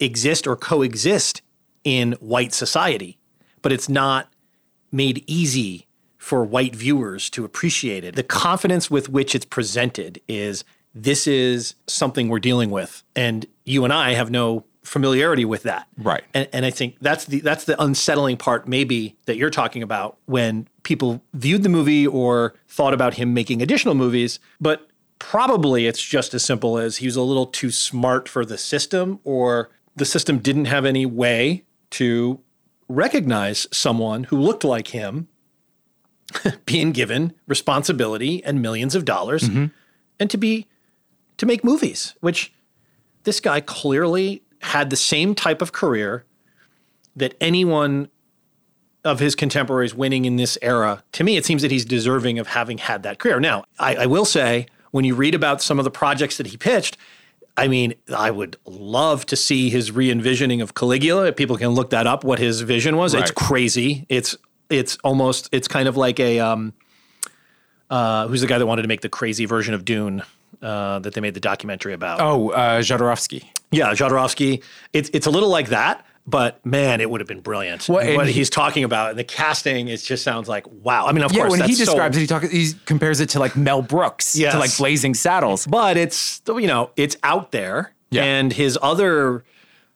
exist 0.00 0.46
or 0.46 0.56
coexist 0.56 1.40
in 1.82 2.12
white 2.20 2.52
society. 2.52 3.18
But 3.62 3.72
it's 3.72 3.88
not 3.88 4.32
made 4.92 5.24
easy 5.26 5.86
for 6.18 6.44
white 6.44 6.74
viewers 6.74 7.28
to 7.30 7.44
appreciate 7.44 8.04
it. 8.04 8.16
The 8.16 8.22
confidence 8.22 8.90
with 8.90 9.08
which 9.08 9.34
it's 9.34 9.44
presented 9.44 10.20
is 10.28 10.64
this 10.94 11.26
is 11.26 11.74
something 11.86 12.28
we're 12.28 12.38
dealing 12.38 12.70
with, 12.70 13.02
and 13.16 13.46
you 13.64 13.84
and 13.84 13.92
I 13.92 14.14
have 14.14 14.30
no 14.30 14.64
familiarity 14.84 15.44
with 15.44 15.64
that. 15.64 15.88
Right. 15.96 16.22
And, 16.32 16.48
and 16.52 16.64
I 16.64 16.70
think 16.70 16.96
that's 17.00 17.24
the 17.24 17.40
that's 17.40 17.64
the 17.64 17.82
unsettling 17.82 18.36
part, 18.36 18.68
maybe 18.68 19.16
that 19.26 19.36
you're 19.36 19.50
talking 19.50 19.82
about 19.82 20.18
when 20.26 20.68
people 20.82 21.22
viewed 21.32 21.62
the 21.62 21.68
movie 21.68 22.06
or 22.06 22.54
thought 22.68 22.94
about 22.94 23.14
him 23.14 23.34
making 23.34 23.62
additional 23.62 23.94
movies, 23.94 24.38
but 24.60 24.88
probably 25.18 25.86
it's 25.86 26.02
just 26.02 26.34
as 26.34 26.44
simple 26.44 26.78
as 26.78 26.98
he 26.98 27.06
was 27.06 27.16
a 27.16 27.22
little 27.22 27.46
too 27.46 27.70
smart 27.70 28.28
for 28.28 28.44
the 28.44 28.58
system, 28.58 29.20
or 29.24 29.70
the 29.96 30.04
system 30.04 30.38
didn't 30.38 30.66
have 30.66 30.84
any 30.84 31.06
way 31.06 31.64
to 31.90 32.40
recognize 32.88 33.66
someone 33.72 34.24
who 34.24 34.38
looked 34.38 34.64
like 34.64 34.88
him 34.88 35.28
being 36.66 36.92
given 36.92 37.32
responsibility 37.46 38.44
and 38.44 38.60
millions 38.60 38.94
of 38.94 39.04
dollars 39.04 39.48
mm-hmm. 39.48 39.66
and 40.20 40.30
to 40.30 40.36
be 40.36 40.66
to 41.36 41.46
make 41.46 41.64
movies 41.64 42.14
which 42.20 42.52
this 43.24 43.40
guy 43.40 43.60
clearly 43.60 44.42
had 44.64 44.90
the 44.90 44.96
same 44.96 45.34
type 45.34 45.62
of 45.62 45.72
career 45.72 46.24
that 47.16 47.34
anyone 47.40 48.08
of 49.04 49.20
his 49.20 49.34
contemporaries 49.34 49.94
winning 49.94 50.24
in 50.24 50.36
this 50.36 50.56
era 50.62 51.02
to 51.12 51.22
me 51.22 51.36
it 51.36 51.44
seems 51.44 51.62
that 51.62 51.70
he's 51.70 51.84
deserving 51.84 52.38
of 52.38 52.48
having 52.48 52.78
had 52.78 53.02
that 53.02 53.18
career 53.18 53.38
now 53.38 53.64
I, 53.78 53.96
I 53.96 54.06
will 54.06 54.24
say 54.24 54.66
when 54.90 55.04
you 55.04 55.14
read 55.14 55.34
about 55.34 55.60
some 55.60 55.78
of 55.78 55.84
the 55.84 55.90
projects 55.90 56.38
that 56.38 56.46
he 56.46 56.56
pitched 56.56 56.96
I 57.56 57.68
mean, 57.68 57.94
I 58.12 58.32
would 58.32 58.56
love 58.64 59.26
to 59.26 59.36
see 59.36 59.70
his 59.70 59.92
re-envisioning 59.92 60.60
of 60.60 60.74
Caligula. 60.74 61.30
People 61.30 61.56
can 61.56 61.68
look 61.68 61.90
that 61.90 62.04
up. 62.04 62.24
What 62.24 62.40
his 62.40 62.62
vision 62.62 62.96
was. 62.96 63.14
It's 63.14 63.30
crazy. 63.30 64.06
It's 64.08 64.36
it's 64.70 64.98
almost 65.04 65.48
it's 65.52 65.68
kind 65.68 65.86
of 65.86 65.96
like 65.96 66.18
a 66.18 66.40
um, 66.40 66.72
uh, 67.90 68.26
who's 68.26 68.40
the 68.40 68.48
guy 68.48 68.58
that 68.58 68.66
wanted 68.66 68.82
to 68.82 68.88
make 68.88 69.02
the 69.02 69.08
crazy 69.08 69.44
version 69.44 69.72
of 69.72 69.84
Dune 69.84 70.24
uh, 70.64 70.98
that 71.00 71.14
they 71.14 71.20
made 71.20 71.34
the 71.34 71.40
documentary 71.40 71.92
about? 71.92 72.20
Oh, 72.20 72.50
uh, 72.50 72.80
Jodorowsky. 72.80 73.44
Yeah, 73.70 73.90
Jodorowsky. 73.92 74.62
It's 74.92 75.10
it's 75.12 75.26
a 75.26 75.30
little 75.30 75.48
like 75.48 75.68
that, 75.68 76.04
but 76.26 76.64
man, 76.64 77.00
it 77.00 77.10
would 77.10 77.20
have 77.20 77.28
been 77.28 77.40
brilliant. 77.40 77.88
What 77.88 78.06
he- 78.26 78.32
he's 78.32 78.48
talking 78.50 78.84
about 78.84 79.10
and 79.10 79.18
the 79.18 79.24
casting, 79.24 79.88
it 79.88 79.98
just 79.98 80.22
sounds 80.24 80.48
like 80.48 80.64
wow. 80.82 81.06
I 81.06 81.12
mean, 81.12 81.24
of 81.24 81.32
Yeah, 81.32 81.40
course, 81.42 81.50
when 81.50 81.60
he 81.62 81.66
that's 81.74 81.78
so- 81.78 81.84
describes 81.86 82.16
it, 82.16 82.20
he 82.20 82.26
talks. 82.26 82.50
He 82.50 82.72
compares 82.86 83.20
it 83.20 83.28
to 83.30 83.38
like 83.40 83.56
Mel 83.56 83.82
Brooks, 83.82 84.36
Yes. 84.36 84.52
to 84.52 84.58
like 84.58 84.76
Blazing 84.76 85.14
Saddles. 85.14 85.66
but 85.66 85.96
it's 85.96 86.40
you 86.46 86.66
know 86.66 86.90
it's 86.96 87.16
out 87.22 87.50
there 87.52 87.92
Yeah. 88.10 88.22
and 88.24 88.52
his 88.52 88.78
other 88.80 89.44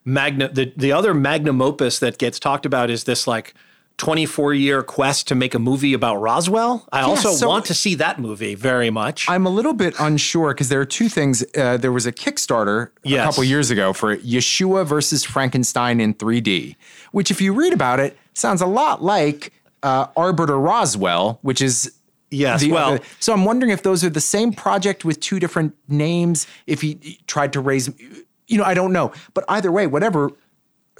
magna 0.04 0.48
the, 0.52 0.72
the 0.76 0.90
other 0.92 1.12
magnum 1.14 1.60
opus 1.62 1.98
that 2.00 2.18
gets 2.18 2.38
talked 2.38 2.64
about 2.66 2.90
is 2.90 3.04
this 3.04 3.26
like 3.26 3.54
24 3.98 4.54
year 4.54 4.82
quest 4.82 5.28
to 5.28 5.34
make 5.34 5.54
a 5.54 5.58
movie 5.58 5.92
about 5.92 6.16
Roswell. 6.16 6.86
I 6.92 7.02
also 7.02 7.32
so- 7.32 7.48
want 7.48 7.66
to 7.66 7.74
see 7.74 7.94
that 7.96 8.18
movie 8.18 8.54
very 8.54 8.90
much. 8.90 9.28
I'm 9.28 9.44
a 9.44 9.50
little 9.50 9.74
bit 9.74 9.94
unsure 9.98 10.54
because 10.54 10.68
there 10.68 10.80
are 10.80 10.84
two 10.86 11.08
things. 11.08 11.44
Uh, 11.56 11.76
there 11.76 11.92
was 11.92 12.06
a 12.06 12.12
Kickstarter 12.12 12.90
Yes. 13.02 13.20
a 13.20 13.24
couple 13.28 13.44
years 13.44 13.70
ago 13.70 13.92
for 13.92 14.16
Yeshua 14.16 14.86
versus 14.86 15.24
Frankenstein 15.24 16.00
in 16.00 16.14
3D, 16.14 16.76
which, 17.12 17.30
if 17.30 17.40
you 17.40 17.52
read 17.52 17.72
about 17.72 17.98
it, 18.00 18.16
sounds 18.34 18.62
a 18.62 18.66
lot 18.66 19.02
like 19.02 19.52
uh, 19.82 20.06
Arbiter 20.16 20.58
Roswell, 20.58 21.38
which 21.42 21.60
is. 21.60 21.92
Yes, 22.30 22.60
the 22.60 22.70
well- 22.72 22.98
so 23.20 23.32
I'm 23.32 23.44
wondering 23.46 23.72
if 23.72 23.82
those 23.82 24.04
are 24.04 24.10
the 24.10 24.20
same 24.20 24.52
project 24.52 25.02
with 25.04 25.18
two 25.18 25.40
different 25.40 25.74
names. 25.88 26.46
If 26.66 26.82
he 26.82 27.20
tried 27.26 27.52
to 27.54 27.60
raise, 27.60 27.88
you 28.46 28.58
know, 28.58 28.64
I 28.64 28.74
don't 28.74 28.92
know. 28.92 29.12
But 29.34 29.44
either 29.48 29.72
way, 29.72 29.86
whatever, 29.86 30.30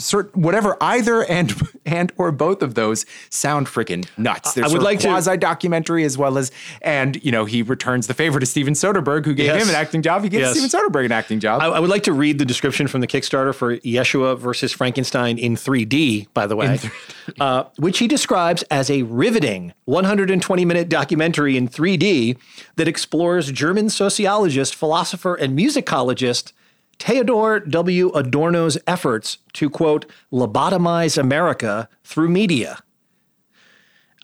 cert, 0.01 0.35
whatever 0.35 0.77
either 0.81 1.25
and 1.25 1.53
and 1.87 2.13
or 2.17 2.33
both 2.33 2.63
of 2.63 2.75
those 2.75 3.05
sound 3.31 3.67
freaking 3.67 4.09
nuts. 4.17 4.55
There's 4.55 4.71
I 4.71 4.73
would 4.73 4.83
like 4.83 5.01
quasi 5.01 5.37
documentary 5.37 6.05
as 6.05 6.17
well 6.19 6.39
as, 6.39 6.51
and 6.83 7.23
you 7.25 7.33
know, 7.33 7.45
he 7.45 7.63
returns 7.63 8.07
the 8.07 8.15
favor 8.15 8.39
to 8.41 8.47
Steven 8.47 8.75
Soderbergh, 8.75 9.25
who 9.25 9.35
gave 9.35 9.47
Yes. 9.47 9.63
him 9.63 9.69
an 9.71 9.75
acting 9.75 10.03
job. 10.03 10.23
He 10.23 10.29
gives 10.29 10.43
Yes. 10.43 10.59
Steven 10.59 10.69
Soderbergh 10.69 11.07
an 11.07 11.13
acting 11.13 11.41
job. 11.41 11.61
I, 11.63 11.67
I 11.67 11.81
would 11.81 11.91
like 11.91 12.03
to 12.05 12.13
read 12.13 12.39
the 12.39 12.45
description 12.45 12.87
from 12.89 13.01
the 13.01 13.07
Kickstarter 13.07 13.55
for 13.55 13.77
Yeshua 13.79 14.39
versus 14.39 14.73
Frankenstein 14.73 15.39
in 15.39 15.55
3D, 15.57 16.29
by 16.35 16.47
the 16.47 16.57
way, 16.57 16.79
uh, 17.41 17.65
which 17.77 17.99
he 17.99 18.07
describes 18.09 18.63
as 18.65 18.91
a 18.91 19.03
riveting 19.03 19.73
120 19.87 20.65
minute 20.65 20.89
documentary 20.89 21.57
in 21.57 21.69
3D 21.69 22.37
that 22.77 22.87
explores 22.89 23.51
German 23.53 23.91
sociologist, 23.91 24.75
philosopher, 24.75 25.35
and 25.35 25.59
musicologist 25.59 26.53
Theodor 26.99 27.61
W. 27.61 28.11
Adorno's 28.11 28.79
efforts 28.87 29.39
to, 29.55 29.71
quote, 29.71 30.07
lobotomize 30.33 31.17
America 31.17 31.89
through 32.05 32.29
media. 32.29 32.79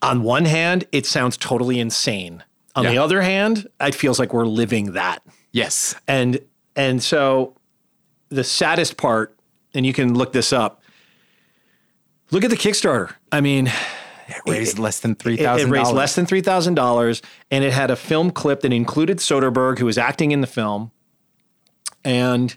On 0.03 0.23
one 0.23 0.45
hand, 0.45 0.85
it 0.93 1.07
sounds 1.07 1.37
totally 1.37 1.81
insane. 1.81 2.45
On 2.77 2.85
the 2.85 2.99
other 2.99 3.23
hand, 3.23 3.69
it 3.81 3.95
feels 3.95 4.19
like 4.19 4.35
we're 4.35 4.47
living 4.47 4.93
that 4.93 5.23
yes. 5.53 5.95
and 6.07 6.41
and 6.77 7.03
so 7.03 7.57
the 8.29 8.45
saddest 8.45 8.99
part 8.99 9.37
and 9.73 9.87
you 9.87 9.93
can 9.93 10.15
look 10.15 10.33
this 10.33 10.53
up 10.53 10.83
look 12.31 12.45
at 12.45 12.51
the 12.51 12.57
kickstarter 12.57 13.15
i 13.33 13.41
mean 13.41 13.69
It 14.27 14.43
raised 14.47 14.79
less 14.79 15.01
than 15.01 15.15
three 15.15 15.35
it, 15.35 15.41
it 15.41 15.69
raised 15.69 15.93
less 15.93 16.15
than 16.15 16.27
$3000 16.27 17.23
and 17.51 17.63
it 17.63 17.73
had 17.73 17.91
a 17.91 17.97
film 17.97 18.31
clip 18.31 18.61
that 18.63 18.73
included 18.73 19.19
soderbergh 19.19 19.79
who 19.79 19.87
was 19.87 19.99
acting 19.99 20.33
in 20.33 20.41
the 20.41 20.47
film 20.47 20.91
and 22.05 22.57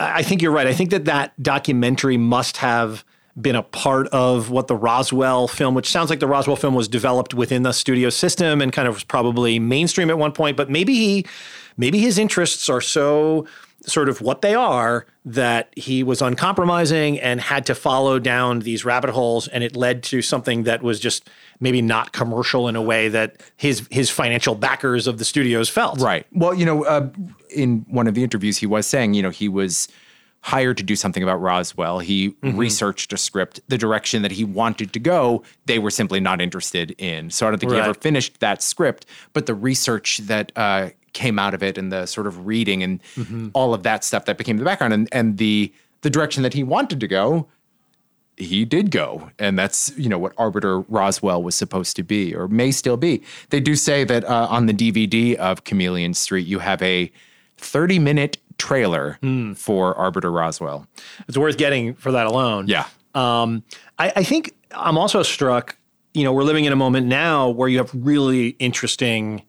i 0.00 0.22
think 0.22 0.42
you're 0.42 0.52
right. 0.52 0.66
I 0.66 0.72
think 0.72 0.90
that 0.90 1.04
that 1.06 1.40
documentary 1.42 2.16
must 2.16 2.56
have 2.58 3.04
been 3.40 3.56
a 3.56 3.62
part 3.62 4.08
of 4.08 4.50
what 4.50 4.66
the 4.66 4.76
Roswell 4.76 5.48
film, 5.48 5.74
which 5.74 5.88
sounds 5.88 6.10
like 6.10 6.20
the 6.20 6.26
Roswell 6.26 6.56
film 6.56 6.74
was 6.74 6.88
developed 6.88 7.32
within 7.32 7.62
the 7.62 7.72
studio 7.72 8.10
system 8.10 8.60
and 8.60 8.72
kind 8.72 8.88
of 8.88 8.94
was 8.94 9.04
probably 9.04 9.58
mainstream 9.58 10.10
at 10.10 10.18
one 10.18 10.32
point, 10.32 10.56
but 10.56 10.68
maybe 10.68 10.94
he 10.94 11.26
maybe 11.76 11.98
his 11.98 12.18
interests 12.18 12.68
are 12.68 12.80
so 12.80 13.46
sort 13.90 14.08
of 14.08 14.20
what 14.20 14.40
they 14.42 14.54
are 14.54 15.04
that 15.24 15.72
he 15.76 16.02
was 16.02 16.22
uncompromising 16.22 17.20
and 17.20 17.40
had 17.40 17.66
to 17.66 17.74
follow 17.74 18.18
down 18.18 18.60
these 18.60 18.84
rabbit 18.84 19.10
holes 19.10 19.48
and 19.48 19.62
it 19.64 19.76
led 19.76 20.02
to 20.04 20.22
something 20.22 20.62
that 20.62 20.82
was 20.82 20.98
just 21.00 21.28
maybe 21.60 21.82
not 21.82 22.12
commercial 22.12 22.68
in 22.68 22.76
a 22.76 22.82
way 22.82 23.08
that 23.08 23.36
his 23.56 23.86
his 23.90 24.08
financial 24.10 24.54
backers 24.54 25.06
of 25.06 25.18
the 25.18 25.24
studios 25.24 25.68
felt. 25.68 26.00
Right. 26.00 26.26
Well, 26.32 26.54
you 26.54 26.64
know, 26.64 26.84
uh, 26.84 27.08
in 27.54 27.84
one 27.88 28.06
of 28.06 28.14
the 28.14 28.22
interviews, 28.22 28.58
he 28.58 28.66
was 28.66 28.86
saying, 28.86 29.14
you 29.14 29.22
know, 29.22 29.30
he 29.30 29.48
was 29.48 29.88
hired 30.42 30.78
to 30.78 30.82
do 30.82 30.96
something 30.96 31.22
about 31.22 31.38
Roswell. 31.40 31.98
He 31.98 32.30
Mm-hmm. 32.42 32.56
researched 32.56 33.12
a 33.12 33.18
script, 33.18 33.60
the 33.68 33.76
direction 33.76 34.22
that 34.22 34.30
he 34.32 34.42
wanted 34.44 34.94
to 34.94 34.98
go, 34.98 35.42
they 35.66 35.78
were 35.78 35.90
simply 35.90 36.18
not 36.20 36.40
interested 36.40 36.92
in. 36.96 37.28
So 37.28 37.46
I 37.46 37.50
don't 37.50 37.58
think 37.58 37.72
he 37.72 37.78
ever 37.78 37.92
finished 37.92 38.40
that 38.40 38.62
script, 38.62 39.04
but 39.34 39.44
the 39.44 39.54
research 39.54 40.16
that 40.18 40.50
uh, 40.56 40.90
came 41.12 41.38
out 41.38 41.54
of 41.54 41.62
it 41.62 41.76
and 41.78 41.90
the 41.92 42.06
sort 42.06 42.26
of 42.26 42.46
reading 42.46 42.82
and 42.82 43.00
Mm-hmm. 43.16 43.48
all 43.54 43.74
of 43.74 43.82
that 43.82 44.04
stuff 44.04 44.24
that 44.26 44.38
became 44.38 44.56
the 44.58 44.64
background 44.64 44.92
and, 44.94 45.08
and 45.12 45.38
the 45.38 45.72
the 46.02 46.10
direction 46.10 46.42
that 46.42 46.54
he 46.54 46.62
wanted 46.62 46.98
to 47.00 47.06
go, 47.08 47.46
he 48.36 48.64
did 48.64 48.90
go. 48.90 49.30
And 49.38 49.58
that's, 49.58 49.92
you 49.98 50.08
know, 50.08 50.18
what 50.18 50.32
Arbiter 50.38 50.80
Roswell 50.80 51.42
was 51.42 51.54
supposed 51.54 51.94
to 51.96 52.02
be 52.02 52.34
or 52.34 52.48
may 52.48 52.70
still 52.70 52.96
be. 52.96 53.22
They 53.50 53.60
do 53.60 53.76
say 53.76 54.04
that 54.04 54.24
uh, 54.24 54.46
on 54.48 54.64
the 54.66 54.72
DVD 54.72 55.34
of 55.34 55.64
Chameleon 55.64 56.14
Street, 56.14 56.46
you 56.46 56.60
have 56.60 56.80
a 56.82 57.12
30 57.58 57.98
minute 57.98 58.38
trailer 58.56 59.18
Hmm. 59.20 59.52
for 59.52 59.94
Arbiter 59.96 60.30
Roswell. 60.32 60.86
It's 61.28 61.36
worth 61.36 61.58
getting 61.58 61.94
for 61.94 62.12
that 62.12 62.26
alone. 62.26 62.66
Yeah. 62.68 62.86
Um, 63.14 63.62
I, 63.98 64.12
I 64.16 64.22
think 64.24 64.54
I'm 64.70 64.96
also 64.96 65.22
struck, 65.22 65.76
you 66.14 66.24
know, 66.24 66.32
we're 66.32 66.44
living 66.44 66.64
in 66.64 66.72
a 66.72 66.76
moment 66.76 67.06
now 67.08 67.50
where 67.50 67.68
you 67.68 67.76
have 67.78 67.90
really 67.94 68.48
interesting 68.58 69.42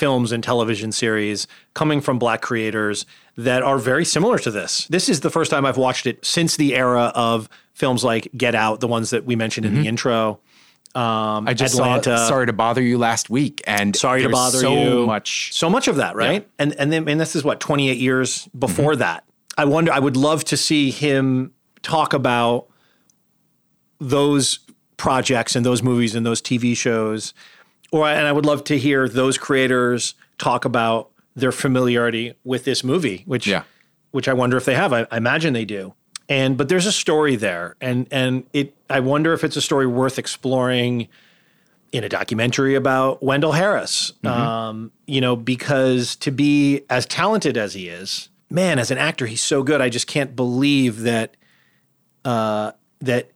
films 0.00 0.32
and 0.32 0.42
television 0.42 0.90
series 0.92 1.46
coming 1.74 2.00
from 2.00 2.18
black 2.18 2.40
creators 2.40 3.04
that 3.36 3.62
are 3.62 3.78
very 3.78 4.04
similar 4.04 4.38
to 4.38 4.50
this. 4.50 4.86
This 4.88 5.08
is 5.10 5.20
the 5.20 5.30
first 5.30 5.50
time 5.50 5.66
I've 5.66 5.76
watched 5.76 6.06
it 6.06 6.24
since 6.24 6.56
the 6.56 6.74
era 6.74 7.12
of 7.14 7.48
films 7.74 8.02
like 8.02 8.28
Get 8.36 8.54
Out, 8.54 8.80
the 8.80 8.88
ones 8.88 9.10
that 9.10 9.24
we 9.26 9.36
mentioned 9.36 9.66
in 9.66 9.74
the 9.74 9.86
intro. 9.86 10.40
Um, 10.94 11.02
Mm-hmm. 11.02 11.48
I 11.48 11.54
just 11.54 11.74
Atlanta. 11.74 12.18
saw 12.18 12.28
Sorry 12.28 12.46
to 12.46 12.52
Bother 12.52 12.82
You 12.82 12.98
last 12.98 13.30
week. 13.30 13.62
And 13.64 13.94
Sorry 13.94 14.22
to 14.22 14.28
bother 14.28 14.58
so 14.58 14.72
you. 14.74 15.06
much. 15.06 15.54
so 15.54 15.70
much 15.70 15.86
of 15.86 15.96
that, 15.96 16.16
right? 16.16 16.48
And 16.58 16.72
and 16.80 16.90
then 16.92 17.08
and 17.08 17.20
this 17.20 17.36
is 17.36 17.44
what 17.44 17.60
28 17.60 17.96
years 17.98 18.48
before 18.58 18.96
that. 18.96 19.22
I 19.56 19.66
wonder. 19.66 19.92
I 19.92 20.00
would 20.00 20.16
love 20.16 20.42
to 20.46 20.56
see 20.56 20.90
him 20.90 21.52
talk 21.82 22.12
about 22.12 22.66
those 24.00 24.58
projects 24.96 25.54
and 25.56 25.64
those 25.64 25.82
movies 25.82 26.14
and 26.16 26.26
those 26.26 26.42
TV 26.42 26.76
shows, 26.76 27.34
or 27.92 28.06
and 28.08 28.26
I 28.26 28.32
would 28.32 28.46
love 28.46 28.64
to 28.64 28.78
hear 28.78 29.08
those 29.08 29.38
creators 29.38 30.14
talk 30.38 30.64
about 30.64 31.10
their 31.36 31.52
familiarity 31.52 32.34
with 32.44 32.64
this 32.64 32.82
movie, 32.84 33.22
which 33.26 33.46
Yeah. 33.46 33.62
which 34.10 34.28
I 34.28 34.32
wonder 34.32 34.56
if 34.56 34.64
they 34.64 34.74
have. 34.74 34.92
I, 34.92 35.06
I 35.10 35.16
imagine 35.16 35.52
they 35.52 35.64
do. 35.64 35.94
And 36.28 36.56
but 36.56 36.68
there's 36.68 36.86
a 36.86 36.92
story 36.92 37.34
there, 37.36 37.74
and 37.80 38.06
and 38.12 38.44
it. 38.52 38.74
I 38.88 39.00
wonder 39.00 39.32
if 39.32 39.42
it's 39.42 39.56
a 39.56 39.60
story 39.60 39.86
worth 39.86 40.16
exploring 40.18 41.08
in 41.92 42.04
a 42.04 42.08
documentary 42.08 42.76
about 42.76 43.20
Wendell 43.20 43.50
Harris. 43.52 44.12
Um, 44.24 44.92
you 45.06 45.20
know, 45.20 45.34
because 45.34 46.14
to 46.16 46.30
be 46.30 46.82
as 46.88 47.04
talented 47.06 47.56
as 47.56 47.74
he 47.74 47.88
is, 47.88 48.28
man, 48.48 48.78
as 48.78 48.92
an 48.92 48.98
actor, 48.98 49.26
he's 49.26 49.42
so 49.42 49.64
good. 49.64 49.80
I 49.80 49.88
just 49.88 50.06
can't 50.06 50.36
believe 50.36 51.00
that 51.00 51.34
uh, 52.24 52.72
that 53.00 53.30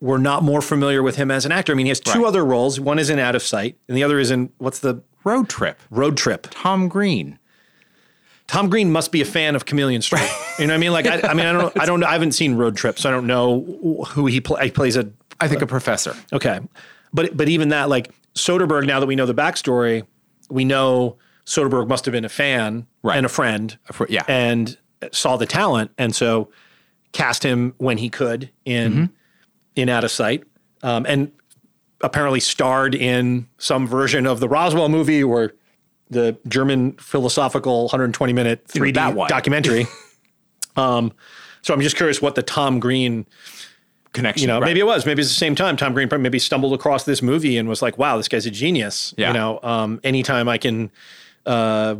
we're 0.00 0.18
not 0.18 0.42
more 0.42 0.62
familiar 0.62 1.02
with 1.02 1.16
him 1.16 1.30
as 1.30 1.44
an 1.44 1.52
actor. 1.52 1.72
I 1.72 1.74
mean, 1.74 1.86
he 1.86 1.90
has 1.90 2.00
two 2.00 2.20
Right. 2.20 2.28
other 2.28 2.44
roles. 2.44 2.80
One 2.80 2.98
is 2.98 3.10
in 3.10 3.18
Out 3.18 3.34
of 3.34 3.42
Sight, 3.42 3.76
and 3.88 3.96
the 3.96 4.02
other 4.02 4.18
is 4.18 4.30
in 4.30 4.50
what's 4.58 4.78
the 4.78 5.02
Road 5.24 5.48
Trip. 5.48 5.78
Road 5.90 6.16
Trip. 6.16 6.46
Tom 6.50 6.88
Green. 6.88 7.38
Tom 8.46 8.68
Green 8.68 8.90
must 8.90 9.12
be 9.12 9.20
a 9.20 9.24
fan 9.24 9.54
of 9.54 9.64
Chameleon 9.66 10.02
Street. 10.02 10.28
You 10.58 10.66
know 10.66 10.72
what 10.72 10.76
I 10.76 10.78
mean? 10.78 10.92
Like, 10.92 11.06
I, 11.06 11.20
I 11.28 11.34
mean, 11.34 11.46
I 11.46 11.52
don't, 11.52 11.80
I 11.80 11.84
don't, 11.86 12.02
I 12.02 12.12
haven't 12.12 12.32
seen 12.32 12.54
Road 12.56 12.76
Trip, 12.76 12.98
so 12.98 13.08
I 13.08 13.12
don't 13.12 13.26
know 13.26 13.60
who 14.08 14.26
he, 14.26 14.40
play, 14.40 14.64
he 14.66 14.70
plays. 14.70 14.96
A 14.96 15.08
I 15.40 15.46
think 15.48 15.62
a 15.62 15.66
professor. 15.66 16.14
okay, 16.32 16.60
but 17.14 17.36
but 17.36 17.48
even 17.48 17.68
that, 17.70 17.88
like 17.88 18.10
Soderbergh. 18.34 18.86
Now 18.86 19.00
that 19.00 19.06
we 19.06 19.16
know 19.16 19.26
the 19.26 19.34
backstory, 19.34 20.04
we 20.50 20.64
know 20.64 21.16
Soderbergh 21.46 21.88
must 21.88 22.04
have 22.06 22.12
been 22.12 22.24
a 22.24 22.28
fan 22.30 22.86
Right. 23.02 23.16
and 23.16 23.24
a 23.24 23.28
friend, 23.28 23.78
a 23.88 23.92
fr- 23.92 24.04
yeah. 24.08 24.24
and 24.28 24.76
saw 25.12 25.36
the 25.36 25.46
talent, 25.46 25.92
and 25.96 26.14
so 26.14 26.50
cast 27.12 27.42
him 27.44 27.74
when 27.78 27.98
he 27.98 28.08
could 28.10 28.50
in 28.64 28.92
Mm-hmm. 28.92 29.04
In 29.76 29.88
Out 29.88 30.04
of 30.04 30.10
Sight, 30.10 30.44
um, 30.82 31.06
and 31.06 31.32
apparently 32.02 32.40
starred 32.40 32.94
in 32.94 33.46
some 33.58 33.86
version 33.86 34.26
of 34.26 34.40
the 34.40 34.48
Roswell 34.48 34.88
movie 34.88 35.22
or 35.22 35.52
the 36.08 36.36
German 36.48 36.92
philosophical 36.92 37.84
120 37.84 38.32
minute 38.32 38.66
3D 38.66 38.94
that 38.94 39.28
documentary. 39.28 39.86
um, 40.76 41.12
so 41.62 41.74
I'm 41.74 41.80
just 41.80 41.96
curious 41.96 42.20
what 42.20 42.34
the 42.34 42.42
Tom 42.42 42.80
Green, 42.80 43.26
Connection. 44.12 44.42
you 44.42 44.48
know, 44.48 44.60
right. 44.60 44.66
maybe 44.66 44.80
it 44.80 44.86
was, 44.86 45.06
maybe 45.06 45.22
it's 45.22 45.30
the 45.30 45.36
same 45.36 45.54
time. 45.54 45.76
Tom 45.76 45.94
Green 45.94 46.08
probably 46.08 46.24
maybe 46.24 46.38
stumbled 46.38 46.72
across 46.72 47.04
this 47.04 47.22
movie 47.22 47.56
and 47.56 47.68
was 47.68 47.80
like, 47.80 47.96
wow, 47.96 48.16
this 48.16 48.28
guy's 48.28 48.46
a 48.46 48.50
genius. 48.50 49.14
Yeah. 49.16 49.28
You 49.28 49.34
know, 49.34 49.60
um, 49.62 50.00
anytime 50.02 50.48
I 50.48 50.58
can 50.58 50.90
uh, 51.46 51.96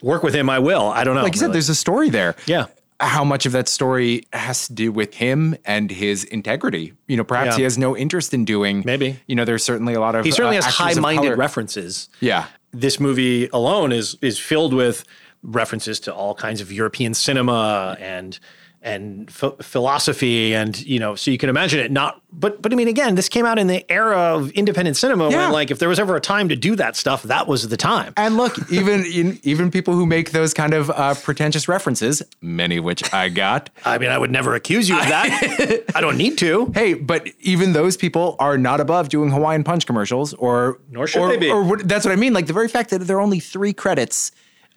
work 0.00 0.22
with 0.22 0.34
him, 0.34 0.48
I 0.48 0.58
will. 0.58 0.88
I 0.88 1.04
don't 1.04 1.16
know. 1.16 1.22
like 1.22 1.34
you 1.34 1.40
said, 1.40 1.52
there's 1.52 1.68
a 1.68 1.74
story 1.74 2.08
there. 2.08 2.34
Yeah. 2.46 2.66
How 3.00 3.24
much 3.24 3.46
of 3.46 3.52
that 3.52 3.66
story 3.66 4.24
has 4.32 4.66
to 4.68 4.74
do 4.74 4.92
with 4.92 5.14
him 5.14 5.56
and 5.64 5.90
his 5.90 6.24
integrity? 6.24 6.92
You 7.08 7.16
know, 7.16 7.24
perhaps 7.24 7.52
Yeah. 7.52 7.56
he 7.56 7.62
has 7.64 7.78
no 7.78 7.96
interest 7.96 8.34
in 8.34 8.44
doing. 8.44 8.82
Maybe. 8.84 9.18
You 9.26 9.34
know, 9.36 9.44
there's 9.44 9.64
certainly 9.64 9.94
a 9.94 10.00
lot 10.00 10.14
of. 10.14 10.24
he 10.24 10.30
certainly 10.30 10.58
uh, 10.58 10.62
has 10.62 10.74
high-minded 10.74 11.36
references. 11.38 12.08
Yeah. 12.20 12.46
this 12.72 13.00
movie 13.00 13.48
alone 13.52 13.90
is 13.90 14.16
is 14.22 14.38
filled 14.38 14.72
with 14.74 15.04
references 15.42 15.98
to 16.00 16.14
all 16.14 16.34
kinds 16.34 16.60
of 16.60 16.70
European 16.70 17.14
cinema 17.14 17.96
and 17.98 18.38
and 18.82 19.28
ph- 19.28 19.52
philosophy 19.60 20.54
and 20.54 20.80
you 20.86 20.98
know 20.98 21.14
so 21.14 21.30
you 21.30 21.36
can 21.36 21.50
imagine 21.50 21.78
it 21.80 21.90
not 21.90 22.22
but 22.32 22.62
but 22.62 22.72
I 22.72 22.76
mean 22.76 22.88
again 22.88 23.14
this 23.14 23.28
came 23.28 23.44
out 23.44 23.58
in 23.58 23.66
the 23.66 23.84
era 23.92 24.16
of 24.16 24.50
independent 24.52 24.96
cinema 24.96 25.28
Yeah. 25.30 25.44
when 25.44 25.52
like 25.52 25.70
if 25.70 25.78
there 25.78 25.88
was 25.90 25.98
ever 26.00 26.16
a 26.16 26.20
time 26.20 26.48
to 26.48 26.56
do 26.56 26.74
that 26.76 26.96
stuff 26.96 27.22
that 27.24 27.46
was 27.46 27.68
the 27.68 27.76
time 27.76 28.14
And 28.16 28.38
look, 28.38 28.56
even 28.72 29.04
in, 29.04 29.38
even 29.42 29.70
people 29.70 29.92
who 29.94 30.06
make 30.06 30.30
those 30.30 30.54
kind 30.54 30.72
of 30.72 30.88
uh, 30.90 31.14
pretentious 31.14 31.68
references, 31.68 32.22
many 32.40 32.78
of 32.78 32.84
which 32.84 33.12
I 33.12 33.28
got. 33.28 33.68
I 33.84 33.98
mean 33.98 34.08
I 34.10 34.16
would 34.16 34.30
never 34.30 34.54
accuse 34.54 34.88
you 34.88 34.98
of 34.98 35.06
that 35.08 35.84
I 35.94 36.00
don't 36.00 36.16
need 36.16 36.38
to 36.38 36.70
Hey, 36.74 36.94
but 36.94 37.28
even 37.40 37.74
those 37.74 37.98
people 37.98 38.36
are 38.38 38.56
not 38.56 38.80
above 38.80 39.10
doing 39.10 39.30
Hawaiian 39.30 39.62
Punch 39.64 39.84
commercials, 39.86 40.32
or 40.34 40.78
Nor 40.90 41.06
should 41.06 41.20
or, 41.20 41.28
they 41.28 41.36
be. 41.36 41.50
Or 41.50 41.62
what, 41.64 41.86
that's 41.86 42.04
what 42.06 42.12
I 42.12 42.16
mean. 42.16 42.32
Like 42.32 42.46
the 42.46 42.52
very 42.54 42.68
fact 42.68 42.90
that 42.90 43.00
there 43.00 43.16
are 43.18 43.20
only 43.20 43.40
three 43.40 43.72
credits 43.74 44.32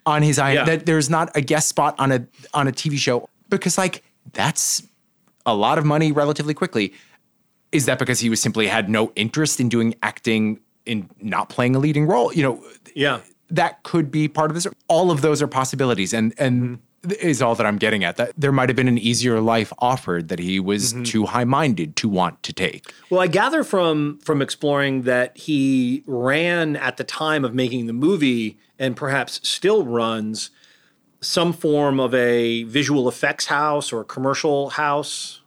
on 0.06 0.20
his 0.22 0.38
I 0.38 0.52
Yeah. 0.52 0.64
that 0.64 0.84
there's 0.84 1.08
not 1.08 1.34
a 1.34 1.40
guest 1.40 1.68
spot 1.68 1.94
on 1.98 2.12
a 2.12 2.26
on 2.52 2.68
a 2.68 2.72
TV 2.72 2.98
show 2.98 3.28
because 3.48 3.78
like 3.78 4.02
that's 4.32 4.82
a 5.46 5.54
lot 5.54 5.78
of 5.78 5.84
money 5.84 6.12
relatively 6.12 6.54
quickly. 6.54 6.92
Is 7.72 7.86
that 7.86 7.98
because 7.98 8.20
he 8.20 8.30
was 8.30 8.40
simply 8.40 8.68
had 8.68 8.88
no 8.88 9.12
interest 9.16 9.60
in 9.60 9.68
doing 9.68 9.94
acting 10.02 10.60
in 10.86 11.10
not 11.20 11.48
playing 11.48 11.74
a 11.74 11.78
leading 11.78 12.06
role? 12.06 12.32
You 12.32 12.42
know, 12.42 12.64
yeah 12.94 13.20
that 13.50 13.82
could 13.82 14.10
be 14.10 14.28
part 14.28 14.50
of 14.50 14.54
this. 14.54 14.66
All 14.88 15.10
of 15.10 15.20
those 15.20 15.42
are 15.42 15.46
possibilities, 15.46 16.12
and 16.12 16.34
and 16.38 16.78
mm-hmm. 17.02 17.26
is 17.26 17.42
all 17.42 17.54
that 17.54 17.66
I'm 17.66 17.78
getting 17.78 18.04
at. 18.04 18.16
That 18.16 18.32
there 18.36 18.52
might 18.52 18.68
have 18.68 18.76
been 18.76 18.88
an 18.88 18.98
easier 18.98 19.40
life 19.40 19.72
offered 19.78 20.28
that 20.28 20.38
he 20.38 20.60
was 20.60 20.92
mm-hmm. 20.92 21.02
too 21.04 21.26
high 21.26 21.44
minded 21.44 21.96
to 21.96 22.08
want 22.08 22.42
to 22.44 22.52
take. 22.52 22.92
Well, 23.10 23.20
I 23.20 23.26
gather 23.26 23.64
from 23.64 24.18
from 24.18 24.42
exploring 24.42 25.02
that 25.02 25.36
he 25.36 26.02
ran 26.06 26.76
at 26.76 26.96
the 26.96 27.04
time 27.04 27.44
of 27.44 27.54
making 27.54 27.86
the 27.86 27.92
movie, 27.92 28.58
and 28.78 28.96
perhaps 28.96 29.40
still 29.48 29.84
runs 29.84 30.50
some 31.24 31.52
form 31.52 31.98
of 32.00 32.14
a 32.14 32.64
visual 32.64 33.08
effects 33.08 33.46
house 33.46 33.92
or 33.92 34.04
commercial 34.04 34.70
house 34.70 35.40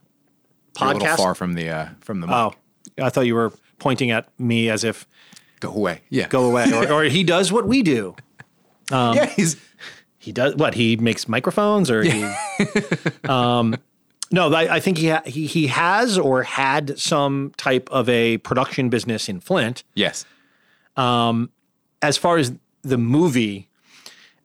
You're 0.78 0.90
A 0.90 0.92
little 0.94 1.16
far 1.16 1.34
from 1.34 1.54
the 1.54 1.70
uh, 1.70 1.88
from 2.00 2.20
the 2.20 2.26
mic. 2.26 2.36
oh, 2.36 2.52
I 3.00 3.10
thought 3.10 3.26
you 3.26 3.34
were 3.34 3.52
pointing 3.78 4.10
at 4.10 4.28
me 4.38 4.68
as 4.70 4.84
if 4.84 5.06
go 5.60 5.72
away. 5.72 6.02
Yeah, 6.10 6.28
go 6.28 6.44
away, 6.50 6.72
or, 6.72 6.92
or 6.92 7.02
he 7.04 7.24
does 7.24 7.52
what 7.52 7.66
we 7.66 7.82
do. 7.82 8.14
yeah, 8.90 9.26
he's 9.26 9.56
He 10.18 10.32
does 10.32 10.56
what? 10.56 10.74
He 10.74 10.96
makes 10.96 11.28
microphones, 11.28 11.90
or 11.90 12.02
he. 12.02 12.22
um, 13.28 13.76
no, 14.30 14.52
I, 14.52 14.76
I 14.76 14.80
think 14.80 14.98
he, 14.98 15.08
ha- 15.08 15.22
he 15.24 15.46
he 15.46 15.68
has 15.68 16.18
or 16.18 16.42
had 16.42 16.98
some 16.98 17.52
type 17.56 17.88
of 17.90 18.08
a 18.08 18.38
production 18.38 18.90
business 18.90 19.28
in 19.28 19.40
Flint. 19.40 19.84
yes. 19.94 20.24
Um, 20.96 21.50
as 22.02 22.16
far 22.16 22.38
as 22.38 22.52
the 22.82 22.98
movie, 22.98 23.68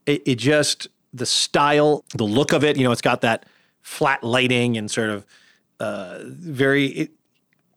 it, 0.06 0.22
it 0.26 0.36
just 0.36 0.88
the 1.13 1.26
style, 1.26 2.04
the 2.15 2.23
look 2.23 2.54
of 2.54 2.63
it. 2.63 2.78
You 2.78 2.84
know, 2.84 2.91
it's 2.91 3.02
got 3.02 3.21
that 3.21 3.45
flat 3.82 4.23
lighting 4.23 4.78
and 4.78 4.89
sort 4.89 5.10
of 5.10 5.26
uh, 5.80 6.19
very. 6.23 6.86
It, 6.88 7.12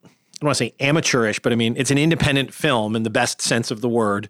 I 0.04 0.40
don't 0.40 0.48
want 0.48 0.58
to 0.58 0.64
say 0.64 0.74
amateurish, 0.80 1.38
but 1.40 1.52
I 1.52 1.56
mean 1.56 1.76
it's 1.78 1.90
an 1.90 1.96
independent 1.96 2.52
film 2.52 2.94
in 2.94 3.04
the 3.04 3.10
best 3.10 3.40
sense 3.40 3.70
of 3.70 3.80
the 3.80 3.88
word. 3.88 4.28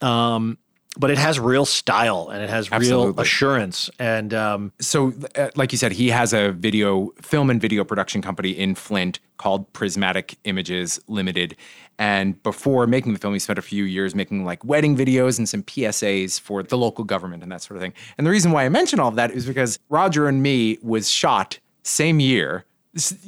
Um, 0.00 0.58
but 0.98 1.10
it 1.10 1.16
has 1.16 1.40
real 1.40 1.64
style 1.64 2.28
and 2.30 2.42
it 2.42 2.50
has 2.50 2.70
real 2.70 3.18
assurance 3.18 3.88
and 3.98 4.34
um, 4.34 4.72
So, 4.78 5.12
uh, 5.36 5.48
like 5.56 5.72
you 5.72 5.78
said, 5.78 5.92
he 5.92 6.10
has 6.10 6.34
a 6.34 6.52
video, 6.52 7.12
film 7.20 7.48
and 7.48 7.60
video 7.60 7.82
production 7.82 8.20
company 8.20 8.50
in 8.50 8.74
Flint 8.74 9.18
called 9.38 9.72
Prismatic 9.72 10.36
Images 10.44 11.00
Limited. 11.08 11.56
And 11.98 12.42
before 12.42 12.86
making 12.86 13.14
the 13.14 13.18
film, 13.18 13.32
he 13.32 13.38
spent 13.38 13.58
a 13.58 13.62
few 13.62 13.84
years 13.84 14.14
making 14.14 14.44
like 14.44 14.64
wedding 14.64 14.96
videos 14.96 15.38
and 15.38 15.48
some 15.48 15.62
PSAs 15.62 16.38
for 16.38 16.62
the 16.62 16.76
local 16.76 17.04
government 17.04 17.42
and 17.42 17.50
that 17.52 17.62
sort 17.62 17.76
of 17.76 17.82
thing. 17.82 17.94
And 18.18 18.26
the 18.26 18.30
reason 18.30 18.52
why 18.52 18.64
I 18.64 18.68
mention 18.68 19.00
all 19.00 19.08
of 19.08 19.16
that 19.16 19.30
is 19.30 19.46
because 19.46 19.78
Roger 19.88 20.28
and 20.28 20.42
Me 20.42 20.78
was 20.82 21.08
shot 21.08 21.58
same 21.84 22.20
year, 22.20 22.64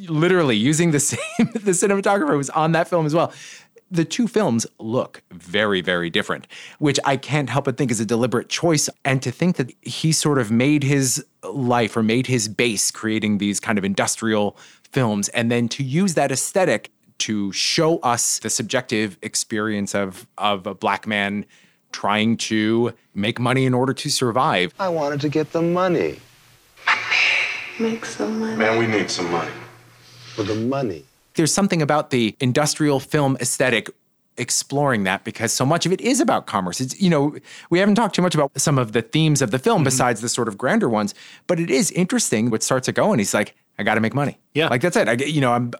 literally 0.08 0.56
using 0.56 0.90
the 0.90 1.00
same, 1.00 1.18
the 1.38 1.72
cinematographer 1.72 2.36
was 2.36 2.50
on 2.50 2.72
that 2.72 2.88
film 2.88 3.06
as 3.06 3.14
well 3.14 3.32
the 3.94 4.04
two 4.04 4.26
films 4.26 4.66
look 4.78 5.22
very, 5.30 5.80
very 5.80 6.10
different, 6.10 6.46
which 6.78 6.98
I 7.04 7.16
can't 7.16 7.48
help 7.48 7.66
but 7.66 7.76
think 7.76 7.90
is 7.90 8.00
a 8.00 8.04
deliberate 8.04 8.48
choice. 8.48 8.90
And 9.04 9.22
to 9.22 9.30
think 9.30 9.56
that 9.56 9.72
he 9.82 10.12
sort 10.12 10.38
of 10.38 10.50
made 10.50 10.82
his 10.82 11.24
life 11.44 11.96
or 11.96 12.02
made 12.02 12.26
his 12.26 12.48
base 12.48 12.90
creating 12.90 13.38
these 13.38 13.60
kind 13.60 13.78
of 13.78 13.84
industrial 13.84 14.56
films, 14.90 15.28
and 15.30 15.50
then 15.50 15.68
to 15.68 15.82
use 15.82 16.14
that 16.14 16.32
aesthetic 16.32 16.90
to 17.18 17.52
show 17.52 17.98
us 17.98 18.40
the 18.40 18.50
subjective 18.50 19.16
experience 19.22 19.94
of, 19.94 20.26
of 20.36 20.66
a 20.66 20.74
black 20.74 21.06
man 21.06 21.46
trying 21.92 22.36
to 22.36 22.92
make 23.14 23.38
money 23.38 23.64
in 23.64 23.74
order 23.74 23.92
to 23.92 24.10
survive. 24.10 24.74
I 24.80 24.88
wanted 24.88 25.20
to 25.20 25.28
get 25.28 25.52
the 25.52 25.62
money. 25.62 26.18
Make 27.78 28.04
some 28.04 28.40
money. 28.40 28.56
Man, 28.56 28.78
we 28.78 28.86
need 28.86 29.10
some 29.10 29.30
money. 29.30 29.52
For 30.34 30.42
the 30.42 30.56
money. 30.56 31.04
There's 31.34 31.52
something 31.52 31.82
about 31.82 32.10
the 32.10 32.36
industrial 32.40 33.00
film 33.00 33.36
aesthetic 33.40 33.90
exploring 34.36 35.04
that 35.04 35.22
because 35.22 35.52
so 35.52 35.64
much 35.64 35.86
of 35.86 35.92
it 35.92 36.00
is 36.00 36.20
about 36.20 36.46
commerce. 36.46 36.80
It's 36.80 37.00
you 37.00 37.08
know, 37.08 37.36
we 37.70 37.78
haven't 37.78 37.94
talked 37.94 38.14
too 38.16 38.22
much 38.22 38.34
about 38.34 38.50
some 38.60 38.78
of 38.78 38.92
the 38.92 39.02
themes 39.02 39.40
of 39.42 39.50
the 39.52 39.58
film 39.58 39.78
Mm-hmm. 39.78 39.84
besides 39.84 40.20
the 40.20 40.28
sort 40.28 40.48
of 40.48 40.58
grander 40.58 40.88
ones, 40.88 41.14
but 41.46 41.60
it 41.60 41.70
is 41.70 41.90
interesting 41.92 42.50
what 42.50 42.62
starts 42.62 42.88
it 42.88 42.94
going. 42.94 43.18
He's 43.18 43.34
like, 43.34 43.54
I 43.78 43.82
got 43.82 43.94
to 43.94 44.00
make 44.00 44.14
money. 44.14 44.38
Yeah. 44.54 44.68
Like 44.68 44.80
that's 44.80 44.96
it. 44.96 45.08
I 45.08 45.12
you 45.12 45.40
know, 45.40 45.52
I'm 45.52 45.72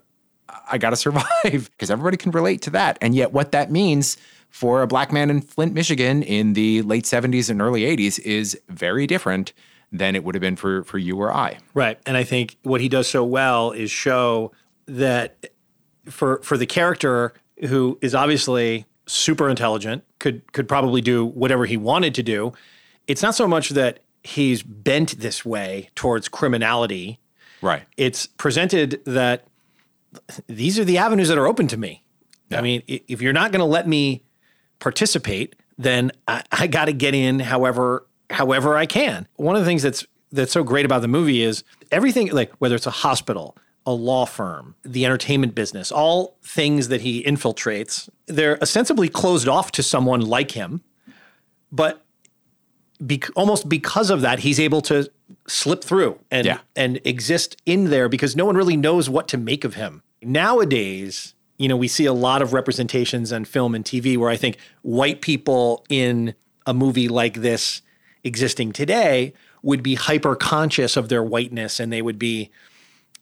I 0.71 0.79
got 0.79 0.91
to 0.91 0.97
survive 0.97 1.25
because 1.45 1.91
everybody 1.91 2.17
can 2.17 2.31
relate 2.31 2.63
to 2.63 2.71
that. 2.71 2.99
And 3.01 3.15
yet 3.15 3.33
what 3.33 3.51
that 3.53 3.71
means 3.73 4.17
for 4.51 4.83
a 4.83 4.87
black 4.87 5.13
man 5.13 5.31
in 5.31 5.41
Flint, 5.41 5.75
Michigan 5.75 6.23
in 6.23 6.53
the 6.53 6.83
late 6.83 7.05
70s 7.05 7.51
and 7.51 7.61
early 7.61 7.83
80s 7.83 8.21
is 8.21 8.57
very 8.69 9.07
different 9.09 9.53
than 9.91 10.15
it 10.15 10.23
would 10.23 10.35
have 10.37 10.41
been 10.43 10.57
for 10.57 10.85
for 10.85 10.99
you 10.99 11.17
or 11.21 11.33
I. 11.33 11.59
Right. 11.73 11.99
And 12.07 12.17
I 12.17 12.23
think 12.25 12.57
what 12.63 12.81
he 12.81 12.89
does 12.89 13.09
so 13.09 13.25
well 13.25 13.73
is 13.73 13.91
show 13.91 14.53
that 14.87 15.51
for 16.07 16.41
for 16.43 16.57
the 16.57 16.67
character 16.67 17.33
who 17.69 17.99
is 18.03 18.15
obviously 18.15 18.87
super 19.07 19.49
intelligent, 19.49 20.05
could 20.19 20.53
could 20.53 20.69
probably 20.69 21.01
do 21.01 21.25
whatever 21.25 21.67
he 21.67 21.77
wanted 21.77 22.15
to 22.15 22.23
do. 22.23 22.53
It's 23.07 23.23
not 23.23 23.35
so 23.35 23.47
much 23.47 23.71
that 23.71 24.01
he's 24.23 24.63
bent 24.63 25.19
this 25.19 25.45
way 25.45 25.91
towards 25.95 26.29
criminality. 26.29 27.19
Right. 27.61 27.83
It's 27.97 28.27
presented 28.27 29.01
that 29.05 29.47
these 30.47 30.79
are 30.79 30.85
the 30.85 30.99
avenues 30.99 31.29
that 31.29 31.39
are 31.39 31.47
open 31.47 31.69
to 31.69 31.77
me. 31.77 32.03
I 32.51 32.61
mean, 32.61 32.83
if 32.87 33.21
you're 33.21 33.33
not 33.33 33.51
going 33.51 33.61
to 33.61 33.67
let 33.67 33.89
me 33.89 34.23
participate, 34.79 35.57
then 35.77 36.13
I, 36.29 36.43
I 36.53 36.67
got 36.69 36.85
to 36.85 36.93
get 36.93 37.15
in 37.15 37.41
however 37.41 38.07
however 38.31 38.77
I 38.77 38.87
can. 38.87 39.27
One 39.37 39.57
of 39.57 39.63
the 39.63 39.67
things 39.67 39.83
that's 39.83 40.07
that's 40.31 40.53
so 40.53 40.63
great 40.63 40.85
about 40.85 41.03
the 41.03 41.09
movie 41.09 41.43
is 41.43 41.65
everything 41.91 42.31
like 42.31 42.53
whether 42.59 42.75
it's 42.75 42.87
a 42.87 42.91
hospital, 42.91 43.57
a 43.87 43.93
law 43.93 44.25
firm, 44.25 44.75
the 44.83 45.05
entertainment 45.05 45.55
business, 45.55 45.93
all 45.93 46.37
things 46.43 46.89
that 46.89 47.03
he 47.03 47.23
infiltrates, 47.25 48.09
they're 48.27 48.61
ostensibly 48.63 49.09
closed 49.09 49.47
off 49.49 49.71
to 49.73 49.83
someone 49.83 50.21
like 50.23 50.53
him, 50.53 50.83
but 51.71 52.05
bec- 53.01 53.29
almost 53.37 53.69
because 53.69 54.09
of 54.11 54.23
that, 54.23 54.39
he's 54.41 54.59
able 54.59 54.81
to 54.83 55.11
slip 55.47 55.85
through 55.85 56.19
and 56.31 56.47
Yeah. 56.47 56.59
and 56.75 57.01
exist 57.05 57.61
in 57.67 57.91
there 57.91 58.09
because 58.09 58.35
no 58.35 58.47
one 58.47 58.57
really 58.57 58.77
knows 58.77 59.11
what 59.11 59.29
to 59.29 59.37
make 59.37 59.65
of 59.65 59.75
him. 59.75 60.03
Nowadays, 60.23 61.35
you 61.59 61.69
know, 61.69 61.77
we 61.77 61.89
see 61.89 62.05
a 62.07 62.13
lot 62.13 62.41
of 62.43 62.53
representations 62.53 63.33
on 63.33 63.45
film 63.45 63.75
and 63.75 63.85
TV 63.85 64.17
where 64.17 64.31
I 64.31 64.37
think 64.37 64.57
white 64.83 65.21
people 65.21 65.85
in 65.89 66.35
a 66.67 66.73
movie 66.73 67.09
like 67.09 67.35
this 67.43 67.83
existing 68.23 68.73
today 68.73 69.33
would 69.63 69.83
be 69.83 69.95
hyper 69.97 70.35
conscious 70.37 70.97
of 70.97 71.09
their 71.09 71.23
whiteness 71.23 71.79
and 71.81 71.93
they 71.93 72.01
would 72.03 72.19
be 72.19 72.51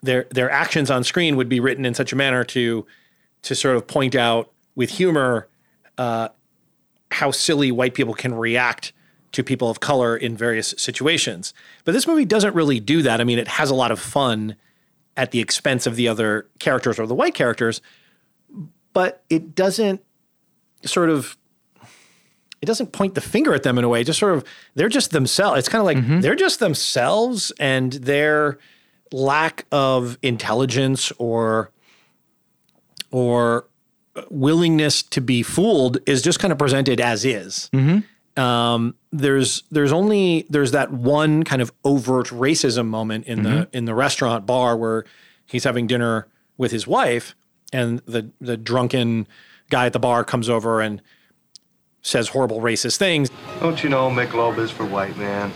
their 0.02 0.26
their 0.30 0.50
actions 0.50 0.90
on 0.90 1.04
screen 1.04 1.36
would 1.36 1.48
be 1.48 1.60
written 1.60 1.84
in 1.84 1.94
such 1.94 2.12
a 2.12 2.16
manner 2.16 2.44
to 2.44 2.86
to 3.42 3.54
sort 3.54 3.76
of 3.76 3.86
point 3.86 4.14
out 4.14 4.52
with 4.74 4.90
humor 4.90 5.48
uh, 5.98 6.28
how 7.10 7.30
silly 7.30 7.70
white 7.70 7.94
people 7.94 8.14
can 8.14 8.34
react 8.34 8.92
to 9.32 9.42
people 9.42 9.70
of 9.70 9.80
color 9.80 10.16
in 10.16 10.36
various 10.36 10.74
situations. 10.76 11.54
But 11.84 11.92
this 11.92 12.06
movie 12.06 12.24
doesn't 12.24 12.54
really 12.54 12.80
do 12.80 13.02
that. 13.02 13.20
I 13.20 13.24
mean, 13.24 13.38
it 13.38 13.48
has 13.48 13.70
a 13.70 13.74
lot 13.74 13.90
of 13.90 13.98
fun 13.98 14.56
at 15.16 15.30
the 15.30 15.40
expense 15.40 15.86
of 15.86 15.96
the 15.96 16.08
other 16.08 16.48
characters 16.58 16.98
or 16.98 17.06
the 17.06 17.14
white 17.14 17.34
characters, 17.34 17.80
but 18.92 19.24
it 19.30 19.54
doesn't 19.54 20.02
sort 20.84 21.10
of 21.10 21.36
it 22.60 22.66
doesn't 22.66 22.92
point 22.92 23.14
the 23.14 23.20
finger 23.20 23.54
at 23.54 23.64
them 23.64 23.76
in 23.76 23.84
a 23.84 23.88
way. 23.88 24.04
Just 24.04 24.20
sort 24.20 24.34
of 24.34 24.44
they're 24.74 24.88
just 24.88 25.10
themselves. 25.10 25.58
It's 25.58 25.68
kind 25.68 25.80
of 25.80 25.86
like 25.86 26.22
they're 26.22 26.36
just 26.36 26.60
themselves 26.60 27.52
and 27.58 27.92
their 27.92 28.58
lack 29.12 29.66
of 29.70 30.18
intelligence 30.22 31.12
or 31.18 31.70
or 33.10 33.66
willingness 34.30 35.02
to 35.02 35.20
be 35.20 35.42
fooled 35.42 35.98
is 36.06 36.22
just 36.22 36.38
kind 36.38 36.52
of 36.52 36.58
presented 36.58 37.00
as 37.00 37.24
is. 37.24 37.70
Um, 38.36 38.94
there's 39.12 39.62
there's 39.70 39.92
only 39.92 40.46
there's 40.48 40.70
that 40.72 40.90
one 40.92 41.42
kind 41.44 41.60
of 41.60 41.70
overt 41.84 42.28
racism 42.28 42.86
moment 42.86 43.26
in 43.26 43.42
the 43.42 43.68
in 43.72 43.84
the 43.84 43.94
restaurant 43.94 44.46
bar 44.46 44.76
where 44.76 45.04
he's 45.46 45.64
having 45.64 45.86
dinner 45.86 46.26
with 46.56 46.72
his 46.72 46.86
wife, 46.86 47.34
and 47.72 47.98
the 48.06 48.30
the 48.40 48.56
drunken 48.56 49.26
guy 49.68 49.84
at 49.86 49.92
the 49.92 49.98
bar 49.98 50.24
comes 50.24 50.48
over 50.48 50.80
and 50.80 51.02
says 52.00 52.28
horrible 52.28 52.60
racist 52.60 52.96
things. 52.96 53.30
Don't 53.60 53.82
you 53.82 53.90
know 53.90 54.08
Michelob 54.10 54.58
is 54.58 54.70
for 54.70 54.86
white 54.86 55.16
man? 55.18 55.52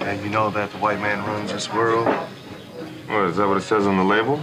And 0.00 0.22
you 0.22 0.28
know 0.30 0.50
that 0.50 0.70
the 0.72 0.78
white 0.78 1.00
man 1.00 1.24
runs 1.26 1.52
this 1.52 1.72
world? 1.72 2.06
What, 3.06 3.24
is 3.26 3.36
that 3.36 3.46
what 3.46 3.58
it 3.58 3.62
says 3.62 3.86
on 3.86 3.96
the 3.98 4.04
label? 4.04 4.38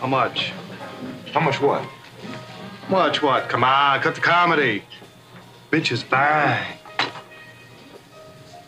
How 0.00 0.06
much? 0.06 0.52
How 1.32 1.40
much 1.40 1.60
what? 1.60 1.86
Much 2.88 3.22
what? 3.22 3.48
Come 3.48 3.64
on, 3.64 4.00
cut 4.00 4.14
the 4.14 4.20
comedy. 4.20 4.82
Bitches 5.70 6.08
buy. 6.08 6.66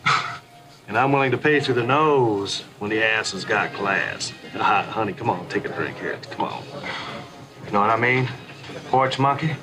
and 0.87 0.97
I'm 0.97 1.11
willing 1.11 1.31
to 1.31 1.37
pay 1.37 1.59
through 1.59 1.73
the 1.75 1.83
nose 1.83 2.61
when 2.79 2.91
the 2.91 3.03
ass 3.03 3.31
has 3.31 3.43
got 3.45 3.73
class. 3.73 4.31
Ah, 4.55 4.83
honey, 4.83 5.13
come 5.13 5.29
on, 5.29 5.47
take 5.49 5.65
a 5.65 5.69
drink 5.69 5.97
here. 5.97 6.17
Come 6.31 6.45
on. 6.45 6.63
You 7.65 7.71
know 7.71 7.81
what 7.81 7.89
I 7.89 7.97
mean? 7.97 8.29
Porch 8.89 9.17
monkey? 9.17 9.55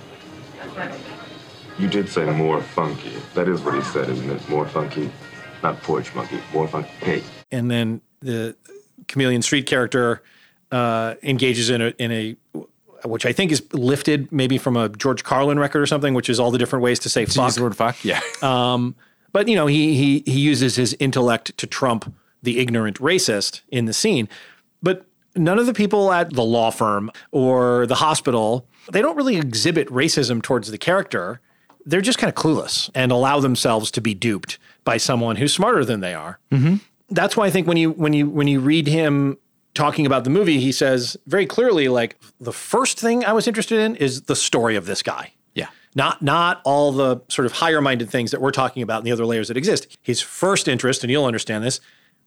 You 1.79 1.89
did 1.89 2.09
say 2.09 2.27
more 2.31 2.61
funky. 2.61 3.13
That 3.35 3.49
is 3.49 3.63
what 3.63 3.75
he 3.75 3.81
said, 3.83 4.11
isn't 4.11 4.29
it? 4.29 4.49
More 4.49 4.67
funky. 4.67 5.11
Not 5.63 5.81
porch 5.83 6.15
monkey. 6.15 6.41
More 6.53 6.67
funky. 6.67 6.91
Hey, 7.01 7.23
and 7.51 7.71
then 7.71 8.01
the 8.21 8.57
chameleon 9.09 9.43
street 9.43 9.67
character 9.67 10.23
uh, 10.73 11.15
engages 11.23 11.71
in 11.71 11.81
a 11.83 11.89
in 11.99 12.13
a 12.13 12.37
which 13.05 13.25
I 13.25 13.33
think 13.33 13.51
is 13.51 13.63
lifted 13.73 14.31
maybe 14.31 14.59
from 14.59 14.77
a 14.77 14.89
George 14.91 15.25
Carlin 15.25 15.59
record 15.59 15.81
or 15.81 15.87
something, 15.87 16.13
which 16.13 16.29
is 16.29 16.39
all 16.39 16.51
the 16.51 16.59
different 16.59 16.83
ways 16.83 16.99
to 17.01 17.09
say 17.09 17.25
To 17.25 17.33
fuck. 17.33 17.47
use 17.47 17.55
the 17.55 17.63
word 17.63 17.77
fuck. 17.77 18.05
Yeah. 18.05 18.21
Um, 18.43 18.95
but 19.33 19.49
you 19.49 19.55
know, 19.57 19.67
he 19.67 19.95
he 19.95 20.23
he 20.31 20.41
uses 20.41 20.77
his 20.77 20.95
intellect 20.99 21.57
to 21.59 21.67
trump 21.67 22.13
the 22.43 22.59
ignorant 22.59 22.99
racist 22.99 23.61
in 23.71 23.85
the 23.87 23.93
scene. 23.93 24.29
But 24.83 25.07
none 25.37 25.59
of 25.59 25.67
the 25.67 25.73
people 25.75 26.11
at 26.13 26.33
the 26.33 26.43
law 26.43 26.71
firm 26.71 27.11
or 27.31 27.87
the 27.87 27.95
hospital, 27.97 28.67
they 28.93 29.01
don't 29.01 29.17
really 29.17 29.37
exhibit 29.37 29.89
racism 29.89 30.43
towards 30.43 30.71
the 30.71 30.79
character. 30.79 31.41
They're 31.87 32.01
just 32.01 32.19
kind 32.19 32.29
of 32.29 32.35
clueless 32.35 32.91
and 32.95 33.13
allow 33.13 33.41
themselves 33.41 33.91
to 33.93 34.01
be 34.01 34.15
duped 34.15 34.59
by 34.85 34.97
someone 34.97 35.37
who's 35.37 35.53
smarter 35.55 35.85
than 35.85 36.01
they 36.01 36.13
are. 36.15 36.39
That's 37.11 37.37
why 37.37 37.47
I 37.47 37.51
think 37.51 37.67
when 37.67 37.77
you 37.77 37.91
when 37.91 38.13
you 38.13 38.29
when 38.29 38.47
you 38.47 38.61
read 38.61 38.87
him 38.87 39.39
talking 39.75 40.07
about 40.07 40.25
the 40.25 40.31
movie, 40.31 40.61
he 40.61 40.73
says 40.73 41.17
very 41.27 41.47
clearly, 41.47 41.89
like 41.89 42.19
the 42.41 42.53
first 42.53 42.99
thing 42.99 43.25
I 43.25 43.33
was 43.33 43.47
interested 43.47 43.79
in 43.81 43.97
is 43.97 44.23
the 44.23 44.37
story 44.37 44.77
of 44.77 44.87
this 44.87 45.03
guy 45.03 45.33
yeah. 45.55 45.69
not 45.95 46.23
not 46.23 46.61
all 46.65 46.93
the 46.93 47.23
sort 47.29 47.47
of 47.47 47.53
higher 47.53 47.81
minded 47.81 48.11
things 48.11 48.31
that 48.31 48.41
we're 48.41 48.51
talking 48.51 48.83
about 48.83 48.99
and 48.99 49.07
the 49.07 49.13
other 49.13 49.27
layers 49.27 49.49
that 49.49 49.57
exist. 49.57 49.97
His 50.03 50.21
first 50.21 50.69
interest, 50.69 51.05
and 51.05 51.11
you'll 51.11 51.25
understand 51.25 51.65
this, 51.65 51.81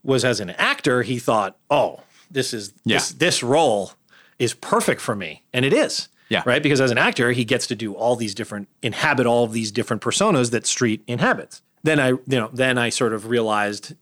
was 0.04 0.26
as 0.26 0.40
an 0.40 0.52
actor. 0.52 1.04
He 1.04 1.20
thought, 1.20 1.58
"Oh, 1.70 2.02
this 2.30 2.54
is 2.54 2.74
this 2.86 3.12
this 3.12 3.44
role 3.44 3.94
is 4.40 4.54
perfect 4.54 5.02
for 5.02 5.16
me," 5.16 5.44
and 5.54 5.66
it 5.66 5.74
is. 5.74 6.10
Yeah. 6.30 6.42
Right. 6.46 6.64
Because 6.64 6.82
as 6.82 6.90
an 6.90 6.98
actor, 6.98 7.32
he 7.32 7.46
gets 7.46 7.68
to 7.68 7.76
do 7.76 7.94
all 7.94 8.16
these 8.16 8.34
different 8.34 8.68
inhabit 8.82 9.28
all 9.28 9.44
of 9.44 9.52
these 9.52 9.72
different 9.72 10.02
personas 10.02 10.50
that 10.52 10.66
Street 10.66 11.04
inhabits. 11.06 11.62
Then 11.84 12.00
I, 12.00 12.08
you 12.08 12.22
know, 12.28 12.50
then 12.52 12.78
I 12.78 12.90
sort 12.90 13.14
of 13.14 13.28
realized 13.28 13.94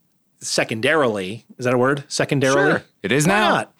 secondarily, 0.42 1.44
is 1.58 1.64
that 1.64 1.74
a 1.74 1.78
word? 1.78 2.04
Secondarily, 2.08 2.70
Sure. 2.72 2.82
It 3.02 3.12
is 3.12 3.26
Why 3.26 3.32
now. 3.34 3.48
not? 3.50 3.74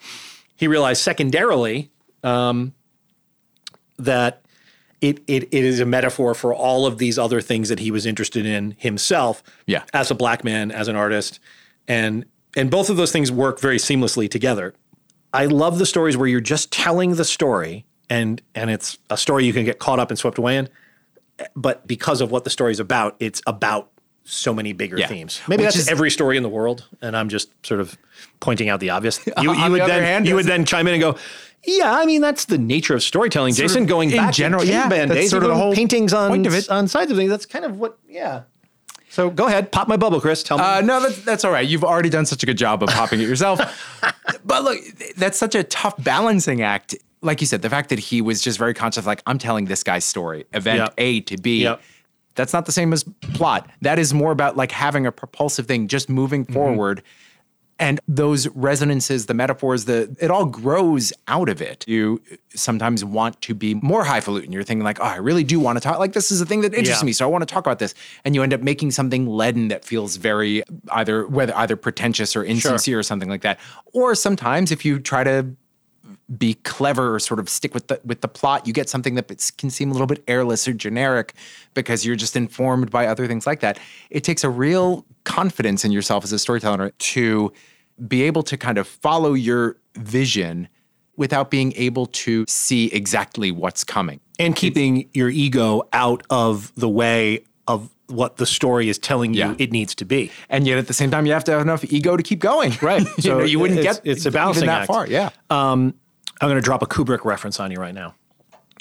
He 0.57 0.69
realized 0.69 1.03
secondarily 1.03 1.91
um, 2.23 2.73
that 3.99 4.43
it, 5.01 5.19
it 5.27 5.45
it 5.53 5.65
is 5.65 5.81
a 5.81 5.85
metaphor 5.87 6.35
for 6.35 6.55
all 6.55 6.87
of 6.87 6.99
these 6.99 7.19
other 7.19 7.41
things 7.41 7.69
that 7.69 7.81
he 7.81 7.91
was 7.91 8.07
interested 8.07 8.47
in 8.47 8.75
himself 8.79 9.43
Yeah. 9.67 9.83
as 9.93 10.11
a 10.11 10.15
black 10.15 10.45
man 10.45 10.71
as 10.71 10.87
an 10.89 10.97
artist 10.97 11.41
and 11.89 12.25
and 12.57 12.71
both 12.71 12.89
of 12.91 12.97
those 12.97 13.11
things 13.11 13.33
work 13.33 13.59
very 13.61 13.79
seamlessly 13.79 14.31
together 14.31 14.75
i 15.33 15.47
love 15.47 15.79
the 15.81 15.87
stories 15.87 16.17
where 16.17 16.29
you're 16.29 16.41
just 16.41 16.71
telling 16.71 17.17
the 17.17 17.25
story 17.25 17.85
and 18.09 18.41
and 18.55 18.71
it's 18.71 18.97
a 19.11 19.17
story 19.17 19.45
you 19.45 19.53
can 19.53 19.65
get 19.65 19.81
caught 19.81 19.99
up 19.99 20.11
and 20.11 20.19
swept 20.19 20.39
away 20.39 20.57
in 20.57 20.69
but 21.57 21.85
because 21.89 22.21
of 22.21 22.31
what 22.31 22.45
the 22.45 22.51
story 22.51 22.71
is 22.71 22.79
about 22.79 23.17
it's 23.19 23.43
about 23.49 23.91
so 24.25 24.55
many 24.55 24.73
bigger 24.73 24.97
Yeah. 24.99 25.07
themes 25.09 25.41
maybe 25.49 25.65
Which 25.65 25.75
that's 25.75 25.85
is- 25.85 25.89
every 25.89 26.11
story 26.11 26.37
in 26.37 26.43
the 26.43 26.49
world 26.49 26.87
and 27.01 27.17
i'm 27.17 27.29
just 27.29 27.49
sort 27.67 27.81
of 27.81 27.99
pointing 28.41 28.69
out 28.69 28.81
the 28.81 28.91
obvious 28.91 29.19
you, 29.27 29.33
you 29.37 29.55
the 29.65 29.71
would 29.71 29.81
other 29.81 29.93
then 29.93 30.03
hand, 30.03 30.29
you 30.29 30.35
would 30.37 30.47
then 30.47 30.65
chime 30.65 30.87
in 30.87 30.95
and 30.95 31.01
go 31.03 31.17
yeah, 31.65 31.93
I 31.97 32.07
mean 32.07 32.21
that's 32.21 32.47
the 32.47 32.59
nature 32.59 32.93
of 32.97 33.05
storytelling, 33.05 33.55
Sort 33.55 33.69
Jason. 33.69 33.83
of 33.85 33.89
Going 33.89 34.11
in 34.11 34.17
back 34.17 34.35
general, 34.35 34.63
to 34.65 34.69
yeah, 34.69 34.83
caveman 34.83 35.09
that's 35.11 35.21
days, 35.21 35.31
sort 35.31 35.45
of 35.45 35.49
the 35.51 35.55
whole 35.55 35.73
paintings 35.73 36.13
on 36.13 36.31
point 36.31 36.45
of 36.49 36.55
it. 36.55 36.69
on 36.69 36.89
sides 36.89 37.13
of 37.13 37.17
things. 37.17 37.31
That's 37.31 37.47
kind 37.47 37.65
of 37.65 37.79
what, 37.79 37.99
yeah. 38.09 38.43
So 39.11 39.31
go 39.31 39.47
ahead, 39.47 39.71
pop 39.71 39.87
my 39.87 39.97
bubble, 39.97 40.21
Chris. 40.21 40.43
Tell 40.43 40.59
me. 40.59 40.65
Uh, 40.65 40.81
no, 40.81 41.01
that's, 41.01 41.25
that's 41.25 41.45
all 41.45 41.53
right. 41.53 41.65
You've 41.65 41.85
already 41.85 42.09
done 42.09 42.27
such 42.27 42.43
a 42.43 42.47
good 42.47 42.59
job 42.59 42.83
of 42.83 42.89
popping 42.89 43.21
it 43.21 43.29
yourself. 43.29 43.61
but 44.45 44.65
look, 44.65 44.81
that's 45.17 45.39
such 45.39 45.55
a 45.55 45.63
tough 45.63 45.95
balancing 46.03 46.63
act. 46.63 46.97
Like 47.21 47.41
you 47.41 47.47
said, 47.47 47.63
the 47.63 47.71
fact 47.71 47.91
that 47.91 48.01
he 48.01 48.21
was 48.23 48.41
just 48.43 48.59
very 48.59 48.75
conscious 48.75 48.99
of 48.99 49.07
like, 49.07 49.23
I'm 49.29 49.39
telling 49.39 49.67
this 49.67 49.85
guy's 49.85 50.05
story, 50.05 50.47
event 50.53 50.79
Yep. 50.79 50.95
A 50.99 51.21
to 51.21 51.37
B. 51.37 51.63
Yep. 51.63 51.81
That's 52.35 52.53
not 52.53 52.67
the 52.67 52.73
same 52.73 52.93
as 52.93 53.05
plot. 53.35 53.69
That 53.83 53.99
is 53.99 54.13
more 54.15 54.33
about 54.33 54.57
like 54.57 54.73
having 54.73 55.07
a 55.07 55.13
propulsive 55.13 55.67
thing, 55.67 55.89
just 55.89 56.09
moving 56.09 56.45
Mm-hmm. 56.45 56.53
forward. 56.55 57.03
And 57.79 57.99
those 58.07 58.47
resonances, 58.49 59.27
the 59.27 59.35
metaphors, 59.35 59.87
the 59.87 60.15
it 60.21 60.31
all 60.31 60.45
grows 60.45 61.13
out 61.27 61.49
of 61.49 61.61
it. 61.61 61.85
You 61.89 62.23
sometimes 62.55 63.05
want 63.05 63.41
to 63.43 63.55
be 63.55 63.75
more 63.75 64.05
highfalutin. 64.05 64.53
You're 64.53 64.63
thinking 64.63 64.85
like, 64.85 65.01
oh, 65.01 65.05
I 65.05 65.17
really 65.17 65.43
do 65.43 65.59
want 65.59 65.77
to 65.79 65.81
talk. 65.81 65.99
Like 65.99 66.13
this 66.13 66.31
is 66.31 66.41
a 66.41 66.47
thing 66.47 66.61
that 66.61 66.75
interests 66.75 67.03
Yeah. 67.03 67.07
me, 67.07 67.13
so 67.13 67.25
I 67.27 67.29
want 67.29 67.43
to 67.43 67.53
talk 67.53 67.67
about 67.67 67.81
this. 67.81 67.93
And 68.25 68.37
you 68.37 68.43
end 68.45 68.55
up 68.55 68.61
making 68.61 68.93
something 68.93 69.27
leaden 69.27 69.67
that 69.69 69.85
feels 69.85 70.15
very 70.17 70.63
either 70.93 71.27
whether 71.27 71.57
either 71.57 71.75
pretentious 71.75 72.37
or 72.37 72.45
insincere 72.45 73.01
or 73.01 73.03
something 73.03 73.29
like 73.29 73.43
that. 73.43 73.59
Or 73.93 74.15
sometimes 74.15 74.71
if 74.71 74.85
you 74.85 75.01
try 75.01 75.25
to 75.25 75.47
be 76.39 76.55
clever 76.55 77.15
or 77.15 77.19
sort 77.19 77.41
of 77.41 77.49
stick 77.49 77.75
with 77.75 77.89
the 77.89 78.01
with 78.05 78.21
the 78.21 78.29
plot, 78.29 78.67
you 78.67 78.73
get 78.73 78.89
something 78.89 79.15
that 79.17 79.53
can 79.59 79.71
seem 79.71 79.91
a 79.91 79.93
little 79.93 80.07
bit 80.07 80.23
airless 80.29 80.67
or 80.69 80.73
generic 80.73 81.35
because 81.75 82.05
you're 82.07 82.17
just 82.17 82.37
informed 82.37 82.91
by 82.91 83.07
other 83.07 83.27
things 83.27 83.47
like 83.47 83.61
that. 83.61 83.79
It 84.11 84.25
takes 84.25 84.45
a 84.45 84.51
real 84.51 85.05
confidence 85.25 85.85
in 85.85 85.93
yourself 85.93 86.25
as 86.25 86.33
a 86.33 86.39
storyteller 86.39 86.91
to 86.91 87.53
be 88.09 88.23
able 88.23 88.43
to 88.45 88.57
kind 88.57 88.79
of 88.79 88.87
follow 88.89 89.35
your 89.35 89.77
vision 89.97 90.69
without 91.17 91.51
being 91.51 91.73
able 91.77 92.07
to 92.07 92.45
see 92.49 92.87
exactly 92.87 93.51
what's 93.51 93.85
coming. 93.85 94.19
and 94.39 94.57
keeping 94.57 95.09
your 95.13 95.29
ego 95.29 95.83
out 95.93 96.23
of 96.31 96.73
the 96.75 96.89
way 96.89 97.45
of 97.69 97.91
what 98.09 98.39
the 98.39 98.47
story 98.47 98.89
is 98.89 98.99
telling 98.99 99.35
you 99.35 99.41
Yeah. 99.41 99.55
it 99.59 99.71
needs 99.71 99.95
to 99.97 100.05
be. 100.05 100.31
And 100.49 100.67
yet 100.67 100.79
at 100.79 100.87
the 100.89 100.95
same 100.95 101.11
time, 101.13 101.27
you 101.27 101.33
have 101.33 101.45
to 101.45 101.53
have 101.53 101.61
enough 101.61 101.85
ego 101.85 102.17
to 102.17 102.23
keep 102.23 102.41
going. 102.41 102.73
Right. 102.83 103.03
you, 103.19 103.23
So 103.23 103.39
know, 103.39 103.45
you 103.45 103.61
wouldn't 103.61 103.83
get 103.83 104.01
it's 104.05 104.25
a 104.25 104.29
even 104.29 104.33
balancing 104.33 104.67
that 104.67 104.81
act. 104.83 104.87
far. 104.89 105.07
Yeah. 105.07 105.31
Um, 105.49 105.95
I'm 106.43 106.49
going 106.49 106.57
to 106.61 106.65
drop 106.65 106.83
a 106.83 106.87
Kubrick 106.87 107.25
reference 107.25 107.61
on 107.61 107.71
you 107.71 107.79
right 107.79 107.95
now. 107.95 108.15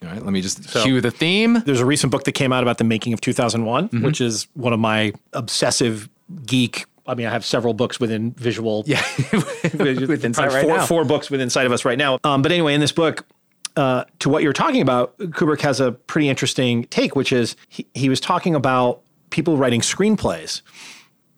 All 0.03 0.09
right. 0.09 0.24
Let 0.24 0.34
me 0.34 0.41
just 0.41 0.68
cue 0.82 0.99
the 0.99 1.12
theme. 1.12 1.62
There's 1.66 1.80
a 1.80 1.86
recent 1.86 2.12
book 2.12 2.24
that 2.24 2.32
came 2.32 2.51
out 2.51 2.64
about 2.64 2.80
the 2.80 2.84
making 2.84 3.14
of 3.14 3.22
2001, 3.22 3.89
Mm-hmm. 3.89 4.03
which 4.05 4.20
is 4.20 4.47
one 4.53 4.74
of 4.74 4.80
my 4.80 5.14
obsessive 5.34 6.09
geek. 6.45 6.86
I 7.05 7.14
mean, 7.14 7.28
I 7.28 7.30
have 7.32 7.45
several 7.45 7.74
books 7.74 7.99
within 7.99 8.32
visual. 8.32 8.84
Yeah. 8.88 9.03
with 9.34 10.53
right 10.55 10.64
four, 10.66 10.78
now. 10.78 10.86
four 10.86 11.05
books 11.05 11.30
within 11.30 11.49
sight 11.49 11.66
of 11.66 11.72
us 11.72 11.86
right 11.86 11.97
now. 11.97 12.18
Um, 12.24 12.41
but 12.41 12.51
anyway, 12.51 12.74
in 12.74 12.80
this 12.82 12.91
book, 12.91 13.26
uh, 13.76 14.05
to 14.20 14.30
what 14.30 14.43
you're 14.43 14.53
talking 14.53 14.82
about, 14.82 15.18
Kubrick 15.20 15.62
has 15.62 15.80
a 15.80 15.91
pretty 15.91 16.30
interesting 16.30 16.86
take, 16.86 17.16
which 17.16 17.32
is 17.32 17.55
he, 17.70 17.86
he 17.93 18.09
was 18.09 18.20
talking 18.20 18.55
about 18.55 19.01
people 19.30 19.57
writing 19.57 19.82
screenplays. 19.82 20.62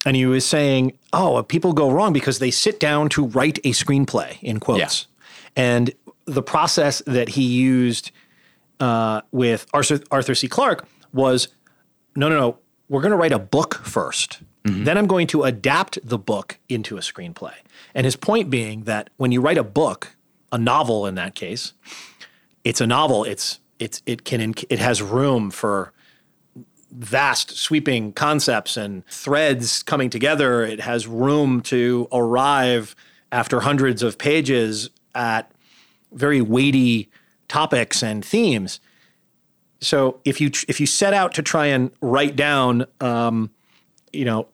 And 0.06 0.16
he 0.16 0.26
was 0.26 0.44
saying, 0.44 0.98
oh, 1.12 1.42
people 1.42 1.72
go 1.72 1.90
wrong 1.90 2.12
because 2.12 2.38
they 2.38 2.50
sit 2.50 2.78
down 2.80 3.08
to 3.10 3.26
write 3.26 3.58
a 3.58 3.70
screenplay, 3.72 4.38
in 4.42 4.60
quotes. 4.60 5.06
And 5.56 5.92
the 6.26 6.42
process 6.42 7.02
that 7.06 7.30
he 7.30 7.42
used 7.44 8.10
uh, 8.80 9.20
with 9.30 9.66
Arthur, 9.72 10.00
Arthur 10.10 10.34
C. 10.34 10.48
Clarke 10.48 10.86
was 11.12 11.48
no, 12.16 12.28
no, 12.28 12.38
no, 12.38 12.58
we're 12.88 13.00
going 13.00 13.12
to 13.12 13.16
write 13.16 13.32
a 13.32 13.38
book 13.38 13.74
first. 13.84 14.40
Then 14.84 14.96
I'm 14.96 15.06
going 15.06 15.26
to 15.28 15.42
adapt 15.42 15.98
the 16.02 16.16
book 16.16 16.58
into 16.68 16.96
a 16.96 17.00
screenplay. 17.00 17.54
And 17.94 18.04
his 18.06 18.16
point 18.16 18.48
being 18.48 18.84
that 18.84 19.10
when 19.16 19.30
you 19.30 19.40
write 19.40 19.58
a 19.58 19.64
book, 19.64 20.16
a 20.50 20.58
novel 20.58 21.06
in 21.06 21.16
that 21.16 21.34
case, 21.34 21.74
it's 22.62 22.80
a 22.80 22.86
novel. 22.86 23.24
It's 23.24 23.60
it's 23.78 24.00
it 24.06 24.24
can 24.24 24.54
it 24.70 24.78
has 24.78 25.02
room 25.02 25.50
for 25.50 25.92
vast 26.90 27.50
sweeping 27.56 28.12
concepts 28.12 28.76
and 28.76 29.04
threads 29.06 29.82
coming 29.82 30.08
together. 30.08 30.62
It 30.62 30.80
has 30.80 31.06
room 31.06 31.60
to 31.62 32.08
arrive 32.12 32.94
after 33.32 33.60
hundreds 33.60 34.02
of 34.02 34.16
pages 34.16 34.90
at 35.14 35.50
very 36.14 36.40
weighty 36.40 37.10
topics 37.48 38.02
and 38.02 38.24
themes. 38.24 38.80
So 39.80 40.20
if 40.24 40.40
you 40.40 40.50
if 40.68 40.80
you 40.80 40.86
set 40.86 41.12
out 41.12 41.34
to 41.34 41.42
try 41.42 41.66
and 41.66 41.90
write 42.00 42.36
down, 42.36 42.86
um, 43.00 43.50
you 44.12 44.24
know, 44.24 44.48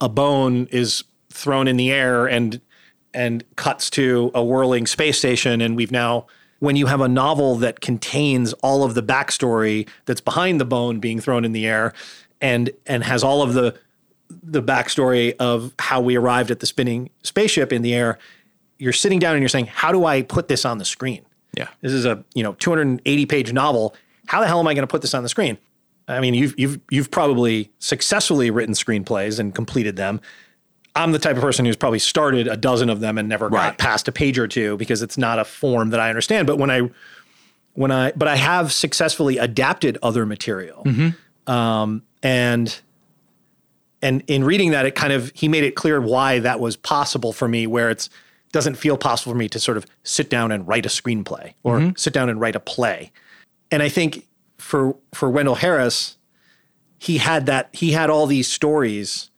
a 0.00 0.08
bone 0.08 0.66
is 0.70 1.04
thrown 1.30 1.68
in 1.68 1.76
the 1.76 1.90
air 1.90 2.26
and 2.26 2.60
and 3.14 3.44
cuts 3.56 3.90
to 3.90 4.30
a 4.34 4.42
whirling 4.42 4.86
space 4.86 5.18
station, 5.18 5.60
and 5.60 5.76
we've 5.76 5.92
now 5.92 6.26
when 6.60 6.76
you 6.76 6.86
have 6.86 7.00
a 7.00 7.08
novel 7.08 7.56
that 7.56 7.80
contains 7.80 8.52
all 8.54 8.84
of 8.84 8.94
the 8.94 9.02
backstory 9.02 9.88
that's 10.06 10.20
behind 10.20 10.60
the 10.60 10.64
bone 10.64 11.00
being 11.00 11.20
thrown 11.20 11.44
in 11.44 11.52
the 11.52 11.66
air, 11.66 11.92
and 12.40 12.70
and 12.86 13.04
has 13.04 13.22
all 13.22 13.42
of 13.42 13.52
the 13.52 13.76
the 14.42 14.62
backstory 14.62 15.34
of 15.38 15.74
how 15.78 16.00
we 16.00 16.16
arrived 16.16 16.50
at 16.50 16.60
the 16.60 16.66
spinning 16.66 17.10
spaceship 17.22 17.72
in 17.72 17.82
the 17.82 17.92
air, 17.92 18.18
you're 18.82 18.92
sitting 18.92 19.20
down 19.20 19.34
and 19.34 19.40
you're 19.40 19.48
saying, 19.48 19.66
how 19.66 19.92
do 19.92 20.04
I 20.06 20.22
put 20.22 20.48
this 20.48 20.64
on 20.64 20.78
the 20.78 20.84
screen? 20.84 21.24
Yeah. 21.56 21.68
This 21.82 21.92
is 21.92 22.04
a 22.04 22.24
you 22.34 22.42
know 22.42 22.54
280 22.54 23.26
page 23.26 23.52
novel. 23.52 23.94
How 24.26 24.40
the 24.40 24.48
hell 24.48 24.58
am 24.58 24.66
I 24.66 24.74
going 24.74 24.82
to 24.82 24.90
put 24.90 25.02
this 25.02 25.14
on 25.14 25.22
the 25.22 25.28
screen? 25.28 25.56
I 26.08 26.18
mean, 26.18 26.34
you've 26.34 26.58
you've 26.58 26.80
you've 26.90 27.10
probably 27.10 27.70
successfully 27.78 28.50
written 28.50 28.74
screenplays 28.74 29.38
and 29.38 29.54
completed 29.54 29.94
them. 29.94 30.20
I'm 30.96 31.12
the 31.12 31.20
type 31.20 31.36
of 31.36 31.42
person 31.42 31.64
who's 31.64 31.76
probably 31.76 32.00
started 32.00 32.48
a 32.48 32.56
dozen 32.56 32.90
of 32.90 32.98
them 33.00 33.18
and 33.18 33.28
never 33.28 33.48
got 33.48 33.78
past 33.78 34.08
a 34.08 34.12
page 34.12 34.38
or 34.38 34.48
two 34.48 34.76
because 34.76 35.00
it's 35.00 35.16
not 35.16 35.38
a 35.38 35.44
form 35.44 35.90
that 35.90 36.00
I 36.00 36.08
understand. 36.08 36.48
But 36.48 36.58
when 36.58 36.70
I 36.70 36.90
when 37.74 37.92
I 37.92 38.12
but 38.16 38.26
I 38.26 38.36
have 38.36 38.72
successfully 38.72 39.38
adapted 39.38 39.96
other 40.02 40.26
material, 40.26 40.82
um, 41.46 42.02
and 42.22 42.80
and 44.02 44.24
in 44.26 44.42
reading 44.42 44.72
that, 44.72 44.86
it 44.86 44.96
kind 44.96 45.12
of 45.12 45.30
he 45.36 45.46
made 45.46 45.62
it 45.62 45.76
clear 45.76 46.00
why 46.00 46.40
that 46.40 46.58
was 46.58 46.76
possible 46.76 47.32
for 47.32 47.46
me. 47.46 47.68
Where 47.68 47.88
it's 47.88 48.10
doesn't 48.52 48.76
feel 48.76 48.96
possible 48.96 49.32
for 49.32 49.38
me 49.38 49.48
to 49.48 49.58
sort 49.58 49.76
of 49.76 49.86
sit 50.04 50.30
down 50.30 50.52
and 50.52 50.68
write 50.68 50.86
a 50.86 50.88
screenplay 50.88 51.54
or 51.62 51.92
sit 51.96 52.12
down 52.12 52.28
and 52.28 52.40
write 52.40 52.54
a 52.54 52.60
play. 52.60 53.10
And 53.70 53.82
I 53.82 53.88
think 53.88 54.28
for 54.58 54.96
for 55.12 55.28
Wendell 55.30 55.56
Harris, 55.56 56.16
he 56.98 57.18
had 57.18 57.46
that 57.46 57.70
he 57.72 57.92
had 57.92 58.10
all 58.10 58.26
these 58.26 58.48
stories 58.48 59.30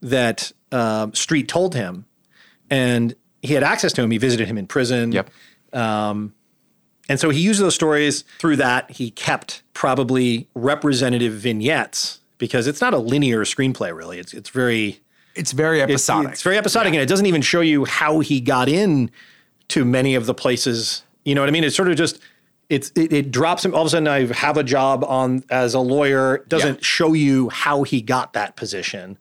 that 0.00 0.52
um, 0.70 1.12
Street 1.12 1.48
told 1.48 1.74
him, 1.74 2.06
and 2.70 3.14
he 3.42 3.54
had 3.54 3.62
access 3.62 3.92
to 3.94 4.02
him. 4.02 4.10
He 4.10 4.18
visited 4.18 4.48
him 4.48 4.56
in 4.56 4.66
prison. 4.66 5.12
Yep. 5.12 5.30
Um, 5.72 6.34
and 7.08 7.20
so 7.20 7.28
he 7.28 7.40
used 7.40 7.60
those 7.60 7.74
stories 7.74 8.24
through 8.38 8.56
that. 8.56 8.90
He 8.92 9.10
kept 9.10 9.62
probably 9.74 10.48
representative 10.54 11.34
vignettes 11.34 12.20
because 12.38 12.66
it's 12.66 12.80
not 12.80 12.94
a 12.94 12.98
linear 12.98 13.40
screenplay, 13.40 13.94
really. 13.94 14.18
It's 14.18 14.32
it's 14.32 14.48
very 14.48 15.01
It's 15.34 15.52
very 15.52 15.80
episodic. 15.82 16.32
it's 16.32 16.42
very 16.42 16.58
episodic, 16.58 16.92
and 16.92 17.02
it 17.02 17.06
doesn't 17.08 17.26
even 17.26 17.42
show 17.42 17.60
you 17.60 17.84
how 17.84 18.20
he 18.20 18.40
got 18.40 18.68
in 18.68 19.10
to 19.68 19.84
many 19.84 20.14
of 20.14 20.26
the 20.26 20.34
places. 20.34 21.02
You 21.24 21.34
know 21.34 21.40
what 21.40 21.48
I 21.48 21.52
mean? 21.52 21.64
It's 21.64 21.76
sort 21.76 21.88
of 21.88 21.96
just 21.96 22.20
it's 22.68 22.90
it, 22.94 23.12
it 23.12 23.30
drops 23.30 23.64
him. 23.64 23.74
All 23.74 23.82
of 23.82 23.86
a 23.86 23.90
sudden, 23.90 24.08
I 24.08 24.26
have 24.34 24.56
a 24.56 24.62
job 24.64 25.04
on 25.04 25.44
as 25.50 25.74
a 25.74 25.80
lawyer. 25.80 26.36
It 26.36 26.48
doesn't 26.48 26.76
Yeah. 26.76 26.82
show 26.82 27.12
you 27.12 27.48
how 27.50 27.82
he 27.82 28.00
got 28.02 28.32
that 28.34 28.56
position, 28.56 29.18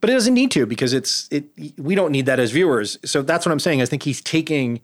but 0.00 0.10
it 0.10 0.12
doesn't 0.14 0.34
need 0.34 0.50
to 0.52 0.66
because 0.66 0.92
it's 0.92 1.28
it. 1.30 1.44
We 1.78 1.94
don't 1.94 2.10
need 2.12 2.26
that 2.26 2.38
as 2.40 2.50
viewers. 2.50 2.98
So 3.04 3.22
that's 3.22 3.44
what 3.46 3.52
I'm 3.52 3.60
saying. 3.60 3.82
I 3.82 3.86
think 3.86 4.02
he's 4.04 4.20
taking 4.20 4.80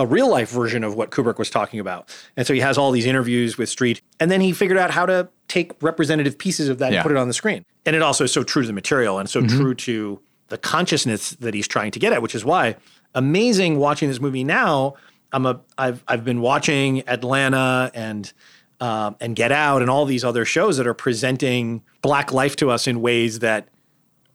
a 0.00 0.06
real 0.06 0.28
life 0.28 0.50
version 0.50 0.82
of 0.82 0.94
what 0.96 1.10
Kubrick 1.10 1.38
was 1.38 1.50
talking 1.50 1.78
about, 1.78 2.08
and 2.36 2.46
so 2.46 2.52
he 2.54 2.60
has 2.60 2.76
all 2.78 2.90
these 2.90 3.06
interviews 3.06 3.56
with 3.58 3.68
Street, 3.68 4.00
and 4.18 4.30
then 4.30 4.40
he 4.40 4.52
figured 4.52 4.78
out 4.78 4.90
how 4.90 5.06
to 5.06 5.28
take 5.46 5.72
representative 5.82 6.36
pieces 6.38 6.68
of 6.68 6.78
that 6.78 6.90
Yeah. 6.92 6.98
and 6.98 7.02
put 7.04 7.12
it 7.12 7.18
on 7.18 7.28
the 7.28 7.34
screen. 7.34 7.64
And 7.86 7.94
it 7.94 8.02
also 8.02 8.24
is 8.24 8.32
so 8.32 8.42
true 8.42 8.62
to 8.62 8.66
the 8.66 8.72
material 8.72 9.18
and 9.18 9.28
so 9.30 9.46
true 9.46 9.74
to 9.74 10.20
the 10.48 10.58
consciousness 10.58 11.30
that 11.40 11.54
he's 11.54 11.68
trying 11.68 11.90
to 11.92 11.98
get 11.98 12.12
at, 12.12 12.22
which 12.22 12.34
is 12.34 12.44
why 12.44 12.76
amazing 13.14 13.78
watching 13.78 14.08
this 14.08 14.20
movie 14.20 14.44
now. 14.44 14.94
I'm 15.32 15.46
a 15.46 15.60
I've 15.78 16.02
I've 16.08 16.24
been 16.24 16.40
watching 16.40 17.02
Atlanta 17.08 17.90
and 17.94 18.32
um, 18.80 19.16
and 19.20 19.36
Get 19.36 19.52
Out 19.52 19.82
and 19.82 19.90
all 19.90 20.06
these 20.06 20.24
other 20.24 20.44
shows 20.44 20.76
that 20.78 20.86
are 20.86 20.94
presenting 20.94 21.82
black 22.02 22.32
life 22.32 22.56
to 22.56 22.70
us 22.70 22.86
in 22.86 23.00
ways 23.02 23.40
that 23.40 23.68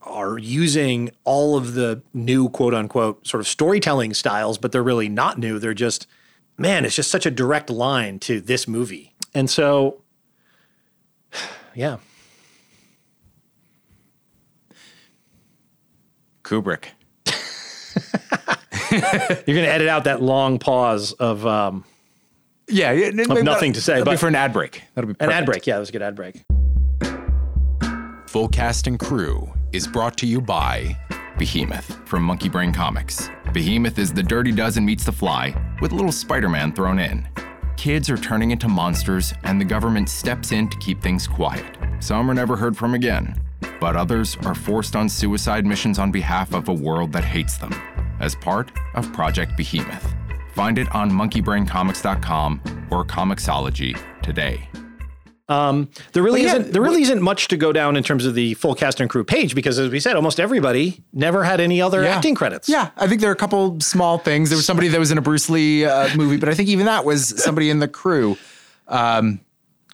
are 0.05 0.37
using 0.37 1.09
all 1.23 1.57
of 1.57 1.73
the 1.73 2.01
new 2.13 2.49
quote 2.49 2.73
unquote 2.73 3.25
sort 3.27 3.41
of 3.41 3.47
storytelling 3.47 4.13
styles, 4.13 4.57
but 4.57 4.71
they're 4.71 4.83
really 4.83 5.09
not 5.09 5.37
new. 5.37 5.59
They're 5.59 5.73
just 5.73 6.07
man, 6.57 6.85
it's 6.85 6.95
just 6.95 7.11
such 7.11 7.25
a 7.25 7.31
direct 7.31 7.69
line 7.69 8.19
to 8.19 8.39
this 8.39 8.67
movie. 8.67 9.13
And 9.33 9.49
so 9.49 10.01
yeah. 11.75 11.97
Kubrick. 16.43 16.85
You're 18.91 19.01
going 19.01 19.65
to 19.65 19.71
edit 19.71 19.87
out 19.87 20.03
that 20.03 20.21
long 20.21 20.59
pause 20.59 21.11
of 21.13 21.45
um, 21.45 21.83
Yeah, 22.67 22.91
yeah, 22.91 23.09
maybe 23.11 23.41
nothing 23.41 23.73
to 23.73 23.81
say, 23.81 23.93
that'll 23.93 24.05
be 24.05 24.11
but- 24.11 24.19
for 24.19 24.27
an 24.27 24.35
ad 24.35 24.53
break. 24.53 24.83
That'll 24.93 25.11
be 25.11 25.15
an 25.19 25.31
ad 25.31 25.45
break. 25.45 25.65
Yeah, 25.65 25.73
that 25.75 25.79
was 25.79 25.89
a 25.89 25.91
good 25.91 26.03
ad 26.03 26.15
break. 26.15 26.43
Full 28.27 28.47
Cast 28.49 28.85
and 28.85 28.99
Crew 28.99 29.51
is 29.75 29.85
brought 29.85 30.15
to 30.15 30.25
you 30.25 30.39
by 30.39 30.97
Behemoth 31.37 31.99
from 32.07 32.25
Monkeybrain 32.25 32.73
Comics. 32.73 33.29
Behemoth 33.51 33.99
is 33.99 34.13
the 34.13 34.23
Dirty 34.23 34.53
Dozen 34.53 34.85
meets 34.85 35.03
the 35.03 35.11
Fly 35.11 35.53
with 35.81 35.91
little 35.91 36.13
Spider 36.13 36.47
Man 36.47 36.71
thrown 36.71 36.97
in. 36.97 37.27
Kids 37.75 38.09
are 38.09 38.15
turning 38.15 38.51
into 38.51 38.69
monsters, 38.69 39.33
and 39.43 39.59
the 39.59 39.65
government 39.65 40.07
steps 40.07 40.53
in 40.53 40.69
to 40.69 40.77
keep 40.77 41.01
things 41.01 41.27
quiet. 41.27 41.65
Some 41.99 42.31
are 42.31 42.33
never 42.33 42.55
heard 42.55 42.77
from 42.77 42.93
again, 42.93 43.35
but 43.81 43.97
others 43.97 44.37
are 44.45 44.55
forced 44.55 44.95
on 44.95 45.09
suicide 45.09 45.65
missions 45.65 45.99
on 45.99 46.09
behalf 46.09 46.53
of 46.53 46.69
a 46.69 46.73
world 46.73 47.11
that 47.11 47.25
hates 47.25 47.57
them 47.57 47.73
as 48.21 48.33
part 48.33 48.71
of 48.93 49.11
Project 49.11 49.57
Behemoth. 49.57 50.15
Find 50.53 50.77
it 50.77 50.89
on 50.95 51.11
monkeybraincomics.com 51.11 52.87
or 52.91 53.03
Comixology 53.03 53.99
today. 54.21 54.69
Um, 55.47 55.89
there 56.13 56.23
really 56.23 56.41
Well, 56.43 56.55
yeah, 56.55 56.59
isn't 56.61 56.73
there 56.73 56.81
really 56.81 57.03
isn't 57.03 57.21
much 57.21 57.47
to 57.49 57.57
go 57.57 57.71
down 57.71 57.95
in 57.95 58.03
terms 58.03 58.25
of 58.25 58.33
the 58.33 58.55
full 58.55 58.73
cast 58.73 58.99
and 58.99 59.07
crew 59.09 59.23
page 59.23 59.53
because, 59.53 59.77
as 59.77 59.91
we 59.91 59.99
said, 59.99 60.15
almost 60.15 60.39
everybody 60.39 61.03
never 61.13 61.43
had 61.43 61.59
any 61.59 61.79
other 61.81 62.01
Yeah. 62.01 62.15
acting 62.15 62.33
credits. 62.33 62.67
Yeah, 62.67 62.89
I 62.97 63.07
think 63.07 63.21
there 63.21 63.29
are 63.29 63.33
a 63.33 63.37
couple 63.37 63.79
small 63.79 64.17
things. 64.17 64.49
There 64.49 64.57
was 64.57 64.65
somebody 64.65 64.87
that 64.87 64.99
was 64.99 65.11
in 65.11 65.17
a 65.19 65.21
Bruce 65.21 65.47
Lee 65.49 65.85
uh, 65.85 66.15
movie, 66.15 66.37
but 66.37 66.49
I 66.49 66.55
think 66.55 66.69
even 66.69 66.87
that 66.87 67.05
was 67.05 67.41
somebody 67.43 67.69
in 67.69 67.77
the 67.79 67.87
crew. 67.87 68.37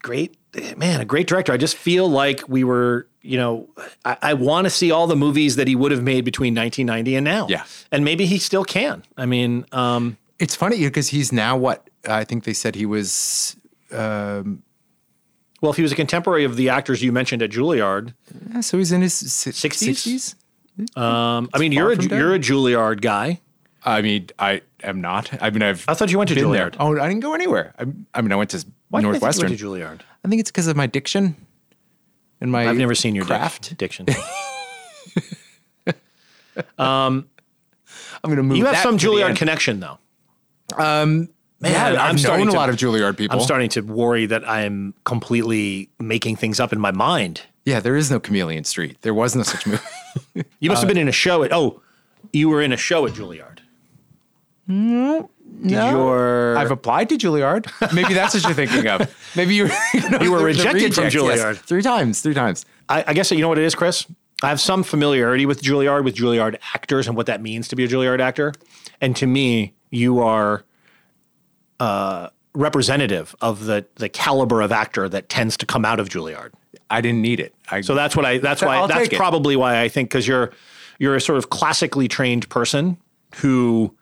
great 0.02 0.36
man, 0.78 1.02
a 1.02 1.06
great 1.06 1.28
director. 1.28 1.52
I 1.54 1.58
just 1.58 1.76
feel 1.78 2.10
like 2.10 2.48
we 2.50 2.64
were, 2.64 3.08
you 3.22 3.38
know, 3.38 3.70
I, 4.04 4.18
I 4.22 4.34
want 4.34 4.66
to 4.66 4.70
see 4.70 4.92
all 4.92 5.08
the 5.08 5.16
movies 5.16 5.56
that 5.58 5.68
he 5.68 5.76
would 5.76 5.92
have 5.92 6.04
made 6.04 6.26
between 6.26 6.56
1990 6.56 7.16
and 7.16 7.24
now. 7.26 7.48
Yeah. 7.50 7.64
and 7.92 8.04
maybe 8.04 8.26
he 8.26 8.38
still 8.38 8.64
can. 8.66 9.04
I 9.18 9.26
mean, 9.26 9.66
um, 9.72 10.18
It's 10.40 10.56
funny 10.56 10.80
because 10.80 11.10
he's 11.10 11.32
now 11.32 11.56
what 11.58 11.90
I 12.08 12.24
think 12.24 12.44
they 12.46 12.54
said 12.54 12.76
he 12.76 12.86
was. 12.86 13.56
Um, 13.92 14.64
well, 15.62 15.72
if 15.72 15.78
he 15.78 15.84
was 15.84 15.92
a 15.92 15.96
contemporary 15.96 16.44
of 16.44 16.56
the 16.56 16.70
actors 16.70 17.02
you 17.04 17.12
mentioned 17.12 17.42
at 17.42 17.52
Juilliard, 17.52 18.14
yeah, 18.52 18.62
so 18.62 18.78
he's 18.78 18.92
in 18.92 19.02
his 19.02 19.14
60s? 19.14 20.36
60s? 20.78 20.98
um, 20.98 21.50
I 21.54 21.60
mean, 21.60 21.72
you're 21.72 21.92
a 21.92 21.96
from 21.96 22.08
dead. 22.08 22.18
you're 22.20 22.34
a 22.34 22.40
Juilliard 22.40 23.02
guy. 23.02 23.40
I 23.84 24.02
mean, 24.02 24.28
I 24.38 24.62
am 24.84 25.02
not. 25.02 25.32
I 25.42 25.50
mean, 25.50 25.62
I've. 25.62 25.86
I 25.88 25.94
thought 25.94 26.12
you 26.12 26.18
went 26.18 26.30
to 26.30 26.36
been 26.36 26.52
there. 26.52 26.72
Juilliard. 26.72 26.76
Oh, 26.80 27.00
I 27.00 27.08
didn't 27.08 27.22
go 27.22 27.34
anywhere. 27.34 27.74
I, 27.80 27.86
I 28.14 28.22
mean, 28.22 28.32
I 28.32 28.36
went 28.36 28.52
to 28.52 28.66
Why 28.90 29.02
Northwestern. 29.02 29.50
did 29.50 29.60
you 29.60 29.70
went 29.72 29.82
to 29.82 29.88
Juilliard? 29.88 30.02
I 30.24 30.28
think 30.28 30.40
it's 30.40 30.52
because 30.52 30.68
of 30.68 30.76
my 30.76 30.86
diction 30.88 31.36
and 32.40 32.52
my. 32.52 32.68
I've 32.68 32.78
never 32.78 32.96
seen 32.96 33.16
your 33.16 33.26
craft. 33.26 33.76
diction. 33.78 34.08
um, 36.78 37.28
I'm 38.24 38.30
going 38.30 38.38
to 38.38 38.44
move. 38.44 38.58
you 38.58 38.66
have 38.66 38.76
that 38.76 38.84
some 38.84 38.98
Juilliard 38.98 39.36
connection, 39.36 39.80
though. 39.80 39.98
Um, 40.78 41.30
Man, 41.62 41.72
yeah, 41.72 42.04
I'm 42.04 42.16
I've 42.16 42.20
starting 42.20 42.46
known 42.46 42.50
a 42.50 42.52
to- 42.52 42.58
lot 42.58 42.70
of 42.70 42.76
Juilliard 42.76 43.18
people. 43.18 43.38
I'm 43.38 43.44
starting 43.46 43.70
to 43.70 43.82
worry 43.82 44.26
that 44.26 44.48
I'm 44.50 44.94
completely 45.04 45.90
making 46.00 46.36
things 46.36 46.60
up 46.60 46.74
in 46.74 46.80
my 46.80 46.92
mind. 46.92 47.42
Yeah, 47.66 47.80
there 47.80 47.96
is 47.96 48.10
no 48.10 48.20
Chameleon 48.20 48.64
Street. 48.64 48.98
There 49.02 49.14
was 49.14 49.36
no 49.36 49.44
such 49.44 49.68
movie. 49.68 49.84
You 50.60 50.70
must 50.72 50.82
have 50.82 50.90
uh, 50.90 50.94
been 50.94 50.98
in 51.02 51.08
a 51.08 51.12
show 51.12 51.44
at 51.44 51.54
oh, 51.54 51.80
you 52.34 52.50
were 52.50 52.62
in 52.62 52.72
a 52.74 52.78
show 52.78 53.06
at 53.06 53.14
Juilliard. 53.14 53.60
Mm, 54.68 55.30
Did 55.62 55.72
your 55.72 56.58
I've 56.58 56.72
applied 56.72 57.10
to 57.10 57.16
Juilliard. 57.18 57.68
Maybe 57.94 58.14
that's 58.14 58.34
what 58.34 58.44
you're 58.44 58.54
thinking 58.54 58.88
of. 58.88 59.14
Maybe 59.36 59.54
you 59.56 59.70
You 60.22 60.32
were 60.32 60.44
rejected 60.44 60.96
from 60.96 61.06
Juilliard. 61.06 61.58
three 61.58 61.82
times. 61.84 62.22
Three 62.22 62.34
times. 62.34 62.66
I, 62.90 63.04
I 63.08 63.14
guess 63.14 63.32
you 63.32 63.40
know 63.42 63.50
what 63.50 63.58
it 63.60 63.66
is, 63.66 63.76
Chris. 63.76 64.06
I 64.44 64.50
have 64.50 64.60
some 64.60 64.82
familiarity 64.82 65.46
with 65.46 65.62
Juilliard, 65.62 66.04
with 66.04 66.16
Juilliard 66.16 66.58
actors, 66.74 67.08
and 67.08 67.16
what 67.16 67.28
that 67.28 67.42
means 67.42 67.68
to 67.68 67.76
be 67.76 67.84
a 67.84 67.88
Juilliard 67.88 68.20
actor. 68.20 68.54
And 69.00 69.16
to 69.18 69.28
me, 69.28 69.74
you 69.92 70.20
are 70.20 70.64
uh, 71.82 72.30
representative 72.54 73.36
of 73.42 73.66
the 73.66 73.86
the 73.96 74.08
caliber 74.08 74.62
of 74.62 74.72
actor 74.72 75.10
that 75.10 75.30
tends 75.30 75.58
to 75.58 75.66
come 75.66 75.84
out 75.84 76.00
of 76.00 76.10
Juilliard. 76.10 76.52
I 76.92 77.02
didn't 77.02 77.22
need 77.22 77.40
it. 77.40 77.56
I, 77.72 77.82
So 77.82 77.96
that's 77.96 78.16
what 78.16 78.24
I. 78.26 78.38
That's 78.38 78.62
why. 78.62 78.76
I'll 78.76 78.88
that's 78.88 79.02
take 79.02 79.14
it. 79.14 79.18
probably 79.18 79.56
why 79.56 79.82
I 79.82 79.90
think 79.90 80.10
because 80.10 80.28
you're 80.28 80.52
you're 81.00 81.16
a 81.16 81.22
sort 81.22 81.40
of 81.40 81.50
classically 81.50 82.08
trained 82.08 82.48
person 82.50 82.98
who 83.38 83.96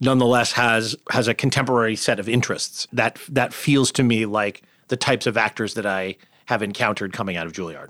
nonetheless 0.00 0.52
has 0.52 0.94
has 1.10 1.26
a 1.26 1.32
contemporary 1.34 1.96
set 1.96 2.20
of 2.20 2.28
interests. 2.28 2.86
That 2.92 3.18
that 3.30 3.54
feels 3.54 3.90
to 3.92 4.02
me 4.02 4.26
like 4.26 4.62
the 4.88 4.96
types 4.98 5.26
of 5.26 5.38
actors 5.38 5.72
that 5.74 5.86
I 5.86 6.16
have 6.46 6.62
encountered 6.62 7.14
coming 7.14 7.38
out 7.38 7.46
of 7.46 7.52
Juilliard. 7.52 7.88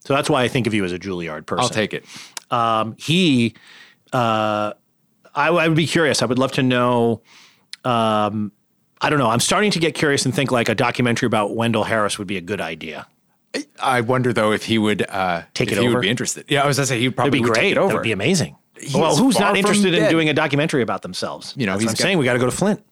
So 0.00 0.14
that's 0.14 0.28
why 0.28 0.42
I 0.42 0.48
think 0.48 0.66
of 0.66 0.74
you 0.74 0.84
as 0.84 0.92
a 0.92 0.98
Juilliard 0.98 1.46
person. 1.46 1.62
I'll 1.62 1.70
take 1.70 1.94
it. 1.94 2.04
Um, 2.50 2.94
he, 2.98 3.54
uh, 4.12 4.74
I, 5.34 5.48
I 5.48 5.66
would 5.66 5.76
be 5.76 5.86
curious. 5.86 6.20
I 6.20 6.26
would 6.26 6.38
love 6.38 6.52
to 6.52 6.62
know. 6.62 7.22
Um, 7.84 8.52
I 9.00 9.10
don't 9.10 9.18
know. 9.18 9.28
I'm 9.28 9.40
starting 9.40 9.70
to 9.72 9.78
get 9.78 9.94
curious 9.94 10.24
and 10.24 10.34
think 10.34 10.50
like 10.50 10.68
a 10.68 10.74
documentary 10.74 11.26
about 11.26 11.54
Wendell 11.54 11.84
Harris 11.84 12.18
would 12.18 12.26
be 12.26 12.36
a 12.36 12.40
good 12.40 12.60
idea. 12.60 13.06
I 13.82 14.00
wonder 14.02 14.32
though 14.32 14.52
if 14.52 14.64
he 14.64 14.78
would 14.78 15.02
uh, 15.08 15.42
Take 15.54 15.68
if 15.68 15.78
it 15.78 15.80
he 15.80 15.86
over? 15.86 15.96
would 15.96 16.02
be 16.02 16.08
interested. 16.10 16.44
Yeah, 16.48 16.62
I 16.62 16.66
was 16.66 16.76
gonna 16.76 16.86
say 16.86 16.98
he 16.98 17.08
would 17.08 17.16
probably 17.16 17.38
That'd 17.38 17.44
be 17.44 17.48
would 17.50 17.54
great. 17.54 17.62
take 17.62 17.72
it 17.72 17.78
over. 17.78 17.88
That 17.88 17.94
would 17.96 18.02
be 18.02 18.12
amazing. 18.12 18.56
He 18.80 18.98
well, 18.98 19.16
who's 19.16 19.38
not 19.38 19.56
interested 19.56 19.94
in 19.94 20.00
dead. 20.00 20.10
doing 20.10 20.28
a 20.28 20.34
documentary 20.34 20.82
about 20.82 21.00
themselves? 21.02 21.54
You 21.56 21.64
know, 21.66 21.72
That's 21.72 21.82
he's 21.82 21.86
what 21.88 21.90
I'm 21.92 21.94
got- 21.96 22.02
saying. 22.02 22.18
We 22.18 22.24
got 22.26 22.34
to 22.34 22.38
go 22.38 22.44
to 22.46 22.50
Flint. 22.50 22.82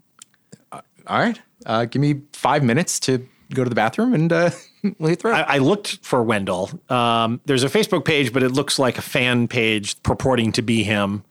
All 0.73 1.19
right, 1.19 1.39
uh, 1.67 1.85
give 1.85 2.01
me 2.01 2.23
five 2.33 2.63
minutes 2.63 2.99
to 3.01 3.27
go 3.53 3.63
to 3.65 3.69
the 3.69 3.77
bathroom 3.77 4.15
and 4.15 4.33
uh, 4.33 4.51
we'll 4.99 5.11
hit 5.11 5.21
through. 5.21 5.33
I, 5.33 5.43
I 5.43 5.59
looked 5.59 5.99
for 6.01 6.23
Wendell. 6.23 6.71
Um, 6.89 7.43
there's 7.45 7.63
a 7.63 7.69
Facebook 7.69 8.07
page, 8.07 8.33
but 8.33 8.43
it 8.43 8.51
looks 8.53 8.79
like 8.79 8.97
a 8.97 9.03
fan 9.03 9.47
page 9.47 10.03
purporting 10.03 10.51
to 10.53 10.63
be 10.63 10.83
him, 10.83 11.23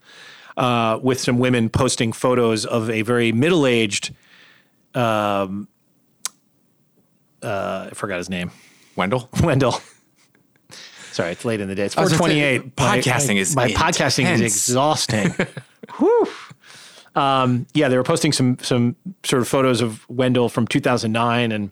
uh, 0.56 1.00
with 1.02 1.18
some 1.18 1.38
women 1.38 1.68
posting 1.70 2.12
photos 2.12 2.64
of 2.64 2.88
a 2.88 3.02
very 3.02 3.32
middle-aged. 3.32 4.14
Um, 4.94 5.68
uh, 7.42 7.88
I 7.90 7.94
forgot 7.94 8.18
his 8.18 8.30
name. 8.30 8.50
Wendell. 8.96 9.28
Wendell. 9.42 9.80
Sorry, 11.12 11.32
it's 11.32 11.44
late 11.44 11.60
in 11.60 11.68
the 11.68 11.74
day. 11.74 11.84
It's 11.84 11.96
I 11.96 12.02
was 12.02 12.12
gonna 12.12 12.24
say, 12.32 12.58
428. 12.58 12.78
My- 12.78 13.00
podcasting 13.00 13.34
my, 13.34 13.40
is 13.40 13.56
my 13.56 13.68
podcasting 13.68 14.30
is 14.32 14.40
exhausting. 14.40 15.34
Whew. 15.98 16.28
Um, 17.14 17.66
yeah, 17.74 17.88
they 17.88 17.96
were 17.96 18.02
posting 18.02 18.32
some 18.32 18.58
some 18.60 18.96
sort 19.22 19.40
of 19.40 19.48
photos 19.48 19.80
of 19.80 20.08
Wendell 20.08 20.48
from 20.48 20.66
2009 20.66 21.52
and 21.52 21.70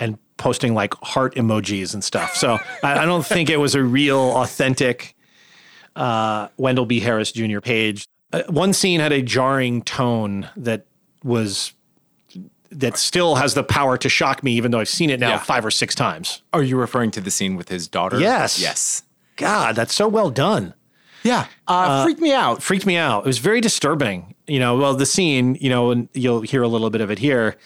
and 0.00 0.18
posting 0.36 0.74
like 0.74 0.94
heart 0.94 1.34
emojis 1.36 1.94
and 1.94 2.02
stuff. 2.02 2.34
So 2.34 2.58
I, 2.82 3.00
I 3.00 3.04
don't 3.06 3.24
think 3.24 3.50
it 3.50 3.58
was 3.58 3.74
a 3.74 3.82
real 3.82 4.36
authentic 4.36 5.14
uh, 5.94 6.48
Wendell 6.56 6.86
B. 6.86 7.00
Harris 7.00 7.32
Jr. 7.32 7.60
page. 7.60 8.06
Uh, 8.32 8.42
one 8.48 8.72
scene 8.72 9.00
had 9.00 9.12
a 9.12 9.22
jarring 9.22 9.82
tone 9.82 10.48
that 10.56 10.86
was 11.22 11.72
that 12.76 12.96
still 12.96 13.36
has 13.36 13.54
the 13.54 13.64
power 13.64 13.96
to 13.98 14.08
shock 14.08 14.42
me, 14.42 14.52
even 14.52 14.70
though 14.70 14.80
I've 14.80 14.88
seen 14.88 15.10
it 15.10 15.18
now 15.18 15.30
Yeah. 15.30 15.38
five 15.38 15.64
or 15.64 15.70
six 15.70 15.94
times. 15.94 16.42
Are 16.52 16.62
you 16.62 16.76
referring 16.76 17.10
to 17.12 17.20
the 17.20 17.30
scene 17.30 17.56
with 17.56 17.68
his 17.68 17.88
daughter? 17.88 18.20
Yes. 18.20 18.60
Yes. 18.60 19.02
God, 19.36 19.74
that's 19.76 19.94
so 19.94 20.08
well 20.08 20.30
done. 20.30 20.74
Yeah. 21.22 21.46
Uh, 21.66 22.04
freaked 22.04 22.20
me 22.20 22.32
out. 22.32 22.62
Freaked 22.62 22.86
me 22.86 22.96
out. 22.96 23.24
It 23.24 23.26
was 23.26 23.38
very 23.38 23.60
disturbing. 23.60 24.34
You 24.46 24.60
know, 24.60 24.76
well, 24.76 24.94
the 24.94 25.06
scene, 25.06 25.56
you 25.60 25.68
know, 25.70 25.90
and 25.90 26.08
you'll 26.14 26.42
hear 26.42 26.62
a 26.62 26.68
little 26.68 26.88
bit 26.90 27.00
of 27.00 27.10
it 27.10 27.18
here. 27.18 27.56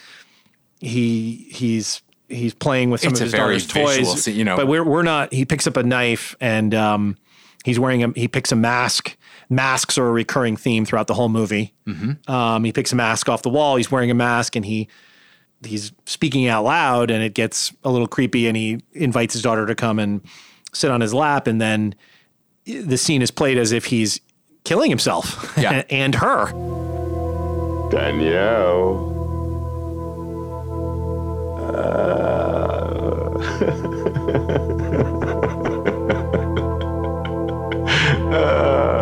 He 0.79 1.49
he's 1.51 2.01
he's 2.29 2.55
playing 2.55 2.91
with 2.91 3.03
some 3.03 3.11
It's 3.13 3.21
of 3.21 3.25
his 3.27 3.33
daughter's 3.35 3.67
toys, 3.67 4.23
scene, 4.25 4.37
you 4.37 4.45
know. 4.45 4.57
But 4.57 4.67
we're 4.67 4.85
we're 4.85 5.03
not. 5.03 5.33
He 5.33 5.45
picks 5.45 5.67
up 5.67 5.77
a 5.77 5.83
knife 5.83 6.35
and 6.41 6.75
um, 6.75 7.19
he's 7.65 7.79
wearing 7.79 8.03
a 8.03 8.13
he 8.17 8.29
picks 8.29 8.51
a 8.51 8.57
mask. 8.57 9.17
Masks 9.53 9.99
are 9.99 10.07
a 10.07 10.13
recurring 10.13 10.57
theme 10.57 10.85
throughout 10.85 11.09
the 11.09 11.15
whole 11.15 11.29
movie. 11.29 11.75
Mm-hmm. 11.87 12.31
Um, 12.31 12.63
he 12.65 12.73
picks 12.73 12.93
a 12.93 12.97
mask 12.97 13.29
off 13.29 13.43
the 13.43 13.51
wall. 13.51 13.75
He's 13.77 13.91
wearing 13.91 14.11
a 14.11 14.15
mask 14.15 14.55
and 14.57 14.65
he 14.65 14.89
he's 15.65 15.93
speaking 16.07 16.47
out 16.47 16.65
loud 16.65 17.11
and 17.11 17.23
it 17.23 17.35
gets 17.35 17.71
a 17.85 17.91
little 17.91 18.07
creepy 18.09 18.47
and 18.47 18.57
he 18.57 18.81
invites 18.93 19.35
his 19.35 19.43
daughter 19.43 19.67
to 19.67 19.75
come 19.75 19.99
and 19.99 20.23
sit 20.73 20.91
on 20.91 21.01
his 21.03 21.13
lap 21.13 21.47
and 21.47 21.61
then 21.61 21.95
the 22.65 22.97
scene 22.97 23.21
is 23.21 23.31
played 23.31 23.59
as 23.59 23.71
if 23.73 23.85
he's 23.87 24.21
killing 24.65 24.89
himself 24.89 25.53
Yeah. 25.59 25.83
and 25.91 26.15
her. 26.15 26.47
Danielle. 27.91 29.09
Time 38.31 38.91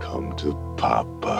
Come 0.00 0.34
to 0.36 0.54
Papa. 0.76 1.35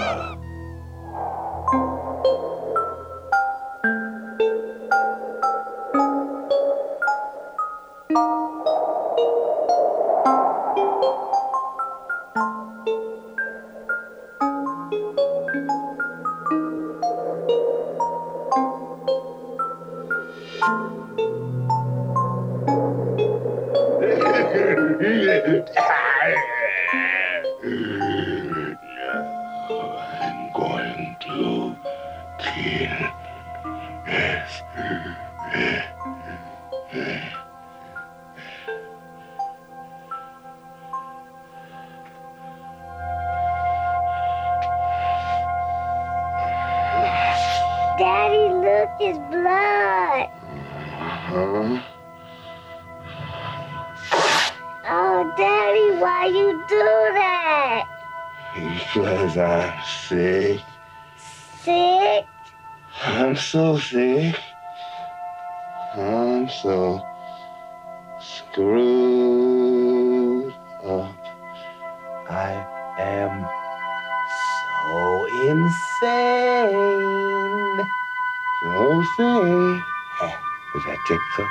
Is 81.07 81.11
that 81.11 81.21
tickle? 81.37 81.51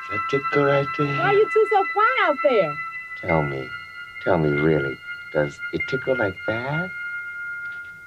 Is 0.00 0.08
that 0.10 0.20
tickle 0.30 0.64
right 0.64 0.86
there? 0.96 1.18
Why 1.18 1.24
are 1.24 1.34
you 1.34 1.50
two 1.52 1.66
so 1.70 1.84
quiet 1.92 2.16
out 2.22 2.36
there? 2.42 2.78
Tell 3.20 3.42
me, 3.42 3.68
tell 4.24 4.38
me 4.38 4.48
really, 4.48 4.96
does 5.34 5.58
it 5.74 5.82
tickle 5.86 6.16
like 6.16 6.34
that? 6.46 6.90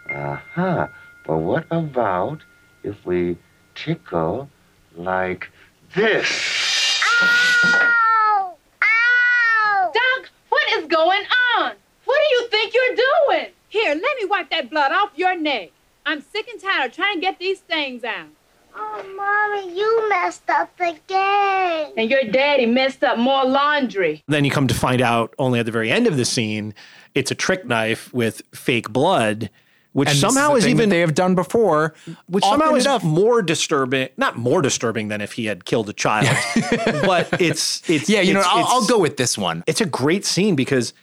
Uh-huh. 0.09 0.87
Well, 1.27 1.39
what 1.41 1.67
about 1.69 2.39
if 2.81 3.05
we 3.05 3.37
tickle 3.75 4.49
like 4.95 5.51
this? 5.93 6.99
Ow! 7.21 8.55
Ow! 8.81 9.91
Doc, 9.93 10.29
what 10.49 10.63
is 10.71 10.87
going 10.87 11.23
on? 11.59 11.73
What 12.05 12.19
do 12.29 12.35
you 12.35 12.47
think 12.49 12.73
you're 12.73 12.95
doing? 12.95 13.51
Here, 13.69 13.93
let 13.93 14.17
me 14.17 14.25
wipe 14.25 14.49
that 14.49 14.71
blood 14.71 14.91
off 14.91 15.11
your 15.15 15.37
neck. 15.37 15.69
I'm 16.03 16.21
sick 16.21 16.47
and 16.47 16.59
tired 16.59 16.89
of 16.89 16.95
trying 16.95 17.17
to 17.17 17.21
get 17.21 17.37
these 17.37 17.59
things 17.59 18.03
out. 18.03 18.29
Oh, 18.75 19.03
Mommy, 19.15 19.77
you 19.77 20.09
messed 20.09 20.49
up 20.49 20.71
again. 20.79 21.91
And 21.97 22.09
your 22.09 22.23
daddy 22.23 22.65
messed 22.65 23.03
up 23.03 23.17
more 23.17 23.45
laundry. 23.45 24.23
Then 24.27 24.45
you 24.45 24.51
come 24.51 24.67
to 24.67 24.73
find 24.75 25.01
out 25.01 25.33
only 25.37 25.59
at 25.59 25.65
the 25.65 25.71
very 25.71 25.91
end 25.91 26.07
of 26.07 26.17
the 26.17 26.25
scene, 26.25 26.73
it's 27.15 27.31
a 27.31 27.35
trick 27.35 27.65
knife 27.65 28.13
with 28.13 28.41
fake 28.53 28.89
blood, 28.89 29.49
which 29.91 30.09
And 30.09 30.15
this 30.15 30.21
somehow 30.21 30.49
the 30.49 30.55
is 30.55 30.63
thing 30.63 30.71
even 30.71 30.89
that 30.89 30.95
they 30.95 30.99
have 31.01 31.13
done 31.13 31.35
before, 31.35 31.93
which 32.27 32.43
somehow 32.43 32.73
is 32.73 32.85
enough. 32.85 33.03
more 33.03 33.43
disturbing. 33.43 34.09
Not 34.17 34.37
more 34.37 34.61
disturbing 34.63 35.09
than 35.09 35.21
if 35.21 35.33
he 35.33 35.45
had 35.45 35.65
killed 35.65 35.87
a 35.89 35.93
child, 35.93 36.35
but 37.05 37.27
it's 37.39 37.87
it's 37.87 38.09
Yeah, 38.09 38.21
you 38.21 38.33
know, 38.33 38.41
I'll, 38.43 38.65
I'll 38.65 38.87
go 38.87 38.97
with 38.97 39.17
this 39.17 39.37
one. 39.37 39.63
It's 39.67 39.81
a 39.81 39.85
great 39.85 40.25
scene 40.25 40.55
because 40.55 40.93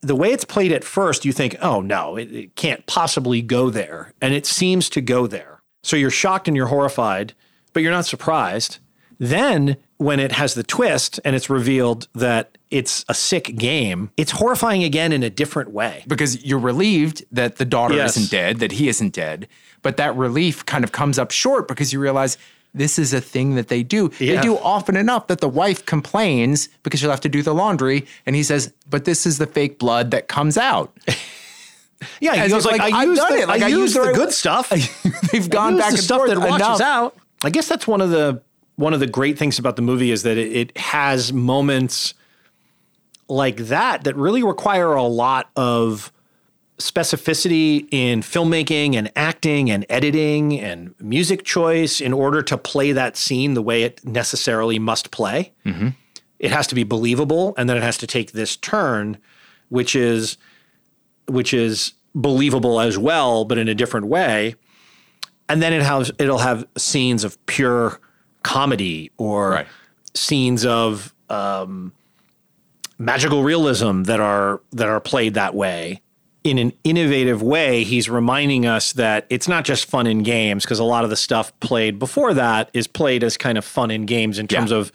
the 0.00 0.16
way 0.16 0.32
it's 0.32 0.44
played 0.44 0.72
at 0.72 0.82
first, 0.82 1.24
you 1.24 1.32
think, 1.32 1.54
oh 1.62 1.80
no, 1.80 2.16
it, 2.16 2.32
it 2.32 2.56
can't 2.56 2.84
possibly 2.86 3.42
go 3.42 3.70
there, 3.70 4.12
and 4.20 4.34
it 4.34 4.44
seems 4.46 4.88
to 4.90 5.00
go 5.00 5.28
there. 5.28 5.55
So 5.82 5.96
you're 5.96 6.10
shocked 6.10 6.48
and 6.48 6.56
you're 6.56 6.66
horrified, 6.66 7.32
but 7.72 7.82
you're 7.82 7.92
not 7.92 8.06
surprised. 8.06 8.78
Then 9.18 9.76
when 9.98 10.20
it 10.20 10.32
has 10.32 10.54
the 10.54 10.62
twist 10.62 11.20
and 11.24 11.34
it's 11.34 11.48
revealed 11.48 12.08
that 12.14 12.58
it's 12.70 13.04
a 13.08 13.14
sick 13.14 13.56
game, 13.56 14.10
it's 14.16 14.32
horrifying 14.32 14.82
again 14.84 15.12
in 15.12 15.22
a 15.22 15.30
different 15.30 15.70
way. 15.70 16.04
because 16.06 16.44
you're 16.44 16.58
relieved 16.58 17.24
that 17.32 17.56
the 17.56 17.64
daughter 17.64 17.94
Yes. 17.94 18.16
isn't 18.16 18.30
dead, 18.30 18.58
that 18.58 18.72
he 18.72 18.88
isn't 18.88 19.14
dead, 19.14 19.48
but 19.82 19.96
that 19.96 20.14
relief 20.16 20.66
kind 20.66 20.84
of 20.84 20.92
comes 20.92 21.18
up 21.18 21.30
short 21.30 21.66
because 21.68 21.92
you 21.92 22.00
realize 22.00 22.36
this 22.74 22.98
is 22.98 23.14
a 23.14 23.22
thing 23.22 23.54
that 23.54 23.68
they 23.68 23.82
do. 23.82 24.08
They 24.18 24.38
do 24.42 24.58
often 24.58 24.96
enough 24.96 25.28
that 25.28 25.40
the 25.40 25.48
wife 25.48 25.86
complains 25.86 26.68
because 26.82 27.00
she'll 27.00 27.10
have 27.10 27.22
to 27.22 27.28
do 27.30 27.40
the 27.42 27.54
laundry, 27.54 28.04
and 28.26 28.36
he 28.36 28.42
says, 28.42 28.70
"But 28.90 29.06
this 29.06 29.24
is 29.24 29.38
the 29.38 29.46
fake 29.46 29.78
blood 29.78 30.10
that 30.10 30.28
comes 30.28 30.58
out." 30.58 30.94
Yeah, 32.20 32.42
he 32.42 32.48
goes 32.48 32.64
like, 32.64 32.78
like, 32.78 32.92
I 32.92 33.04
used 33.04 33.22
the, 33.22 33.34
it. 33.34 33.48
Like, 33.48 33.62
I 33.62 33.66
I 33.66 33.68
used 33.68 33.94
used 33.94 34.10
the 34.10 34.12
good 34.12 34.32
stuff. 34.32 34.70
They've 35.32 35.48
gone 35.50 35.76
back 35.76 35.90
the 35.90 35.96
and 35.96 36.04
stuff 36.04 36.18
forth 36.18 36.30
that 36.30 36.38
washes 36.38 36.80
out. 36.80 37.16
I 37.42 37.50
guess 37.50 37.68
that's 37.68 37.86
one 37.86 38.00
of 38.00 38.10
the 38.10 38.42
one 38.76 38.92
of 38.92 39.00
the 39.00 39.06
great 39.06 39.38
things 39.38 39.58
about 39.58 39.76
the 39.76 39.82
movie 39.82 40.10
is 40.10 40.22
that 40.22 40.36
it, 40.36 40.52
it 40.52 40.78
has 40.78 41.32
moments 41.32 42.14
like 43.28 43.56
that 43.56 44.04
that 44.04 44.14
really 44.16 44.42
require 44.42 44.92
a 44.92 45.02
lot 45.02 45.50
of 45.56 46.12
specificity 46.78 47.88
in 47.90 48.20
filmmaking 48.20 48.94
and 48.94 49.10
acting 49.16 49.70
and 49.70 49.86
editing 49.88 50.60
and 50.60 50.94
music 51.00 51.42
choice 51.42 52.00
in 52.00 52.12
order 52.12 52.42
to 52.42 52.58
play 52.58 52.92
that 52.92 53.16
scene 53.16 53.54
the 53.54 53.62
way 53.62 53.82
it 53.82 54.04
necessarily 54.04 54.78
must 54.78 55.10
play. 55.10 55.52
Mm-hmm. 55.64 55.88
It 56.38 56.50
has 56.50 56.66
to 56.66 56.74
be 56.74 56.84
believable, 56.84 57.54
and 57.56 57.68
then 57.68 57.78
it 57.78 57.82
has 57.82 57.96
to 57.98 58.06
take 58.06 58.32
this 58.32 58.56
turn, 58.56 59.16
which 59.70 59.96
is 59.96 60.36
which 61.28 61.52
is 61.54 61.92
believable 62.14 62.80
as 62.80 62.98
well, 62.98 63.44
but 63.44 63.58
in 63.58 63.68
a 63.68 63.74
different 63.74 64.06
way. 64.06 64.54
And 65.48 65.62
then 65.62 65.72
it 65.72 65.82
has 65.82 66.10
it'll 66.18 66.38
have 66.38 66.66
scenes 66.76 67.22
of 67.22 67.44
pure 67.46 68.00
comedy 68.42 69.10
or 69.18 69.66
scenes 70.14 70.64
of 70.64 71.14
um, 71.28 71.92
magical 72.98 73.42
realism 73.42 74.04
that 74.04 74.20
are 74.20 74.60
that 74.72 74.88
are 74.88 75.00
played 75.00 75.34
that 75.34 75.54
way 75.54 76.00
in 76.42 76.58
an 76.58 76.72
innovative 76.84 77.42
way. 77.42 77.84
He's 77.84 78.08
reminding 78.08 78.66
us 78.66 78.92
that 78.94 79.26
it's 79.30 79.48
not 79.48 79.64
just 79.64 79.86
fun 79.86 80.06
in 80.06 80.22
games 80.22 80.64
because 80.64 80.78
a 80.78 80.84
lot 80.84 81.04
of 81.04 81.10
the 81.10 81.16
stuff 81.16 81.58
played 81.60 81.98
before 81.98 82.34
that 82.34 82.70
is 82.72 82.86
played 82.86 83.22
as 83.24 83.36
kind 83.36 83.58
of 83.58 83.64
fun 83.64 83.90
in 83.90 84.06
games 84.06 84.38
in 84.38 84.46
terms 84.46 84.70
of 84.70 84.92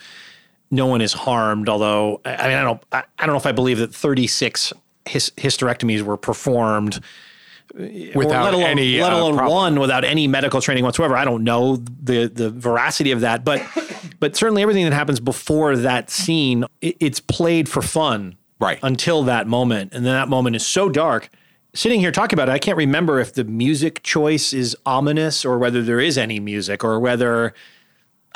no 0.70 0.86
one 0.86 1.02
is 1.02 1.14
harmed. 1.14 1.70
Although 1.70 2.22
I 2.26 2.36
I 2.36 2.48
mean 2.48 2.58
I 2.58 2.64
don't 2.64 2.84
I, 2.92 3.04
I 3.20 3.26
don't 3.26 3.34
know 3.34 3.40
if 3.40 3.46
I 3.46 3.52
believe 3.52 3.78
that 3.80 3.94
36 3.94 4.74
hys- 5.06 5.32
hysterectomies 5.36 6.02
were 6.02 6.18
performed 6.18 7.00
Without 7.74 8.44
let 8.44 8.54
alone, 8.54 8.64
any, 8.66 9.00
let 9.00 9.14
uh, 9.14 9.16
alone 9.16 9.36
problem. 9.38 9.56
one 9.56 9.80
without 9.80 10.04
any 10.04 10.28
medical 10.28 10.60
training 10.60 10.84
whatsoever. 10.84 11.16
I 11.16 11.24
don't 11.24 11.46
know 11.46 11.78
the 11.78 12.28
the 12.28 12.50
veracity 12.50 13.12
of 13.12 13.22
that, 13.22 13.46
but 13.46 13.66
but 14.20 14.36
certainly 14.36 14.62
everything 14.62 14.84
that 14.84 14.92
happens 14.92 15.22
before 15.22 15.78
that 15.78 16.10
scene, 16.10 16.66
it, 16.82 16.98
it's 17.00 17.22
played 17.22 17.70
for 17.70 17.82
fun, 17.82 18.36
right? 18.60 18.78
Until 18.84 19.24
that 19.24 19.48
moment, 19.48 19.94
and 19.94 20.06
then 20.06 20.12
that 20.14 20.28
moment 20.28 20.58
is 20.58 20.66
so 20.66 20.90
dark. 20.90 21.30
Sitting 21.74 22.02
here 22.02 22.12
talking 22.12 22.36
about 22.38 22.50
it, 22.50 22.52
I 22.52 22.60
can't 22.60 22.76
remember 22.78 23.22
if 23.22 23.34
the 23.36 23.46
music 23.46 24.04
choice 24.04 24.52
is 24.52 24.76
ominous 24.86 25.46
or 25.46 25.58
whether 25.58 25.82
there 25.82 26.02
is 26.02 26.18
any 26.18 26.42
music 26.42 26.84
or 26.84 27.00
whether 27.00 27.54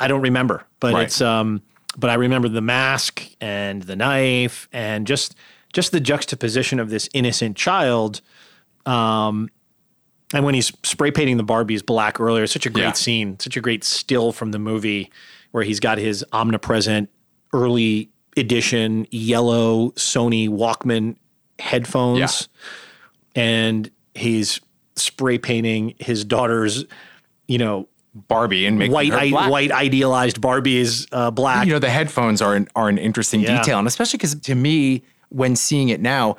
I 0.00 0.08
don't 0.08 0.22
remember. 0.22 0.64
But 0.80 0.94
Right. 0.94 1.02
it's 1.04 1.20
um, 1.20 1.60
but 1.98 2.08
I 2.08 2.14
remember 2.14 2.48
the 2.48 2.62
mask 2.62 3.22
and 3.38 3.82
the 3.82 3.96
knife 3.96 4.66
and 4.72 5.06
just 5.06 5.34
just 5.76 5.92
the 5.92 6.00
juxtaposition 6.00 6.80
of 6.80 6.88
this 6.88 7.06
innocent 7.12 7.54
child. 7.54 8.22
Um, 8.86 9.50
and 10.32 10.42
when 10.42 10.54
he's 10.54 10.72
spray 10.82 11.10
painting 11.10 11.36
the 11.36 11.44
Barbies 11.44 11.84
black 11.84 12.18
earlier, 12.18 12.46
such 12.46 12.64
a 12.64 12.70
great 12.70 12.82
Yeah. 12.84 12.92
scene, 12.92 13.38
such 13.38 13.58
a 13.58 13.60
great 13.60 13.84
still 13.84 14.32
from 14.32 14.52
the 14.52 14.58
movie 14.58 15.10
where 15.50 15.64
he's 15.64 15.78
got 15.78 15.98
his 15.98 16.24
omnipresent 16.32 17.10
early 17.52 18.08
edition 18.38 19.06
yellow 19.10 19.90
Sony 19.90 20.48
Walkman 20.48 21.16
headphones, 21.58 22.48
and 23.34 23.90
he's 24.14 24.58
spray 24.96 25.36
painting 25.36 25.94
his 25.98 26.24
daughter's, 26.24 26.86
you 27.48 27.58
know, 27.58 27.86
Barbie 28.14 28.64
and 28.64 28.78
making 28.78 28.92
white 28.94 29.12
her 29.12 29.18
i- 29.18 29.48
white 29.50 29.70
idealized 29.70 30.40
Barbies 30.40 31.06
uh, 31.12 31.30
black. 31.30 31.66
You 31.66 31.74
know, 31.74 31.78
the 31.78 31.90
headphones 31.90 32.40
are 32.40 32.54
an, 32.54 32.66
are 32.74 32.88
an 32.88 32.96
interesting 32.96 33.40
Yeah. 33.42 33.58
detail, 33.58 33.78
and 33.78 33.86
especially 33.86 34.16
because 34.16 34.34
to 34.36 34.54
me, 34.54 35.02
when 35.30 35.56
seeing 35.56 35.88
it 35.88 36.00
now, 36.00 36.36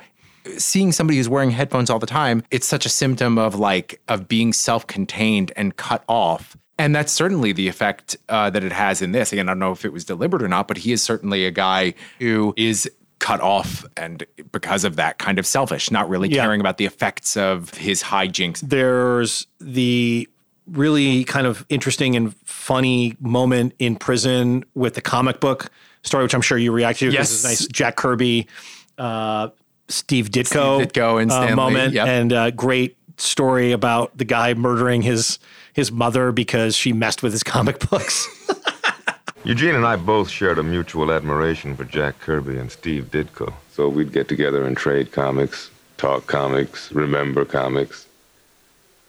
seeing 0.56 0.92
somebody 0.92 1.16
who's 1.18 1.28
wearing 1.28 1.50
headphones 1.50 1.90
all 1.90 1.98
the 1.98 2.06
time, 2.06 2.42
it's 2.50 2.66
such 2.66 2.86
a 2.86 2.88
symptom 2.88 3.38
of 3.38 3.54
like 3.54 4.00
of 4.08 4.28
being 4.28 4.52
self-contained 4.52 5.52
and 5.56 5.76
cut 5.76 6.04
off. 6.08 6.56
And 6.78 6.94
that's 6.94 7.12
certainly 7.12 7.52
the 7.52 7.66
effect 7.68 8.16
uh, 8.28 8.50
that 8.50 8.62
it 8.62 8.72
has 8.72 9.02
in 9.02 9.10
this. 9.12 9.32
Again, 9.32 9.48
I 9.48 9.52
don't 9.52 9.58
know 9.58 9.72
if 9.72 9.84
it 9.84 9.92
was 9.92 10.04
deliberate 10.04 10.42
or 10.42 10.48
not, 10.48 10.68
but 10.68 10.78
he 10.78 10.92
is 10.92 11.02
certainly 11.02 11.44
a 11.44 11.50
guy 11.50 11.94
who 12.20 12.54
is 12.56 12.88
cut 13.18 13.40
off 13.40 13.84
and 13.96 14.24
because 14.52 14.84
of 14.84 14.94
that 14.94 15.18
kind 15.18 15.40
of 15.40 15.46
selfish, 15.46 15.90
not 15.90 16.08
really 16.08 16.28
Yeah. 16.28 16.44
caring 16.44 16.60
about 16.60 16.76
the 16.78 16.84
effects 16.86 17.36
of 17.36 17.74
his 17.74 18.04
hijinks. 18.04 18.60
there's 18.60 19.48
the 19.60 20.28
really 20.70 21.24
kind 21.24 21.46
of 21.46 21.66
interesting 21.68 22.14
and 22.14 22.36
funny 22.44 23.16
moment 23.20 23.72
in 23.80 23.96
prison 23.96 24.64
with 24.74 24.94
the 24.94 25.00
comic 25.00 25.40
book 25.40 25.70
story, 26.04 26.22
which 26.22 26.34
I'm 26.34 26.42
sure 26.42 26.58
you 26.58 26.70
react 26.70 27.00
to. 27.00 27.10
Yes. 27.10 27.32
it's 27.32 27.44
a 27.44 27.48
nice 27.48 27.66
Jack 27.68 27.96
Kirby, 27.96 28.46
uh, 28.98 29.48
Steve 29.88 30.30
Ditko, 30.30 30.84
Steve 30.84 30.92
Ditko 30.92 31.22
and 31.22 31.30
uh, 31.30 31.56
moment, 31.56 31.94
yep. 31.94 32.06
and 32.06 32.32
a 32.32 32.52
great 32.52 32.96
story 33.16 33.72
about 33.72 34.16
the 34.16 34.24
guy 34.24 34.54
murdering 34.54 35.02
his 35.02 35.38
his 35.72 35.90
mother 35.92 36.32
because 36.32 36.76
she 36.76 36.92
messed 36.92 37.22
with 37.22 37.32
his 37.32 37.42
comic 37.42 37.78
books. 37.88 38.26
Eugene 39.44 39.76
and 39.76 39.86
I 39.86 39.96
both 39.96 40.28
shared 40.28 40.58
a 40.58 40.62
mutual 40.62 41.12
admiration 41.12 41.76
for 41.76 41.84
Jack 41.84 42.18
Kirby 42.20 42.58
and 42.58 42.70
Steve 42.70 43.10
Ditko. 43.10 43.54
So 43.70 43.88
we'd 43.88 44.12
get 44.12 44.28
together 44.28 44.64
and 44.64 44.76
trade 44.76 45.12
comics, 45.12 45.70
talk 45.96 46.26
comics, 46.26 46.90
remember 46.92 47.44
comics. 47.44 48.06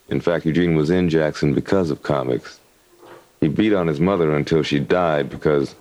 In 0.10 0.22
fact, 0.22 0.46
Eugene 0.46 0.76
was 0.76 0.90
in 0.90 1.10
Jackson 1.10 1.54
because 1.54 1.92
of 1.92 2.04
comics. 2.04 2.60
He 3.42 3.48
beat 3.48 3.74
on 3.74 3.88
his 3.88 4.00
mother 4.00 4.36
until 4.36 4.64
she 4.64 4.80
died 4.80 5.30
because, 5.30 5.76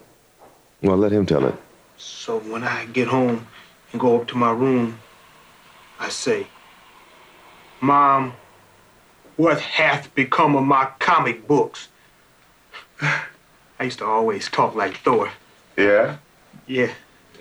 well, 0.82 0.96
let 0.96 1.12
him 1.12 1.26
tell 1.26 1.44
it. 1.46 1.54
So 1.96 2.38
when 2.40 2.64
I 2.64 2.86
get 2.86 3.08
home 3.08 3.46
and 3.92 4.00
go 4.00 4.20
up 4.20 4.26
to 4.28 4.36
my 4.36 4.50
room, 4.52 4.98
I 5.98 6.08
say, 6.08 6.46
Mom, 7.80 8.34
what 9.36 9.60
hath 9.60 10.14
become 10.14 10.56
of 10.56 10.64
my 10.64 10.86
comic 10.98 11.46
books? 11.46 11.88
I 13.00 13.84
used 13.84 13.98
to 13.98 14.06
always 14.06 14.48
talk 14.48 14.74
like 14.74 14.96
Thor. 14.98 15.30
Yeah? 15.76 16.16
Yeah, 16.66 16.92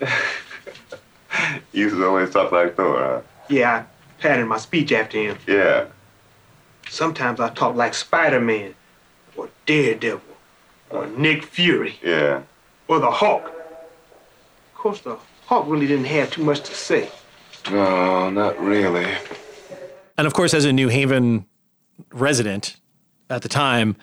You 1.72 1.84
used 1.84 1.96
to 1.96 2.06
always 2.06 2.30
talk 2.30 2.52
like 2.52 2.76
Thor, 2.76 2.98
huh? 2.98 3.20
yeah, 3.50 3.84
I 4.18 4.22
patterned 4.22 4.48
my 4.48 4.58
speech 4.58 4.92
after 4.92 5.18
him. 5.18 5.36
Yeah. 5.46 5.86
Sometimes 6.88 7.40
I 7.40 7.50
talk 7.50 7.74
like 7.76 7.92
Spider-Man, 7.94 8.74
or 9.36 9.50
Daredevil, 9.66 10.22
or 10.90 11.06
Nick 11.08 11.44
Fury, 11.44 11.98
Yeah. 12.02 12.42
or 12.86 13.00
the 13.00 13.10
Hulk. 13.10 13.44
Of 13.44 14.74
course, 14.74 15.00
the 15.00 15.18
Hulk 15.48 15.66
really 15.66 15.86
didn't 15.86 16.04
have 16.06 16.30
too 16.30 16.44
much 16.44 16.60
to 16.60 16.74
say. 16.74 17.08
No, 17.70 18.28
not 18.28 18.60
really. 18.60 19.06
and 20.18 20.26
of 20.26 20.34
course, 20.34 20.52
as 20.52 20.64
a 20.66 20.72
New 20.72 20.88
Haven 20.88 21.46
resident 22.12 22.76
at 23.30 23.40
the 23.42 23.48
time, 23.48 23.96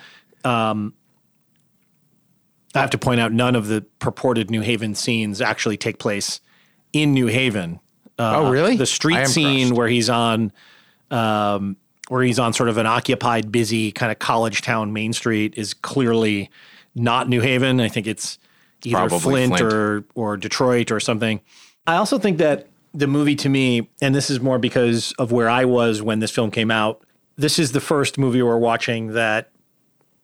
um, 0.44 0.94
I 2.74 2.80
have 2.80 2.90
to 2.90 2.98
point 2.98 3.20
out 3.22 3.32
none 3.32 3.56
of 3.56 3.68
the 3.68 3.86
purported 4.00 4.50
New 4.50 4.62
Haven 4.62 4.96
scenes 4.96 5.40
actually 5.40 5.78
take 5.78 6.00
place 6.00 6.42
in 6.94 7.14
New 7.14 7.28
Haven. 7.28 7.80
Uh, 8.18 8.38
Oh, 8.46 8.50
really? 8.52 8.76
The 8.76 8.86
street 8.88 9.28
scene 9.28 9.68
crushed. 9.68 9.78
where 9.78 9.88
he's 9.88 10.10
on, 10.10 10.52
um, 11.12 11.78
where 12.08 12.24
he's 12.24 12.40
on 12.40 12.54
sort 12.54 12.70
of 12.70 12.78
an 12.78 12.86
occupied, 12.88 13.52
busy 13.52 13.92
kind 13.92 14.12
of 14.12 14.18
college 14.20 14.62
town 14.62 14.94
main 14.94 15.14
street 15.14 15.54
is 15.58 15.74
clearly 15.76 16.50
not 16.96 17.30
New 17.30 17.42
Haven. 17.42 17.80
I 17.80 17.88
think 17.88 18.08
it's 18.08 18.40
either 18.86 19.10
Flint, 19.10 19.58
Flint. 19.58 19.62
or 19.74 20.04
or 20.16 20.38
Detroit 20.38 20.92
or 20.92 21.00
something. 21.00 21.42
I 21.88 21.96
also 21.96 22.18
think 22.18 22.38
that 22.40 22.68
the 22.94 23.08
movie 23.08 23.36
to 23.36 23.50
me, 23.50 23.90
and 24.02 24.16
this 24.16 24.30
is 24.30 24.40
more 24.40 24.58
because 24.60 25.14
of 25.20 25.32
where 25.32 25.50
I 25.50 25.66
was 25.66 26.02
when 26.02 26.20
this 26.20 26.32
film 26.32 26.52
came 26.52 26.72
out. 26.72 27.02
This 27.38 27.60
is 27.60 27.74
the 27.74 27.82
first 27.82 28.18
movie 28.18 28.42
we're 28.42 28.58
watching 28.58 29.08
that 29.14 29.50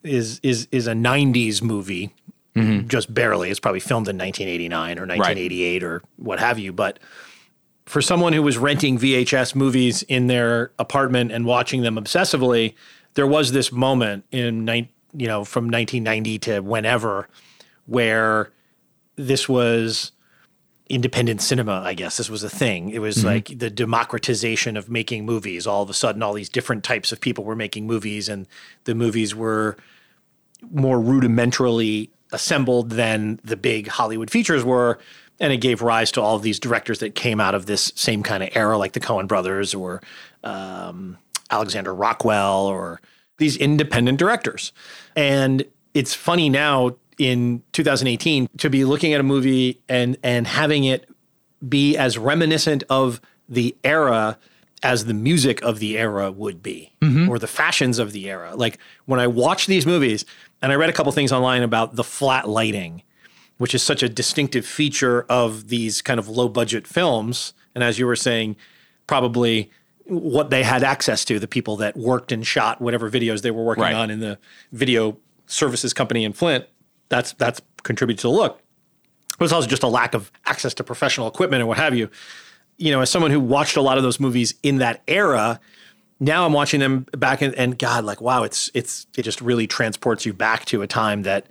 is 0.04 0.40
is 0.44 0.68
is 0.72 0.88
a 0.88 0.94
'90s 0.94 1.62
movie, 1.62 2.14
Mm-hmm. 2.56 2.88
just 2.90 3.14
barely. 3.14 3.50
It's 3.50 3.62
probably 3.62 3.80
filmed 3.80 4.10
in 4.10 4.18
1989 4.18 5.00
or 5.00 5.06
1988 5.08 5.84
or 5.84 6.02
what 6.18 6.38
have 6.40 6.60
you. 6.60 6.74
But 6.74 7.00
for 7.86 8.02
someone 8.02 8.34
who 8.34 8.42
was 8.42 8.58
renting 8.58 8.98
VHS 9.00 9.56
movies 9.56 10.04
in 10.04 10.28
their 10.28 10.72
apartment 10.78 11.32
and 11.32 11.46
watching 11.46 11.82
them 11.82 11.96
obsessively, 11.96 12.74
there 13.14 13.26
was 13.28 13.54
this 13.54 13.72
moment 13.72 14.26
in 14.32 14.66
nine, 14.66 14.90
you 15.14 15.28
know, 15.28 15.46
from 15.46 15.66
1990 15.70 16.40
to 16.40 16.60
whenever, 16.60 17.30
where 17.86 18.52
this 19.16 19.48
was 19.50 20.12
independent 20.90 21.42
cinema, 21.42 21.82
I 21.86 21.94
guess. 21.94 22.18
This 22.18 22.30
was 22.30 22.44
a 22.44 22.50
thing. 22.50 22.90
It 22.90 23.00
was 23.00 23.18
Mhm. 23.18 23.24
like 23.24 23.60
the 23.60 23.70
democratization 23.70 24.76
of 24.76 24.90
making 24.90 25.26
movies. 25.26 25.66
All 25.66 25.82
of 25.84 25.90
a 25.90 25.94
sudden, 25.94 26.22
all 26.22 26.34
these 26.34 26.50
different 26.50 26.84
types 26.84 27.12
of 27.14 27.22
people 27.22 27.46
were 27.46 27.56
making 27.56 27.88
movies, 27.88 28.28
and 28.28 28.46
the 28.84 28.94
movies 28.96 29.34
were 29.34 29.78
more 30.70 31.00
rudimentarily 31.00 32.10
assembled 32.34 32.92
than 32.92 33.40
the 33.44 33.56
big 33.58 33.88
Hollywood 33.88 34.30
features 34.30 34.64
were. 34.64 35.00
And 35.40 35.52
it 35.52 35.58
gave 35.58 35.82
rise 35.82 36.12
to 36.12 36.22
all 36.22 36.36
of 36.36 36.44
these 36.44 36.60
directors 36.60 37.00
that 37.00 37.16
came 37.16 37.40
out 37.40 37.56
of 37.56 37.66
this 37.66 37.92
same 37.96 38.22
kind 38.22 38.44
of 38.44 38.50
era, 38.54 38.78
like 38.78 38.92
the 38.94 39.00
Coen 39.00 39.28
brothers 39.28 39.74
or 39.74 40.02
um, 40.44 41.18
Alexander 41.50 41.96
Rockwell 41.96 42.66
or 42.68 43.02
these 43.38 43.58
independent 43.58 44.20
directors. 44.20 44.72
And 45.16 45.64
it's 45.94 46.14
funny 46.14 46.48
now 46.50 46.96
in 47.18 47.64
2018 47.74 48.50
to 48.58 48.70
be 48.70 48.86
looking 48.86 49.14
at 49.14 49.20
a 49.20 49.24
movie 49.24 49.82
and 49.90 50.18
and 50.24 50.48
having 50.48 50.84
it 50.84 51.10
be 51.68 51.96
as 51.98 52.18
reminiscent 52.18 52.84
of 52.90 53.22
the 53.48 53.76
era 53.84 54.38
as 54.84 55.06
the 55.06 55.14
music 55.14 55.62
of 55.62 55.78
the 55.80 55.98
era 55.98 56.32
would 56.32 56.64
be 56.64 56.92
mm-hmm. 57.02 57.30
or 57.30 57.38
the 57.38 57.48
fashions 57.48 58.00
of 58.00 58.14
the 58.14 58.30
era. 58.30 58.56
Like 58.56 58.80
when 59.06 59.20
I 59.20 59.28
watch 59.28 59.68
these 59.68 59.86
movies 59.86 60.26
and 60.62 60.72
I 60.72 60.76
read 60.76 60.90
a 60.90 60.94
couple 60.94 61.12
things 61.12 61.32
online 61.32 61.62
about 61.62 61.96
the 61.96 62.04
flat 62.04 62.50
lighting, 62.50 63.04
which 63.60 63.76
is 63.76 63.84
such 63.84 64.02
a 64.02 64.10
distinctive 64.10 64.66
feature 64.66 65.24
of 65.30 65.68
these 65.68 66.02
kind 66.02 66.20
of 66.20 66.28
low 66.28 66.50
budget 66.50 66.88
films 66.88 67.54
and 67.76 67.84
as 67.84 68.00
you 68.00 68.08
were 68.08 68.16
saying 68.16 68.56
probably 69.06 69.70
what 70.06 70.50
they 70.50 70.64
had 70.64 70.84
access 70.84 71.24
to 71.26 71.38
the 71.40 71.48
people 71.48 71.78
that 71.78 71.96
worked 71.96 72.32
and 72.32 72.46
shot 72.48 72.82
whatever 72.82 73.10
videos 73.10 73.44
they 73.44 73.52
were 73.52 73.64
working 73.64 73.84
Right. 73.84 73.94
on 73.94 74.10
in 74.10 74.20
the 74.20 74.40
video 74.72 75.18
services 75.46 75.94
company 75.94 76.24
in 76.24 76.34
Flint 76.34 76.66
that's 77.12 77.34
that's 77.34 77.62
contributed 77.84 78.22
to 78.22 78.28
the 78.28 78.34
look 78.34 78.60
but 79.42 79.46
it's 79.46 79.54
also 79.54 79.68
just 79.68 79.82
a 79.82 79.88
lack 79.88 80.14
of 80.14 80.32
access 80.46 80.76
to 80.76 80.84
professional 80.84 81.28
equipment 81.28 81.62
and 81.62 81.68
what 81.68 81.80
have 81.80 81.96
you. 81.96 82.12
You 82.78 82.92
know, 82.92 83.02
as 83.02 83.10
someone 83.10 83.32
who 83.32 83.40
watched 83.40 83.76
a 83.76 83.82
lot 83.82 83.98
of 83.98 84.04
those 84.04 84.20
movies 84.20 84.54
in 84.62 84.78
that 84.78 85.02
era, 85.08 85.60
now 86.20 86.46
I'm 86.46 86.54
watching 86.54 86.80
them 86.80 87.08
back 87.18 87.42
and, 87.42 87.56
and 87.56 87.76
God, 87.80 88.04
like, 88.04 88.22
wow, 88.22 88.44
it's 88.44 88.70
it's 88.76 89.08
it 89.18 89.24
just 89.24 89.42
really 89.42 89.66
transports 89.66 90.28
you 90.28 90.34
back 90.34 90.66
to 90.66 90.84
a 90.84 90.88
time 90.88 91.24
that, 91.24 91.48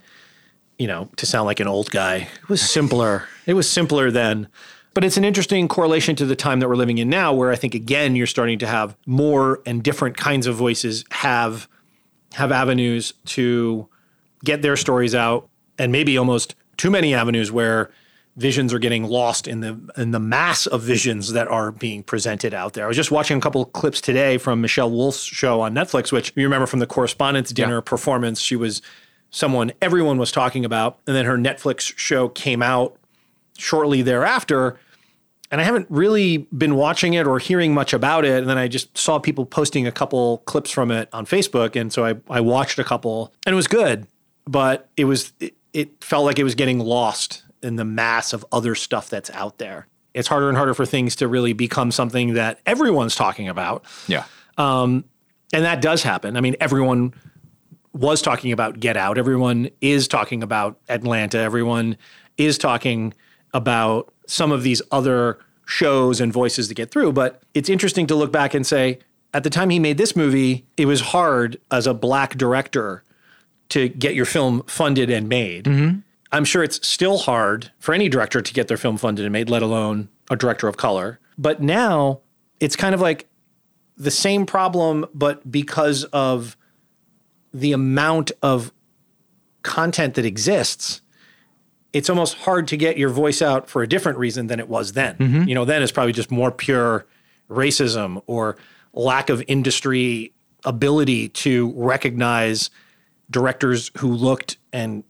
you 0.79 0.87
know, 0.87 1.09
to 1.17 1.25
sound 1.25 1.47
like 1.47 1.59
an 1.59 1.67
old 1.67 1.91
guy, 1.91 2.29
it 2.41 2.47
was 2.47 2.61
simpler. 2.61 3.27
it 3.45 3.55
was 3.55 3.69
simpler 3.69 4.09
then. 4.09 4.47
But 4.93 5.03
it's 5.03 5.17
an 5.17 5.25
interesting 5.25 5.67
correlation 5.67 6.15
to 6.15 6.25
the 6.25 6.37
time 6.37 6.61
that 6.61 6.69
we're 6.69 6.77
living 6.77 6.97
in 6.97 7.09
now, 7.09 7.33
where 7.33 7.51
I 7.51 7.57
think 7.57 7.75
again 7.75 8.15
you're 8.15 8.25
starting 8.25 8.59
to 8.59 8.67
have 8.67 8.95
more 9.05 9.59
and 9.65 9.83
different 9.83 10.15
kinds 10.15 10.47
of 10.47 10.55
voices 10.55 11.03
have 11.11 11.67
have 12.35 12.53
avenues 12.53 13.13
to 13.25 13.89
get 14.45 14.61
their 14.61 14.77
stories 14.77 15.13
out 15.13 15.49
and 15.77 15.91
maybe 15.91 16.17
almost 16.17 16.55
too 16.77 16.89
many 16.89 17.13
avenues 17.13 17.51
where 17.51 17.91
visions 18.37 18.73
are 18.73 18.79
getting 18.79 19.03
lost 19.03 19.47
in 19.47 19.59
the 19.59 19.79
in 19.97 20.11
the 20.11 20.19
mass 20.19 20.65
of 20.65 20.81
visions 20.81 21.33
that 21.33 21.47
are 21.47 21.71
being 21.71 22.01
presented 22.03 22.53
out 22.53 22.73
there. 22.73 22.85
I 22.85 22.87
was 22.87 22.97
just 22.97 23.11
watching 23.11 23.37
a 23.37 23.41
couple 23.41 23.61
of 23.61 23.73
clips 23.73 23.99
today 23.99 24.37
from 24.37 24.61
Michelle 24.61 24.89
Wolf's 24.89 25.23
show 25.23 25.61
on 25.61 25.73
Netflix, 25.73 26.11
which 26.11 26.31
you 26.35 26.43
remember 26.43 26.65
from 26.65 26.79
the 26.79 26.87
correspondence 26.87 27.51
dinner 27.51 27.81
performance. 27.81 28.39
She 28.39 28.55
was 28.55 28.81
someone 29.29 29.73
everyone 29.81 30.17
was 30.17 30.31
talking 30.31 30.63
about, 30.63 30.99
and 31.07 31.15
then 31.15 31.25
her 31.25 31.37
Netflix 31.37 31.97
show 31.97 32.29
came 32.29 32.61
out 32.61 32.97
shortly 33.57 34.01
thereafter. 34.01 34.79
And 35.51 35.59
I 35.59 35.65
haven't 35.65 35.87
really 35.89 36.37
been 36.57 36.75
watching 36.75 37.13
it 37.13 37.27
or 37.27 37.37
hearing 37.37 37.73
much 37.73 37.91
about 37.91 38.23
it. 38.23 38.39
And 38.39 38.47
then 38.49 38.57
I 38.57 38.69
just 38.69 38.97
saw 38.97 39.19
people 39.19 39.45
posting 39.45 39.85
a 39.85 39.91
couple 39.91 40.37
clips 40.45 40.71
from 40.71 40.91
it 40.91 41.09
on 41.11 41.25
Facebook. 41.25 41.75
And 41.75 41.91
so 41.91 42.05
I, 42.05 42.15
I 42.29 42.39
watched 42.39 42.79
a 42.79 42.85
couple 42.85 43.33
and 43.45 43.51
it 43.51 43.55
was 43.57 43.67
good, 43.67 44.07
but 44.45 44.87
it 44.95 45.03
was, 45.03 45.33
it, 45.41 45.53
it 45.73 46.03
felt 46.03 46.25
like 46.25 46.39
it 46.39 46.43
was 46.43 46.55
getting 46.55 46.79
lost 46.79 47.43
in 47.63 47.75
the 47.75 47.85
mass 47.85 48.33
of 48.33 48.45
other 48.51 48.75
stuff 48.75 49.09
that's 49.09 49.29
out 49.31 49.57
there. 49.57 49.87
It's 50.13 50.27
harder 50.27 50.49
and 50.49 50.57
harder 50.57 50.73
for 50.73 50.85
things 50.85 51.15
to 51.17 51.27
really 51.27 51.53
become 51.53 51.91
something 51.91 52.33
that 52.33 52.59
everyone's 52.65 53.15
talking 53.15 53.47
about. 53.47 53.85
Yeah. 54.07 54.25
Um, 54.57 55.05
and 55.53 55.63
that 55.63 55.81
does 55.81 56.03
happen. 56.03 56.35
I 56.35 56.41
mean, 56.41 56.55
everyone 56.59 57.13
was 57.93 58.21
talking 58.21 58.51
about 58.51 58.79
Get 58.79 58.97
Out. 58.97 59.17
Everyone 59.17 59.69
is 59.79 60.07
talking 60.07 60.43
about 60.43 60.79
Atlanta. 60.89 61.37
Everyone 61.37 61.97
is 62.37 62.57
talking 62.57 63.13
about 63.53 64.13
some 64.27 64.51
of 64.51 64.63
these 64.63 64.81
other 64.91 65.39
shows 65.65 66.19
and 66.19 66.31
voices 66.31 66.67
to 66.67 66.73
get 66.73 66.91
through. 66.91 67.13
But 67.13 67.41
it's 67.53 67.69
interesting 67.69 68.07
to 68.07 68.15
look 68.15 68.31
back 68.31 68.53
and 68.53 68.65
say, 68.65 68.99
at 69.33 69.43
the 69.43 69.49
time 69.49 69.69
he 69.69 69.79
made 69.79 69.97
this 69.97 70.15
movie, 70.15 70.65
it 70.75 70.85
was 70.85 71.01
hard 71.01 71.59
as 71.69 71.87
a 71.87 71.93
black 71.93 72.37
director 72.37 73.03
to 73.71 73.89
get 73.89 74.15
your 74.15 74.25
film 74.25 74.63
funded 74.67 75.09
and 75.09 75.27
made. 75.27 75.67
I'm 76.31 76.45
sure 76.45 76.63
it's 76.63 76.85
still 76.87 77.17
hard 77.17 77.71
for 77.79 77.93
any 77.93 78.07
director 78.07 78.41
to 78.41 78.53
get 78.53 78.67
their 78.69 78.77
film 78.77 78.97
funded 78.97 79.25
and 79.25 79.33
made, 79.33 79.49
let 79.49 79.61
alone 79.61 80.07
a 80.29 80.35
director 80.37 80.67
of 80.67 80.77
color. 80.77 81.19
But 81.37 81.61
now 81.61 82.21
it's 82.59 82.75
kind 82.75 82.95
of 82.95 83.01
like 83.01 83.27
the 83.97 84.11
same 84.11 84.45
problem, 84.45 85.05
but 85.13 85.51
because 85.51 86.05
of 86.05 86.55
the 87.53 87.73
amount 87.73 88.31
of 88.41 88.71
content 89.63 90.13
that 90.13 90.25
exists, 90.25 91.01
it's 91.91 92.09
almost 92.09 92.35
hard 92.35 92.67
to 92.69 92.77
get 92.77 92.97
your 92.97 93.09
voice 93.09 93.41
out 93.41 93.69
for 93.69 93.83
a 93.83 93.87
different 93.87 94.17
reason 94.17 94.47
than 94.47 94.59
it 94.59 94.69
was 94.69 94.93
then. 94.93 95.17
Mhm. 95.17 95.47
You 95.49 95.55
know, 95.55 95.65
then 95.65 95.83
it's 95.83 95.91
probably 95.91 96.13
just 96.13 96.31
more 96.31 96.51
pure 96.51 97.05
racism 97.49 98.21
or 98.27 98.55
lack 98.93 99.29
of 99.29 99.43
industry 99.47 100.33
ability 100.63 101.27
to 101.29 101.73
recognize 101.75 102.69
directors 103.31 103.89
who 103.97 104.13
looked 104.13 104.57
and 104.71 105.03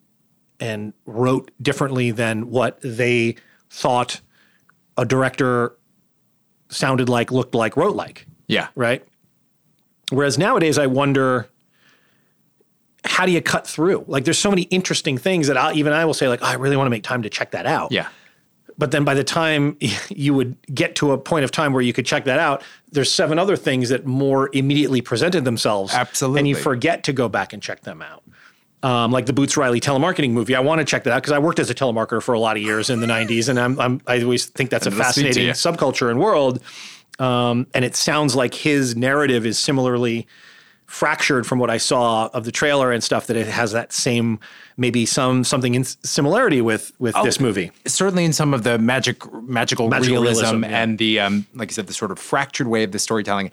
and 0.59 0.93
wrote 1.05 1.51
differently 1.61 2.11
than 2.11 2.49
what 2.51 2.79
they 2.81 3.35
thought 3.69 4.21
a 4.95 5.05
director 5.05 5.75
sounded 6.69 7.09
like, 7.09 7.31
looked 7.31 7.55
like, 7.55 7.75
wrote 7.75 7.95
like. 7.95 8.27
Yeah. 8.47 8.67
Right. 8.75 9.03
Whereas 10.11 10.37
nowadays, 10.37 10.77
I 10.77 10.87
wonder 10.87 11.49
how 13.03 13.25
do 13.25 13.31
you 13.31 13.41
cut 13.41 13.65
through? 13.65 14.05
Like, 14.07 14.25
there's 14.25 14.37
so 14.37 14.49
many 14.51 14.63
interesting 14.63 15.17
things 15.17 15.47
that 15.47 15.57
I, 15.57 15.73
even 15.73 15.93
I 15.93 16.05
will 16.05 16.13
say, 16.13 16.27
like, 16.27 16.41
oh, 16.43 16.45
I 16.45 16.53
really 16.53 16.77
want 16.77 16.85
to 16.85 16.91
make 16.91 17.03
time 17.03 17.23
to 17.23 17.29
check 17.29 17.51
that 17.51 17.65
out. 17.65 17.91
Yeah. 17.91 18.07
But 18.77 18.91
then 18.91 19.03
by 19.03 19.13
the 19.13 19.23
time 19.23 19.77
you 20.09 20.33
would 20.33 20.55
get 20.73 20.95
to 20.95 21.11
a 21.11 21.17
point 21.17 21.43
of 21.43 21.51
time 21.51 21.73
where 21.73 21.81
you 21.81 21.93
could 21.93 22.05
check 22.05 22.25
that 22.25 22.39
out, 22.39 22.63
there's 22.91 23.11
seven 23.11 23.39
other 23.39 23.55
things 23.55 23.89
that 23.89 24.05
more 24.05 24.49
immediately 24.53 25.01
presented 25.01 25.45
themselves. 25.45 25.93
Absolutely. 25.93 26.39
And 26.39 26.47
you 26.47 26.55
forget 26.55 27.03
to 27.05 27.13
go 27.13 27.29
back 27.29 27.53
and 27.53 27.61
check 27.61 27.81
them 27.81 28.01
out. 28.01 28.23
Um, 28.83 29.11
like 29.11 29.27
the 29.27 29.33
Boots 29.33 29.57
Riley 29.57 29.79
telemarketing 29.79 30.31
movie. 30.31 30.55
I 30.55 30.59
want 30.59 30.79
to 30.79 30.85
check 30.85 31.03
that 31.03 31.13
out 31.13 31.21
because 31.21 31.33
I 31.33 31.37
worked 31.37 31.59
as 31.59 31.69
a 31.69 31.75
telemarketer 31.75 32.21
for 32.21 32.33
a 32.33 32.39
lot 32.39 32.57
of 32.57 32.63
years 32.63 32.89
in 32.89 32.99
the 32.99 33.05
90s. 33.05 33.47
And 33.47 33.59
I'm, 33.59 33.79
I'm, 33.79 34.01
I 34.07 34.23
always 34.23 34.47
think 34.47 34.71
that's 34.71 34.87
a 34.87 34.89
And 34.89 34.97
to 34.97 35.03
fascinating 35.03 35.49
subculture 35.49 36.09
and 36.09 36.19
world. 36.19 36.59
Um, 37.19 37.67
and 37.75 37.85
it 37.85 37.95
sounds 37.95 38.35
like 38.35 38.55
his 38.55 38.95
narrative 38.95 39.45
is 39.45 39.59
similarly 39.59 40.27
fractured 40.91 41.47
from 41.47 41.57
what 41.57 41.69
I 41.69 41.77
saw 41.77 42.27
of 42.33 42.43
the 42.43 42.51
trailer 42.51 42.91
and 42.91 43.01
stuff 43.01 43.27
that 43.27 43.37
it 43.37 43.47
has 43.47 43.71
that 43.71 43.93
same 43.93 44.39
maybe 44.81 45.05
some 45.05 45.43
something 45.43 45.75
in 45.75 45.83
similarity 45.83 46.61
with 46.61 46.91
with 46.99 47.15
Oh, 47.15 47.23
this 47.23 47.39
movie. 47.39 47.71
certainly 47.85 48.25
in 48.25 48.33
some 48.33 48.53
of 48.53 48.63
the 48.63 48.77
magic 48.79 49.17
magical, 49.59 49.87
Magical 49.89 50.17
realism, 50.21 50.41
realism, 50.41 50.63
yeah. 50.63 50.81
and 50.81 50.97
the 50.97 51.19
um, 51.19 51.45
like 51.53 51.69
you 51.69 51.73
said 51.75 51.87
the 51.87 51.93
sort 51.93 52.11
of 52.11 52.19
fractured 52.19 52.67
way 52.67 52.83
of 52.83 52.91
the 52.91 52.99
storytelling 52.99 53.51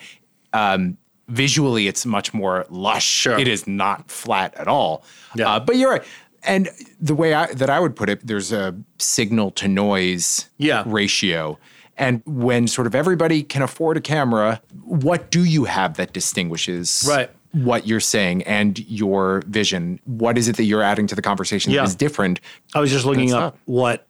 um, 0.52 0.96
visually 1.28 1.86
it's 1.86 2.06
much 2.06 2.32
more 2.32 2.64
lush 2.70 3.26
it 3.26 3.46
is 3.46 3.66
not 3.66 4.10
flat 4.10 4.54
at 4.56 4.66
all 4.66 5.04
uh, 5.44 5.60
but 5.60 5.76
you're 5.76 5.90
right 5.90 6.04
and 6.44 6.70
the 7.00 7.14
way 7.14 7.34
I, 7.34 7.52
that 7.52 7.68
I 7.68 7.78
would 7.80 7.94
put 7.94 8.08
it 8.08 8.26
there's 8.26 8.50
a 8.52 8.74
signal 8.98 9.50
to 9.52 9.68
noise 9.68 10.48
Yeah. 10.56 10.84
ratio 10.86 11.58
and 11.98 12.22
when 12.24 12.66
sort 12.68 12.86
of 12.86 12.94
everybody 12.94 13.42
can 13.42 13.60
afford 13.60 13.96
a 13.98 14.00
camera 14.00 14.62
what 14.84 15.30
do 15.30 15.44
you 15.44 15.64
have 15.64 15.98
that 15.98 16.12
distinguishes 16.14 17.04
Right. 17.06 17.30
What 17.53 17.86
you're 17.86 18.01
saying 18.01 18.42
and 18.44 18.78
your 18.88 19.42
vision 19.46 19.99
what 20.05 20.36
is 20.36 20.49
it 20.49 20.57
that 20.57 20.64
you're 20.64 20.82
adding 20.82 21.07
to 21.07 21.14
the 21.14 21.22
conversation 21.22 21.72
Yeah. 21.72 21.82
that 21.82 21.88
is 21.88 21.94
different 21.94 22.40
I 22.74 22.80
was 22.80 22.90
just 22.90 23.05
looking 23.07 23.32
up 23.32 23.59
what 23.64 24.07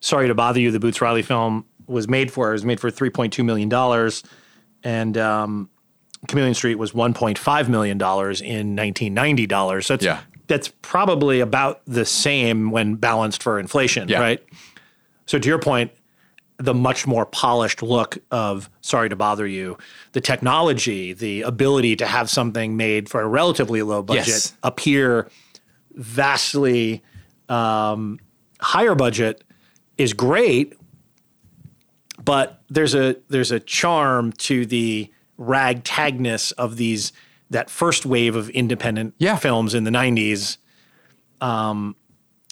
Sorry 0.00 0.28
to 0.28 0.34
Bother 0.34 0.60
You, 0.60 0.70
the 0.70 0.78
Boots 0.78 1.00
Riley 1.00 1.22
film 1.22 1.64
was 1.88 2.06
made 2.06 2.30
for. 2.30 2.50
It 2.50 2.52
was 2.52 2.64
made 2.64 2.78
for 2.78 2.88
$3.2 2.88 3.44
million. 3.44 4.12
And 4.84 5.18
um, 5.18 5.70
Chameleon 6.28 6.54
Street 6.54 6.76
was 6.76 6.92
$1.5 6.92 7.68
million 7.68 7.96
in 7.96 8.76
1990 8.76 9.46
dollars. 9.48 9.86
So 9.86 9.96
that's, 9.96 10.04
that's 10.46 10.68
probably 10.82 11.40
about 11.40 11.80
the 11.86 12.04
same 12.04 12.70
when 12.70 12.94
balanced 12.94 13.42
for 13.42 13.58
inflation, 13.58 14.06
right? 14.20 14.40
So 15.26 15.38
to 15.40 15.48
your 15.48 15.58
point, 15.58 15.90
the 16.58 16.74
much 16.74 17.06
more 17.06 17.24
polished 17.24 17.82
look 17.82 18.18
of 18.30 18.68
Sorry 18.80 19.08
to 19.08 19.16
Bother 19.16 19.46
You, 19.46 19.78
the 20.12 20.20
technology, 20.20 21.12
the 21.12 21.42
ability 21.42 21.96
to 21.96 22.06
have 22.06 22.28
something 22.28 22.76
made 22.76 23.08
for 23.08 23.20
a 23.20 23.28
relatively 23.28 23.82
low 23.82 24.02
budget 24.02 24.26
Yes. 24.26 24.52
appear 24.62 25.28
vastly 25.94 27.02
um, 27.48 28.18
higher 28.60 28.94
budget 28.94 29.44
is 29.96 30.12
great, 30.12 30.74
but 32.22 32.60
there's 32.68 32.94
a 32.94 33.16
there's 33.28 33.52
a 33.52 33.60
charm 33.60 34.32
to 34.32 34.66
the 34.66 35.10
ragtagness 35.38 36.52
of 36.58 36.76
these 36.76 37.12
that 37.50 37.70
first 37.70 38.04
wave 38.04 38.36
of 38.36 38.50
independent 38.50 39.14
films 39.36 39.74
in 39.74 39.84
the 39.84 39.90
90s 39.90 40.58
um, 41.40 41.96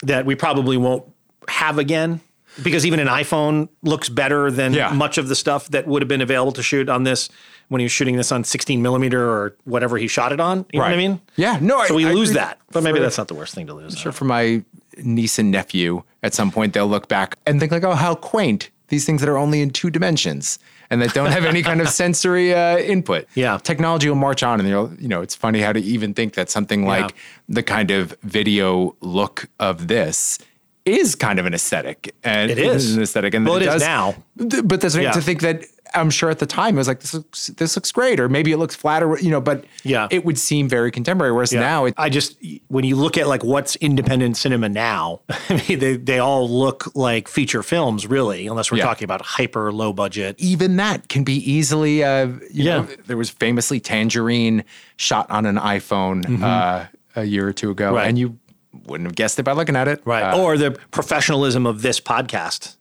that 0.01 0.25
we 0.25 0.33
probably 0.35 0.77
won't 0.77 1.03
have 1.49 1.77
again. 1.77 2.21
Because 2.63 2.85
even 2.85 2.99
an 2.99 3.07
iPhone 3.07 3.69
looks 3.83 4.09
better 4.09 4.49
than 4.51 4.73
Yeah. 4.73 4.89
much 4.91 5.17
of 5.17 5.27
the 5.27 5.35
stuff 5.35 5.67
that 5.69 5.87
would 5.87 6.01
have 6.01 6.09
been 6.09 6.21
available 6.21 6.51
to 6.53 6.63
shoot 6.63 6.89
on 6.89 7.03
this 7.03 7.29
when 7.69 7.79
he 7.79 7.85
was 7.85 7.91
shooting 7.91 8.15
this 8.17 8.31
on 8.31 8.43
16 8.43 8.81
millimeter 8.81 9.29
or 9.29 9.55
whatever 9.65 9.97
he 9.97 10.07
shot 10.07 10.31
it 10.31 10.39
on. 10.39 10.65
You 10.71 10.79
know 10.79 10.85
what 10.85 10.93
I 10.93 10.97
mean? 10.97 11.19
Yeah, 11.35 11.57
no, 11.61 11.83
So 11.85 11.93
I- 11.93 11.97
we 11.97 12.05
I 12.07 12.13
lose 12.13 12.33
that, 12.33 12.59
but 12.71 12.83
maybe 12.83 12.99
that's 12.99 13.17
not 13.17 13.27
the 13.27 13.35
worst 13.35 13.53
thing 13.53 13.67
to 13.67 13.73
lose. 13.73 13.97
sure 13.97 14.11
for 14.11 14.25
my 14.25 14.63
niece 14.99 15.37
and 15.37 15.51
nephew 15.51 16.01
at 16.23 16.33
some 16.33 16.49
point 16.49 16.73
they'll 16.73 16.87
look 16.87 17.07
back 17.07 17.37
and 17.45 17.59
think 17.59 17.71
like 17.71 17.83
oh 17.83 17.93
how 17.93 18.15
quaint 18.15 18.71
these 18.87 19.05
things 19.05 19.21
that 19.21 19.29
are 19.29 19.37
only 19.37 19.61
in 19.61 19.69
two 19.69 19.91
dimensions 19.91 20.57
and 20.89 21.01
that 21.03 21.13
don't 21.13 21.31
have 21.31 21.45
any 21.45 21.61
kind 21.61 21.81
of 21.81 21.89
sensory 22.03 22.51
uh, 22.51 22.79
input 22.79 23.27
Yeah. 23.35 23.59
technology 23.61 24.09
will 24.09 24.15
march 24.15 24.41
on 24.41 24.59
and 24.59 24.67
you'll 24.67 24.91
you 24.99 25.07
know 25.07 25.21
it's 25.21 25.35
funny 25.35 25.59
how 25.61 25.71
to 25.71 25.79
even 25.79 26.15
think 26.15 26.33
that 26.33 26.49
something 26.49 26.87
like 26.87 27.13
the 27.47 27.61
kind 27.61 27.91
of 27.91 28.15
video 28.23 28.95
look 29.01 29.45
of 29.59 29.87
this 29.87 30.39
is 30.87 31.15
kind 31.15 31.39
of 31.39 31.45
an 31.45 31.53
aesthetic 31.53 32.15
and 32.23 32.49
It 32.49 32.57
is. 32.57 32.95
an 32.95 33.03
aesthetic 33.03 33.33
and 33.33 33.45
Well, 33.45 33.57
it 33.57 33.63
is 33.63 33.67
does- 33.67 33.81
now. 33.81 34.15
But 34.35 34.81
that's 34.81 34.95
Yeah. 34.95 35.11
to 35.11 35.21
think 35.21 35.41
that 35.41 35.65
I'm 35.95 36.09
sure 36.09 36.29
at 36.29 36.39
the 36.39 36.45
time 36.45 36.75
it 36.75 36.79
was 36.79 36.87
like 36.89 36.99
this 36.99 37.13
looks 37.13 37.47
this 37.47 37.77
looks 37.77 37.93
great 37.93 38.19
or 38.19 38.27
maybe 38.27 38.51
it 38.51 38.57
looks 38.57 38.75
flat 38.75 39.01
or 39.01 39.17
you 39.19 39.31
know 39.31 39.39
but 39.39 39.63
Yeah. 39.83 40.07
it 40.11 40.25
would 40.25 40.37
seem 40.37 40.67
very 40.67 40.91
contemporary 40.91 41.31
whereas 41.31 41.53
Yeah. 41.53 41.61
now 41.61 41.85
it, 41.85 41.93
I 41.97 42.09
just 42.09 42.35
when 42.67 42.83
you 42.83 42.97
look 42.97 43.17
at 43.17 43.25
like 43.29 43.41
what's 43.43 43.77
independent 43.77 44.35
cinema 44.35 44.67
now, 44.67 45.21
I 45.49 45.63
mean 45.67 45.79
they 45.79 45.95
they 45.95 46.19
all 46.19 46.47
look 46.49 46.91
like 46.93 47.29
feature 47.29 47.63
films 47.63 48.05
really, 48.05 48.47
unless 48.47 48.69
we're 48.69 48.79
Yeah. 48.79 48.83
talking 48.83 49.05
about 49.05 49.21
hyper 49.21 49.71
low 49.71 49.93
budget. 49.93 50.35
even 50.39 50.75
that 50.75 51.07
can 51.07 51.23
be 51.23 51.35
easily 51.49 52.03
uh 52.03 52.25
you 52.51 52.65
Yeah. 52.65 52.77
know, 52.79 52.87
there 53.07 53.17
was 53.17 53.29
famously 53.29 53.79
tangerine 53.79 54.65
shot 54.97 55.25
on 55.31 55.45
an 55.45 55.55
iphone 55.55 56.41
uh, 56.43 56.85
a 57.15 57.23
year 57.23 57.47
or 57.47 57.53
two 57.53 57.71
ago 57.71 57.85
Mm-hmm. 57.85 57.95
Right. 57.95 58.07
and 58.09 58.19
you 58.19 58.37
wouldn't 58.85 59.07
have 59.07 59.15
guessed 59.15 59.39
it 59.39 59.43
by 59.43 59.53
looking 59.53 59.75
at 59.75 59.87
it 59.87 60.01
Right. 60.05 60.23
Uh, 60.33 60.37
or 60.41 60.57
the 60.57 60.71
professionalism 60.91 61.65
of 61.65 61.81
this 61.81 61.99
podcast. 61.99 62.75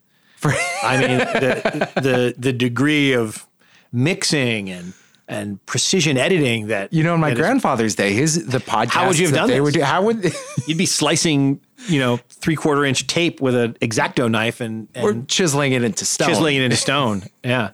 I 0.82 0.98
mean 0.98 1.18
the 1.18 1.90
the 1.96 2.34
the 2.38 2.52
degree 2.52 3.12
of 3.14 3.46
mixing 3.92 4.70
and 4.70 4.92
and 5.28 5.64
precision 5.66 6.16
editing 6.16 6.68
that 6.68 6.92
you 6.92 7.02
know 7.02 7.14
in 7.14 7.20
my 7.20 7.30
that 7.30 7.38
is- 7.38 7.40
grandfather's 7.40 7.94
day 7.96 8.12
his 8.12 8.46
the 8.46 8.58
podcast 8.58 8.90
How 8.90 9.08
would 9.08 9.18
you 9.18 9.26
have 9.26 9.34
done 9.34 9.48
they 9.48 9.54
this? 9.54 9.62
would 9.62 9.74
do, 9.74 9.82
how 9.82 10.02
would 10.02 10.32
you'd 10.68 10.78
be 10.78 10.86
slicing, 10.86 11.60
you 11.88 11.98
know, 11.98 12.18
three 12.30 12.54
quarter 12.54 12.84
inch 12.84 13.06
tape 13.08 13.40
with 13.40 13.56
an 13.56 13.72
exacto 13.80 14.30
knife 14.30 14.60
and, 14.60 14.86
and 14.94 15.04
or 15.04 15.24
chiseling 15.26 15.72
it 15.72 15.82
into 15.82 16.04
stone 16.04 16.28
chiseling 16.28 16.56
it 16.56 16.62
into 16.62 16.76
stone. 16.76 17.22
Yeah. 17.44 17.70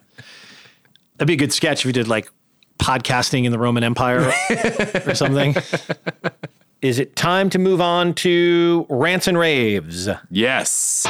That'd 1.18 1.26
be 1.28 1.34
a 1.34 1.36
good 1.36 1.52
sketch 1.52 1.80
if 1.80 1.86
you 1.86 1.92
did 1.92 2.08
like 2.08 2.30
podcasting 2.78 3.44
in 3.44 3.52
the 3.52 3.58
Roman 3.58 3.84
Empire 3.84 4.32
or 5.06 5.14
something. 5.14 5.54
Is 6.82 6.98
it 6.98 7.14
time 7.14 7.48
to 7.50 7.60
move 7.60 7.80
on 7.80 8.12
to 8.14 8.86
rants 8.88 9.28
and 9.28 9.38
raves? 9.38 10.08
yes 10.30 11.06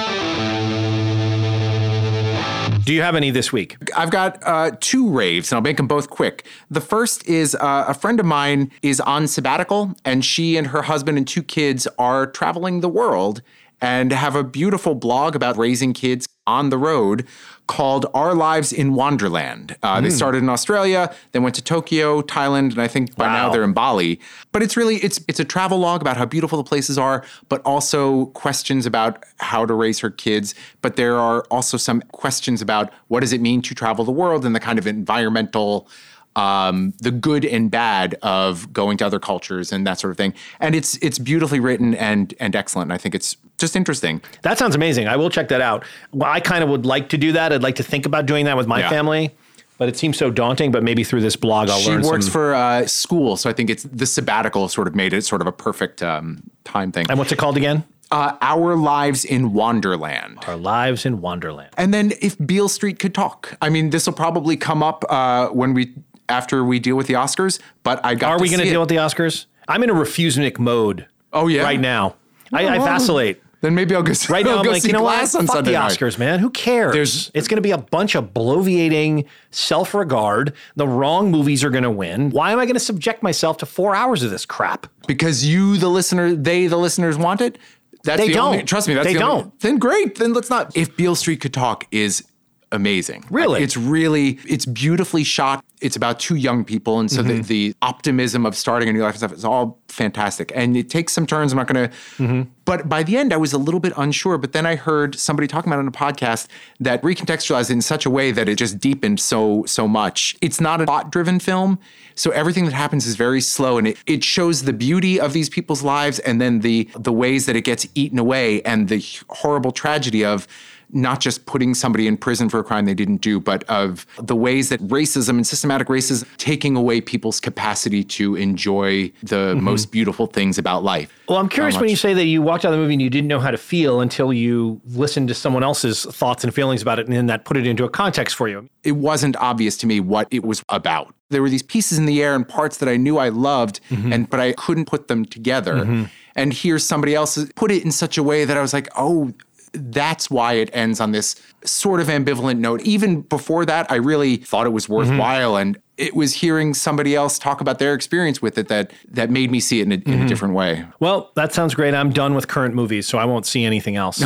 Do 2.84 2.92
you 2.92 3.00
have 3.00 3.14
any 3.14 3.30
this 3.30 3.54
week? 3.54 3.78
I've 3.96 4.10
got 4.10 4.46
uh, 4.46 4.72
two 4.80 5.08
raves, 5.08 5.50
and 5.50 5.56
I'll 5.56 5.62
make 5.62 5.78
them 5.78 5.86
both 5.86 6.10
quick. 6.10 6.44
The 6.70 6.82
first 6.82 7.26
is 7.26 7.54
uh, 7.54 7.86
a 7.88 7.94
friend 7.94 8.20
of 8.20 8.26
mine 8.26 8.70
is 8.82 9.00
on 9.00 9.26
sabbatical, 9.26 9.94
and 10.04 10.22
she 10.22 10.58
and 10.58 10.66
her 10.66 10.82
husband 10.82 11.16
and 11.16 11.26
two 11.26 11.42
kids 11.42 11.88
are 11.98 12.26
traveling 12.26 12.80
the 12.80 12.90
world 12.90 13.40
and 13.80 14.12
have 14.12 14.36
a 14.36 14.44
beautiful 14.44 14.94
blog 14.94 15.34
about 15.34 15.56
raising 15.56 15.94
kids 15.94 16.28
on 16.46 16.68
the 16.68 16.76
road 16.76 17.26
called 17.66 18.06
Our 18.12 18.34
Lives 18.34 18.72
in 18.72 18.94
Wonderland. 18.94 19.76
Uh, 19.82 20.00
They 20.00 20.10
started 20.10 20.42
in 20.42 20.48
Australia, 20.48 21.14
then 21.32 21.42
went 21.42 21.54
to 21.54 21.62
Tokyo, 21.62 22.20
Thailand, 22.22 22.72
and 22.72 22.80
I 22.80 22.88
think 22.88 23.16
by 23.16 23.26
now 23.26 23.50
they're 23.52 23.64
in 23.64 23.72
Bali. 23.72 24.20
But 24.50 24.62
it's 24.62 24.76
really 24.76 24.96
it's 24.96 25.20
it's 25.28 25.40
a 25.40 25.44
travel 25.44 25.78
log 25.78 26.00
about 26.00 26.16
how 26.16 26.26
beautiful 26.26 26.58
the 26.58 26.68
places 26.68 26.98
are, 26.98 27.24
but 27.48 27.62
also 27.64 28.26
questions 28.26 28.84
about 28.86 29.24
how 29.38 29.64
to 29.64 29.74
raise 29.74 30.00
her 30.00 30.10
kids. 30.10 30.54
But 30.82 30.96
there 30.96 31.16
are 31.16 31.44
also 31.50 31.76
some 31.76 32.02
questions 32.12 32.60
about 32.60 32.92
what 33.08 33.20
does 33.20 33.32
it 33.32 33.40
mean 33.40 33.62
to 33.62 33.74
travel 33.74 34.04
the 34.04 34.12
world 34.12 34.44
and 34.44 34.54
the 34.54 34.60
kind 34.60 34.78
of 34.78 34.86
environmental 34.86 35.88
um, 36.36 36.94
the 36.98 37.10
good 37.10 37.44
and 37.44 37.70
bad 37.70 38.16
of 38.22 38.72
going 38.72 38.96
to 38.98 39.06
other 39.06 39.18
cultures 39.18 39.72
and 39.72 39.86
that 39.86 39.98
sort 39.98 40.10
of 40.10 40.16
thing. 40.16 40.34
And 40.60 40.74
it's 40.74 40.96
it's 40.96 41.18
beautifully 41.18 41.60
written 41.60 41.94
and 41.94 42.34
and 42.40 42.56
excellent. 42.56 42.90
I 42.92 42.98
think 42.98 43.14
it's 43.14 43.36
just 43.62 43.74
interesting. 43.76 44.20
That 44.42 44.58
sounds 44.58 44.74
amazing. 44.74 45.08
I 45.08 45.16
will 45.16 45.30
check 45.30 45.48
that 45.48 45.62
out. 45.62 45.84
Well, 46.12 46.30
I 46.30 46.40
kind 46.40 46.62
of 46.62 46.68
would 46.68 46.84
like 46.84 47.08
to 47.10 47.16
do 47.16 47.32
that. 47.32 47.50
I'd 47.52 47.62
like 47.62 47.76
to 47.76 47.82
think 47.82 48.04
about 48.04 48.26
doing 48.26 48.44
that 48.44 48.56
with 48.58 48.66
my 48.66 48.80
Yeah. 48.80 48.90
family, 48.90 49.30
but 49.78 49.88
it 49.88 49.96
seems 49.96 50.18
so 50.18 50.30
daunting. 50.30 50.70
But 50.72 50.82
maybe 50.82 51.02
through 51.04 51.22
this 51.22 51.36
blog, 51.36 51.70
I'll 51.70 51.78
she 51.78 51.90
learn 51.90 52.02
works 52.02 52.26
some. 52.26 52.32
for 52.32 52.54
uh, 52.54 52.86
school, 52.86 53.36
so 53.38 53.48
I 53.48 53.54
think 53.54 53.70
it's 53.70 53.84
the 53.84 54.04
sabbatical 54.06 54.68
sort 54.68 54.86
of 54.88 54.94
made 54.94 55.12
it 55.14 55.22
sort 55.24 55.40
of 55.40 55.46
a 55.46 55.52
perfect 55.52 56.02
um, 56.02 56.42
time 56.64 56.92
thing. 56.92 57.06
and 57.08 57.18
what's 57.18 57.32
it 57.32 57.38
called 57.38 57.56
again? 57.56 57.84
Uh, 58.10 58.36
Our 58.42 58.76
lives 58.76 59.24
in 59.24 59.54
Wonderland. 59.54 60.38
Our 60.46 60.56
lives 60.56 61.06
in 61.06 61.22
Wonderland. 61.22 61.70
And 61.78 61.94
then 61.94 62.12
if 62.20 62.36
Beale 62.44 62.68
Street 62.68 62.98
could 62.98 63.14
talk, 63.14 63.56
I 63.62 63.70
mean, 63.70 63.88
this 63.88 64.04
will 64.06 64.12
probably 64.12 64.54
come 64.56 64.82
up 64.82 65.02
uh, 65.08 65.48
when 65.48 65.72
we 65.72 65.94
after 66.28 66.62
we 66.64 66.78
deal 66.78 66.96
with 66.96 67.06
the 67.06 67.14
Oscars. 67.14 67.58
But 67.82 68.04
I 68.04 68.14
got. 68.14 68.32
Are 68.32 68.38
we 68.40 68.48
going 68.50 68.60
to 68.60 68.68
deal 68.68 68.80
with 68.80 68.90
the 68.90 68.96
Oscars? 68.96 69.46
I'm 69.68 69.82
in 69.82 69.88
a 69.90 69.94
refusenick 69.94 70.58
mode. 70.58 71.06
Oh 71.32 71.46
yeah, 71.48 71.62
right 71.62 71.80
now. 71.80 72.16
I, 72.52 72.68
I 72.68 72.78
vacillate. 72.78 73.41
Then 73.62 73.74
maybe 73.74 73.94
I'll 73.94 74.02
go. 74.02 74.12
Right 74.28 74.44
now, 74.44 74.50
I'll 74.52 74.58
I'm 74.58 74.64
go 74.66 74.70
like, 74.72 74.82
see 74.82 74.88
you 74.88 74.92
know 74.92 75.02
what? 75.02 75.20
On 75.34 75.46
Fuck 75.46 75.54
Sunday 75.56 75.72
the 75.72 75.78
night. 75.78 75.92
Oscars, 75.92 76.18
man. 76.18 76.38
Who 76.40 76.50
cares? 76.50 76.92
There's- 76.92 77.30
it's 77.32 77.48
going 77.48 77.56
to 77.56 77.62
be 77.62 77.70
a 77.70 77.78
bunch 77.78 78.14
of 78.14 78.34
bloviating 78.34 79.24
self-regard. 79.50 80.52
The 80.76 80.86
wrong 80.86 81.30
movies 81.30 81.64
are 81.64 81.70
going 81.70 81.84
to 81.84 81.90
win. 81.90 82.30
Why 82.30 82.52
am 82.52 82.58
I 82.58 82.64
going 82.66 82.74
to 82.74 82.80
subject 82.80 83.22
myself 83.22 83.56
to 83.58 83.66
four 83.66 83.94
hours 83.94 84.22
of 84.22 84.30
this 84.30 84.44
crap? 84.44 84.86
because 85.08 85.44
you, 85.44 85.76
the 85.78 85.88
listener, 85.88 86.34
they, 86.34 86.66
the 86.68 86.76
listeners, 86.76 87.16
want 87.18 87.40
it. 87.40 87.58
That's 88.04 88.20
They 88.20 88.28
the 88.28 88.34
don't. 88.34 88.66
trust 88.66 88.86
me, 88.88 88.94
that's 88.94 89.06
They 89.06 89.14
the 89.14 89.22
only- 89.22 89.42
don't. 89.44 89.60
then 89.60 89.78
great. 89.78 90.16
Then 90.16 90.32
let's 90.32 90.50
not. 90.50 90.76
If 90.76 90.96
Beale 90.96 91.14
Street 91.16 91.40
could 91.40 91.52
talk 91.54 91.86
is 91.92 92.24
amazing. 92.72 93.24
Really? 93.30 93.62
it's 93.62 93.76
really 93.76 94.38
it's 94.46 94.64
beautifully 94.66 95.22
shot. 95.24 95.64
It's 95.82 95.96
about 95.96 96.18
two 96.20 96.36
young 96.36 96.64
people, 96.64 97.00
and 97.00 97.10
so 97.10 97.22
Mm-hmm. 97.22 97.42
the, 97.42 97.70
the 97.70 97.74
optimism 97.82 98.46
of 98.46 98.56
starting 98.56 98.88
a 98.88 98.92
new 98.92 99.02
life 99.02 99.12
and 99.14 99.18
stuff 99.18 99.32
is 99.32 99.44
all 99.44 99.78
fantastic. 99.88 100.50
And 100.54 100.76
it 100.76 100.88
takes 100.88 101.12
some 101.12 101.26
turns. 101.26 101.52
I'm 101.52 101.58
not 101.58 101.66
going 101.66 101.88
to. 101.88 101.94
Mm-hmm. 102.22 102.42
But 102.64 102.88
by 102.88 103.02
the 103.02 103.16
end, 103.16 103.32
I 103.32 103.36
was 103.36 103.52
a 103.52 103.58
little 103.58 103.80
bit 103.80 103.92
unsure. 103.96 104.38
But 104.38 104.52
then 104.52 104.64
I 104.66 104.76
heard 104.76 105.16
somebody 105.18 105.46
talking 105.48 105.70
about 105.72 105.78
it 105.78 105.86
on 105.86 105.88
a 105.88 105.92
podcast 105.92 106.46
that 106.80 107.02
recontextualized 107.02 107.70
it 107.70 107.74
in 107.74 107.82
such 107.82 108.06
a 108.06 108.10
way 108.10 108.30
that 108.32 108.48
it 108.48 108.56
just 108.56 108.78
deepened 108.78 109.20
so 109.20 109.64
so 109.66 109.86
much. 109.88 110.36
It's 110.40 110.60
not 110.60 110.80
a 110.80 110.84
plot 110.84 111.10
driven 111.10 111.38
film. 111.40 111.78
So 112.14 112.30
everything 112.30 112.64
that 112.66 112.72
happens 112.74 113.06
is 113.06 113.16
very 113.16 113.40
slow 113.40 113.78
and 113.78 113.86
it, 113.88 113.96
it 114.06 114.22
shows 114.22 114.62
the 114.64 114.72
beauty 114.72 115.18
of 115.18 115.32
these 115.32 115.48
people's 115.48 115.82
lives 115.82 116.18
and 116.20 116.40
then 116.40 116.60
the 116.60 116.88
the 116.98 117.12
ways 117.12 117.46
that 117.46 117.56
it 117.56 117.62
gets 117.64 117.86
eaten 117.94 118.18
away 118.18 118.62
and 118.62 118.88
the 118.88 119.04
horrible 119.28 119.72
tragedy 119.72 120.24
of 120.24 120.46
not 120.92 121.20
just 121.20 121.46
putting 121.46 121.74
somebody 121.74 122.06
in 122.06 122.16
prison 122.16 122.48
for 122.48 122.60
a 122.60 122.64
crime 122.64 122.84
they 122.84 122.94
didn't 122.94 123.18
do, 123.18 123.40
but 123.40 123.64
of 123.64 124.06
the 124.18 124.36
ways 124.36 124.68
that 124.68 124.80
racism 124.82 125.30
and 125.30 125.46
systematic 125.46 125.88
racism 125.88 126.26
taking 126.36 126.76
away 126.76 127.00
people's 127.00 127.40
capacity 127.40 128.04
to 128.04 128.36
enjoy 128.36 129.10
the 129.22 129.54
mm-hmm. 129.54 129.64
most 129.64 129.90
beautiful 129.90 130.26
things 130.26 130.58
about 130.58 130.84
life. 130.84 131.12
Well, 131.28 131.38
I'm 131.38 131.48
curious 131.48 131.78
when 131.78 131.88
you 131.88 131.96
say 131.96 132.14
that 132.14 132.26
you 132.26 132.42
walked 132.42 132.64
out 132.64 132.72
of 132.72 132.78
the 132.78 132.82
movie 132.82 132.94
and 132.94 133.02
you 133.02 133.10
didn't 133.10 133.28
know 133.28 133.40
how 133.40 133.50
to 133.50 133.58
feel 133.58 134.00
until 134.00 134.32
you 134.32 134.80
listened 134.86 135.28
to 135.28 135.34
someone 135.34 135.62
else's 135.62 136.04
thoughts 136.04 136.44
and 136.44 136.54
feelings 136.54 136.82
about 136.82 136.98
it, 136.98 137.06
and 137.06 137.16
then 137.16 137.26
that 137.26 137.44
put 137.44 137.56
it 137.56 137.66
into 137.66 137.84
a 137.84 137.88
context 137.88 138.36
for 138.36 138.48
you. 138.48 138.68
it 138.84 138.92
wasn't 138.92 139.36
obvious 139.36 139.76
to 139.78 139.86
me 139.86 140.00
what 140.00 140.28
it 140.30 140.44
was 140.44 140.62
about. 140.68 141.14
There 141.30 141.40
were 141.42 141.48
these 141.48 141.62
pieces 141.62 141.98
in 141.98 142.06
the 142.06 142.22
air 142.22 142.34
and 142.34 142.46
parts 142.46 142.78
that 142.78 142.88
I 142.88 142.96
knew 142.96 143.18
I 143.18 143.30
loved, 143.30 143.80
mm-hmm. 143.88 144.12
and 144.12 144.28
but 144.28 144.40
I 144.40 144.52
couldn't 144.52 144.86
put 144.86 145.08
them 145.08 145.24
together. 145.24 145.74
Mm-hmm. 145.74 146.04
And 146.34 146.52
here 146.52 146.78
somebody 146.78 147.14
else 147.14 147.38
put 147.56 147.70
it 147.70 147.84
in 147.84 147.92
such 147.92 148.16
a 148.16 148.22
way 148.22 148.44
that 148.44 148.56
I 148.56 148.62
was 148.62 148.72
like, 148.72 148.88
oh, 148.96 149.32
that's 149.72 150.30
why 150.30 150.54
it 150.54 150.70
ends 150.72 151.00
on 151.00 151.12
this 151.12 151.34
sort 151.64 152.00
of 152.00 152.08
ambivalent 152.08 152.58
note. 152.58 152.82
Even 152.82 153.22
before 153.22 153.64
that, 153.66 153.90
I 153.90 153.96
really 153.96 154.36
thought 154.36 154.66
it 154.66 154.70
was 154.70 154.88
worthwhile, 154.88 155.56
and 155.56 155.80
it 155.96 156.14
was 156.14 156.34
hearing 156.34 156.74
somebody 156.74 157.14
else 157.14 157.38
talk 157.38 157.60
about 157.60 157.78
their 157.78 157.94
experience 157.94 158.42
with 158.42 158.58
it 158.58 158.68
that 158.68 158.92
that 159.08 159.30
made 159.30 159.50
me 159.50 159.60
see 159.60 159.80
it 159.80 159.84
in 159.84 159.92
a, 159.92 160.10
in 160.10 160.22
a 160.22 160.28
different 160.28 160.54
way. 160.54 160.84
Well, 161.00 161.30
that 161.36 161.52
sounds 161.52 161.74
great. 161.74 161.94
I'm 161.94 162.10
done 162.10 162.34
with 162.34 162.48
current 162.48 162.74
movies, 162.74 163.06
so 163.06 163.18
I 163.18 163.24
won't 163.24 163.46
see 163.46 163.64
anything 163.64 163.96
else. 163.96 164.22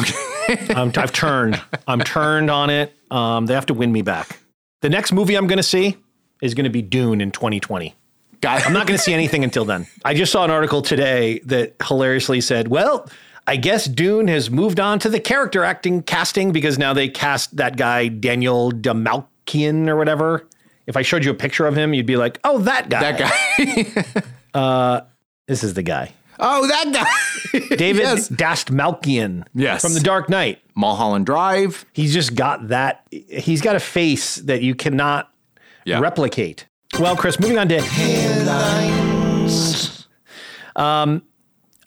um, 0.70 0.92
I've 0.96 1.12
turned. 1.12 1.60
I'm 1.86 2.00
turned 2.00 2.50
on 2.50 2.70
it. 2.70 2.92
Um, 3.10 3.46
they 3.46 3.54
have 3.54 3.66
to 3.66 3.74
win 3.74 3.92
me 3.92 4.02
back. 4.02 4.40
The 4.82 4.88
next 4.90 5.12
movie 5.12 5.36
I'm 5.36 5.46
going 5.46 5.58
to 5.58 5.62
see 5.62 5.96
is 6.42 6.54
going 6.54 6.64
to 6.64 6.70
be 6.70 6.82
Dune 6.82 7.20
in 7.20 7.30
2020. 7.30 7.94
Got 8.40 8.66
I'm 8.66 8.72
not 8.72 8.86
going 8.86 8.98
to 8.98 9.02
see 9.02 9.14
anything 9.14 9.44
until 9.44 9.64
then. 9.64 9.86
I 10.04 10.14
just 10.14 10.30
saw 10.30 10.44
an 10.44 10.50
article 10.50 10.82
today 10.82 11.40
that 11.44 11.74
hilariously 11.82 12.40
said, 12.40 12.68
well, 12.68 13.08
I 13.46 13.56
guess 13.56 13.84
Dune 13.86 14.26
has 14.28 14.50
moved 14.50 14.80
on 14.80 14.98
to 15.00 15.08
the 15.08 15.20
character 15.20 15.62
acting 15.64 16.02
casting 16.02 16.50
because 16.52 16.78
now 16.78 16.92
they 16.92 17.08
cast 17.08 17.56
that 17.56 17.76
guy, 17.76 18.08
Daniel 18.08 18.72
Damalkian 18.72 19.88
or 19.88 19.96
whatever. 19.96 20.48
If 20.86 20.96
I 20.96 21.02
showed 21.02 21.24
you 21.24 21.30
a 21.30 21.34
picture 21.34 21.66
of 21.66 21.76
him, 21.76 21.94
you'd 21.94 22.06
be 22.06 22.16
like, 22.16 22.38
oh, 22.44 22.58
that 22.58 22.88
guy. 22.88 23.12
that 23.12 23.18
guy. 23.18 24.22
Uh, 24.54 25.02
this 25.46 25.62
is 25.62 25.74
the 25.74 25.82
guy. 25.82 26.12
oh, 26.40 26.66
that 26.66 26.90
guy. 26.90 27.10
David 27.76 28.00
Yes. 28.02 28.28
Dastmalkian. 28.30 29.44
Yes. 29.54 29.82
From 29.82 29.92
The 29.92 30.00
Dark 30.00 30.30
Knight. 30.30 30.60
Mulholland 30.74 31.26
Drive. 31.26 31.84
He's 31.92 32.14
just 32.14 32.34
got 32.34 32.68
that. 32.68 33.06
He's 33.10 33.60
got 33.60 33.76
a 33.76 33.80
face 33.80 34.36
that 34.36 34.62
you 34.62 34.74
cannot 34.74 35.30
Yeah. 35.84 36.00
replicate. 36.00 36.66
Well, 36.98 37.16
Chris, 37.16 37.38
moving 37.38 37.58
on 37.58 37.68
to 37.68 37.82
headlines. 38.96 40.08
Um, 40.74 41.22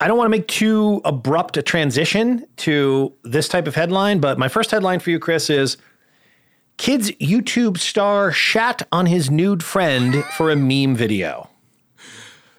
I 0.01 0.07
don't 0.07 0.17
want 0.17 0.27
to 0.27 0.31
make 0.31 0.47
too 0.47 1.01
abrupt 1.03 1.57
a 1.57 1.61
transition 1.61 2.45
to 2.57 3.13
this 3.23 3.49
type 3.49 3.67
of 3.67 3.75
headline, 3.75 4.19
but 4.19 4.39
my 4.39 4.47
first 4.47 4.71
headline 4.71 4.99
for 4.99 5.09
you, 5.09 5.19
Chris, 5.19 5.49
is 5.49 5.77
Kids 6.77 7.11
YouTube 7.11 7.77
star 7.77 8.31
shat 8.31 8.87
on 8.93 9.05
his 9.05 9.29
nude 9.29 9.61
friend 9.61 10.23
for 10.37 10.49
a 10.49 10.55
meme 10.55 10.95
video. 10.95 11.49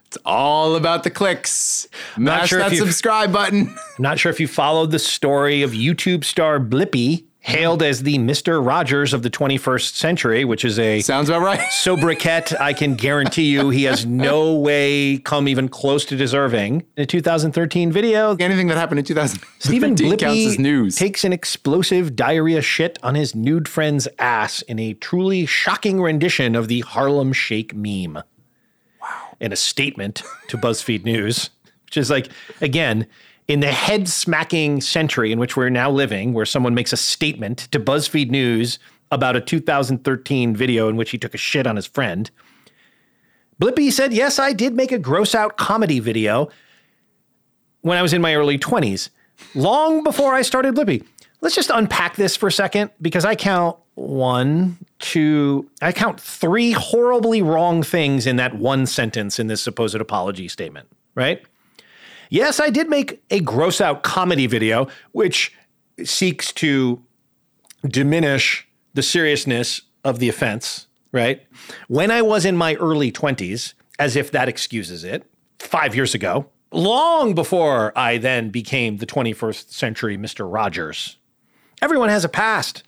It's 0.04 0.18
all 0.26 0.76
about 0.76 1.04
the 1.04 1.10
clicks. 1.10 1.88
Mash 2.18 2.50
sure 2.50 2.58
that 2.58 2.76
subscribe 2.76 3.32
button. 3.32 3.68
I'm 3.68 3.76
not 3.98 4.18
sure 4.18 4.28
if 4.28 4.38
you 4.38 4.46
followed 4.46 4.90
the 4.90 4.98
story 4.98 5.62
of 5.62 5.70
YouTube 5.70 6.24
star 6.24 6.60
Blippi, 6.60 7.24
hailed 7.40 7.82
as 7.82 8.02
the 8.02 8.18
Mr. 8.18 8.64
Rogers 8.64 9.12
of 9.12 9.22
the 9.22 9.30
21st 9.30 9.94
century, 9.94 10.44
which 10.44 10.64
is 10.64 10.78
a 10.78 11.00
sounds 11.00 11.28
about 11.28 11.42
right. 11.42 11.60
sobriquet 11.72 12.44
I 12.60 12.72
can 12.72 12.94
guarantee 12.94 13.50
you 13.50 13.70
he 13.70 13.84
has 13.84 14.04
no 14.06 14.54
way 14.54 15.18
come 15.18 15.48
even 15.48 15.68
close 15.68 16.04
to 16.06 16.16
deserving. 16.16 16.84
In 16.96 17.02
a 17.02 17.06
2013 17.06 17.90
video, 17.90 18.36
Anything 18.36 18.68
that 18.68 18.76
happened 18.76 18.98
in 18.98 19.04
2000 19.04 19.40
Stevin 19.58 20.18
counts 20.18 20.46
as 20.46 20.58
news. 20.58 20.96
takes 20.96 21.24
an 21.24 21.32
explosive 21.32 22.14
diarrhea 22.14 22.62
shit 22.62 22.98
on 23.02 23.14
his 23.14 23.34
nude 23.34 23.68
friend's 23.68 24.06
ass 24.18 24.62
in 24.62 24.78
a 24.78 24.94
truly 24.94 25.46
shocking 25.46 26.00
rendition 26.00 26.54
of 26.54 26.68
the 26.68 26.80
Harlem 26.80 27.32
Shake 27.32 27.74
meme. 27.74 28.22
Wow. 29.00 29.36
In 29.40 29.52
a 29.52 29.56
statement 29.56 30.22
to 30.48 30.58
BuzzFeed 30.58 31.04
News, 31.04 31.50
which 31.86 31.96
is 31.96 32.10
like, 32.10 32.28
again, 32.60 33.06
in 33.50 33.58
the 33.58 33.72
head 33.72 34.08
smacking 34.08 34.80
century 34.80 35.32
in 35.32 35.40
which 35.40 35.56
we're 35.56 35.68
now 35.68 35.90
living, 35.90 36.32
where 36.32 36.46
someone 36.46 36.72
makes 36.72 36.92
a 36.92 36.96
statement 36.96 37.58
to 37.72 37.80
BuzzFeed 37.80 38.30
News 38.30 38.78
about 39.10 39.34
a 39.34 39.40
2013 39.40 40.54
video 40.54 40.88
in 40.88 40.94
which 40.94 41.10
he 41.10 41.18
took 41.18 41.34
a 41.34 41.36
shit 41.36 41.66
on 41.66 41.74
his 41.74 41.84
friend. 41.84 42.30
Blippi 43.60 43.90
said, 43.90 44.12
Yes, 44.12 44.38
I 44.38 44.52
did 44.52 44.74
make 44.74 44.92
a 44.92 45.00
gross 45.00 45.34
out 45.34 45.56
comedy 45.56 45.98
video 45.98 46.48
when 47.80 47.98
I 47.98 48.02
was 48.02 48.12
in 48.12 48.22
my 48.22 48.36
early 48.36 48.56
20s, 48.56 49.08
long 49.56 50.04
before 50.04 50.32
I 50.32 50.42
started 50.42 50.76
Blippi. 50.76 51.04
Let's 51.40 51.56
just 51.56 51.70
unpack 51.70 52.14
this 52.14 52.36
for 52.36 52.46
a 52.46 52.52
second 52.52 52.92
because 53.02 53.24
I 53.24 53.34
count 53.34 53.76
one, 53.96 54.78
two, 55.00 55.68
I 55.82 55.90
count 55.90 56.20
three 56.20 56.70
horribly 56.70 57.42
wrong 57.42 57.82
things 57.82 58.28
in 58.28 58.36
that 58.36 58.54
one 58.54 58.86
sentence 58.86 59.40
in 59.40 59.48
this 59.48 59.60
supposed 59.60 59.96
apology 59.96 60.46
statement, 60.46 60.88
right? 61.16 61.44
Yes, 62.30 62.60
I 62.60 62.70
did 62.70 62.88
make 62.88 63.22
a 63.30 63.40
gross 63.40 63.80
out 63.80 64.02
comedy 64.02 64.46
video, 64.46 64.86
which 65.12 65.52
seeks 66.04 66.52
to 66.52 67.02
diminish 67.86 68.66
the 68.94 69.02
seriousness 69.02 69.82
of 70.04 70.20
the 70.20 70.28
offense, 70.28 70.86
right? 71.12 71.42
When 71.88 72.10
I 72.10 72.22
was 72.22 72.44
in 72.44 72.56
my 72.56 72.76
early 72.76 73.10
20s, 73.10 73.74
as 73.98 74.16
if 74.16 74.30
that 74.30 74.48
excuses 74.48 75.04
it, 75.04 75.26
five 75.58 75.94
years 75.94 76.14
ago, 76.14 76.46
long 76.72 77.34
before 77.34 77.92
I 77.98 78.18
then 78.18 78.50
became 78.50 78.98
the 78.98 79.06
21st 79.06 79.70
century 79.70 80.16
Mr. 80.16 80.50
Rogers. 80.50 81.18
Everyone 81.82 82.10
has 82.10 82.24
a 82.24 82.28
past. 82.28 82.84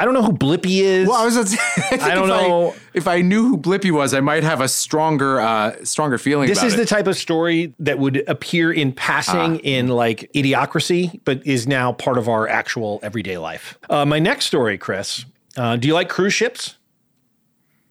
I 0.00 0.04
don't 0.04 0.14
know 0.14 0.22
who 0.22 0.32
Blippi 0.32 0.80
is. 0.80 1.08
Well, 1.08 1.16
I 1.20 1.24
was. 1.24 1.50
say, 1.50 1.58
I, 1.92 2.10
I 2.10 2.14
don't 2.14 2.30
if 2.30 2.36
know. 2.48 2.74
if 2.94 3.06
I 3.06 3.20
knew 3.20 3.48
who 3.48 3.56
Blippi 3.58 3.90
was, 3.90 4.14
I 4.14 4.20
might 4.20 4.42
have 4.42 4.60
a 4.60 4.68
stronger, 4.68 5.40
uh, 5.40 5.76
stronger 5.84 6.18
feeling. 6.18 6.48
This 6.48 6.58
about 6.58 6.66
is 6.68 6.74
it. 6.74 6.76
the 6.78 6.86
type 6.86 7.06
of 7.06 7.16
story 7.16 7.74
that 7.78 7.98
would 7.98 8.22
appear 8.28 8.72
in 8.72 8.92
passing 8.92 9.56
Ah. 9.56 9.60
in 9.62 9.88
like 9.88 10.30
idiocracy, 10.34 11.20
but 11.24 11.46
is 11.46 11.66
now 11.66 11.92
part 11.92 12.18
of 12.18 12.28
our 12.28 12.48
actual 12.48 12.98
everyday 13.02 13.38
life. 13.38 13.78
Uh, 13.88 14.04
my 14.04 14.18
next 14.18 14.46
story, 14.46 14.76
Chris. 14.78 15.24
Uh, 15.56 15.76
do 15.76 15.86
you 15.88 15.94
like 15.94 16.08
cruise 16.08 16.32
ships? 16.34 16.76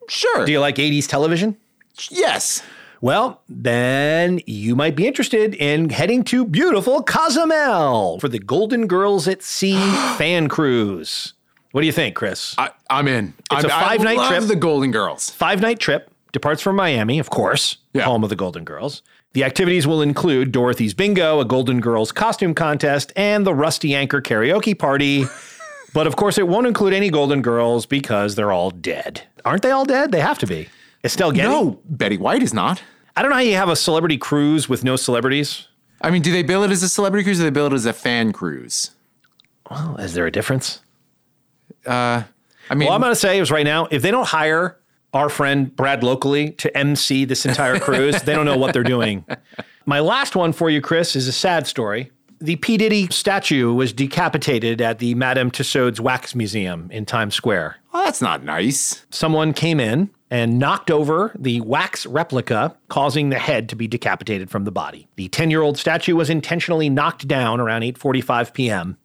Sure. 0.07 0.45
Do 0.45 0.51
you 0.51 0.59
like 0.59 0.75
80s 0.75 1.07
television? 1.07 1.57
yes. 2.09 2.63
Well, 3.01 3.41
then 3.47 4.41
you 4.45 4.75
might 4.75 4.95
be 4.95 5.07
interested 5.07 5.55
in 5.55 5.89
heading 5.89 6.23
to 6.25 6.43
beautiful 6.43 7.01
Cozumel 7.03 8.19
for 8.19 8.27
the 8.27 8.39
Golden 8.39 8.87
Girls 8.87 9.25
at 9.27 9.41
Sea 9.41 9.79
fan 10.17 10.49
cruise. 10.49 11.33
What 11.71 11.81
do 11.81 11.87
you 11.87 11.93
think, 11.93 12.15
Chris? 12.15 12.55
I, 12.57 12.71
I'm 12.89 13.07
in. 13.07 13.33
It's 13.51 13.63
I'm, 13.63 13.65
a 13.65 13.69
five-night 13.69 14.17
I 14.17 14.21
love 14.21 14.29
trip. 14.29 14.43
The 14.45 14.55
Golden 14.55 14.91
Girls. 14.91 15.29
Five 15.29 15.61
night 15.61 15.79
trip 15.79 16.09
departs 16.31 16.61
from 16.61 16.75
Miami, 16.75 17.19
of 17.19 17.29
course, 17.29 17.77
Yeah. 17.93 18.03
home 18.03 18.23
of 18.23 18.29
the 18.29 18.35
Golden 18.35 18.63
Girls. 18.63 19.01
The 19.33 19.43
activities 19.43 19.85
will 19.85 20.01
include 20.01 20.51
Dorothy's 20.51 20.95
Bingo, 20.95 21.39
a 21.39 21.45
Golden 21.45 21.79
Girls 21.79 22.11
costume 22.11 22.55
contest, 22.55 23.13
and 23.15 23.45
the 23.45 23.53
Rusty 23.53 23.93
Anchor 23.93 24.21
karaoke 24.21 24.77
party. 24.77 25.25
but 25.93 26.07
of 26.07 26.15
course, 26.15 26.39
it 26.39 26.47
won't 26.47 26.65
include 26.65 26.93
any 26.93 27.11
Golden 27.11 27.43
Girls 27.43 27.85
because 27.85 28.33
they're 28.35 28.51
all 28.51 28.71
dead. 28.71 29.21
Aren't 29.45 29.61
they 29.61 29.71
all 29.71 29.85
dead? 29.85 30.11
They 30.11 30.21
have 30.21 30.39
to 30.39 30.47
be. 30.47 30.69
Estelle 31.03 31.31
Getty? 31.31 31.47
No, 31.47 31.79
Betty 31.85 32.17
White 32.17 32.41
is 32.41 32.53
not. 32.53 32.81
I 33.15 33.21
don't 33.21 33.29
know 33.29 33.35
how 33.35 33.41
you 33.43 33.55
have 33.55 33.69
a 33.69 33.75
celebrity 33.75 34.17
cruise 34.17 34.67
with 34.67 34.83
no 34.83 34.95
celebrities. 34.95 35.67
I 36.01 36.09
mean, 36.09 36.21
do 36.21 36.31
they 36.31 36.43
bill 36.43 36.63
it 36.63 36.71
as 36.71 36.81
a 36.81 36.89
celebrity 36.89 37.23
cruise 37.23 37.39
or 37.39 37.43
do 37.43 37.45
they 37.45 37.53
bill 37.53 37.67
it 37.67 37.73
as 37.73 37.85
a 37.85 37.93
fan 37.93 38.33
cruise? 38.33 38.91
Well, 39.69 39.97
is 39.97 40.13
there 40.13 40.25
a 40.25 40.31
difference? 40.31 40.81
Uh, 41.85 42.23
I 42.69 42.75
mean, 42.75 42.87
Well, 42.87 42.95
I'm 42.95 43.01
going 43.01 43.11
to 43.11 43.15
say 43.19 43.39
is 43.39 43.51
right 43.51 43.65
now, 43.65 43.87
if 43.91 44.01
they 44.01 44.11
don't 44.11 44.27
hire 44.27 44.77
our 45.13 45.29
friend 45.29 45.75
Brad 45.75 46.03
locally 46.03 46.51
to 46.51 46.75
MC 46.77 47.25
this 47.25 47.45
entire 47.45 47.79
cruise, 47.79 48.21
they 48.23 48.33
don't 48.35 48.45
know 48.45 48.57
what 48.57 48.73
they're 48.73 48.83
doing. 48.83 49.25
My 49.85 49.99
last 50.01 50.35
one 50.35 50.53
for 50.53 50.69
you, 50.69 50.81
Chris, 50.81 51.15
is 51.15 51.27
a 51.27 51.31
sad 51.31 51.65
story. 51.65 52.11
The 52.41 52.55
P. 52.57 52.77
Diddy 52.77 53.07
statue 53.07 53.73
was 53.73 53.91
decapitated 53.91 54.81
at 54.81 54.99
the 54.99 55.15
Madame 55.15 55.51
Tussauds 55.51 55.99
Wax 55.99 56.35
Museum 56.35 56.89
in 56.91 57.05
Times 57.05 57.35
Square. 57.35 57.77
well, 57.91 58.05
that's 58.05 58.21
not 58.21 58.43
nice. 58.43 59.05
Someone 59.09 59.51
came 59.51 59.79
in 59.79 60.09
and 60.31 60.59
knocked 60.59 60.91
over 60.91 61.35
the 61.37 61.59
wax 61.61 62.05
replica, 62.05 62.77
causing 62.87 63.29
the 63.29 63.39
head 63.39 63.67
to 63.69 63.75
be 63.75 63.87
decapitated 63.87 64.49
from 64.49 64.63
the 64.63 64.71
body. 64.71 65.07
The 65.15 65.27
10-year-old 65.27 65.77
statue 65.77 66.15
was 66.15 66.29
intentionally 66.29 66.87
knocked 66.87 67.27
down 67.27 67.59
around 67.59 67.81
8:45 67.81 68.53
p.m. 68.53 68.97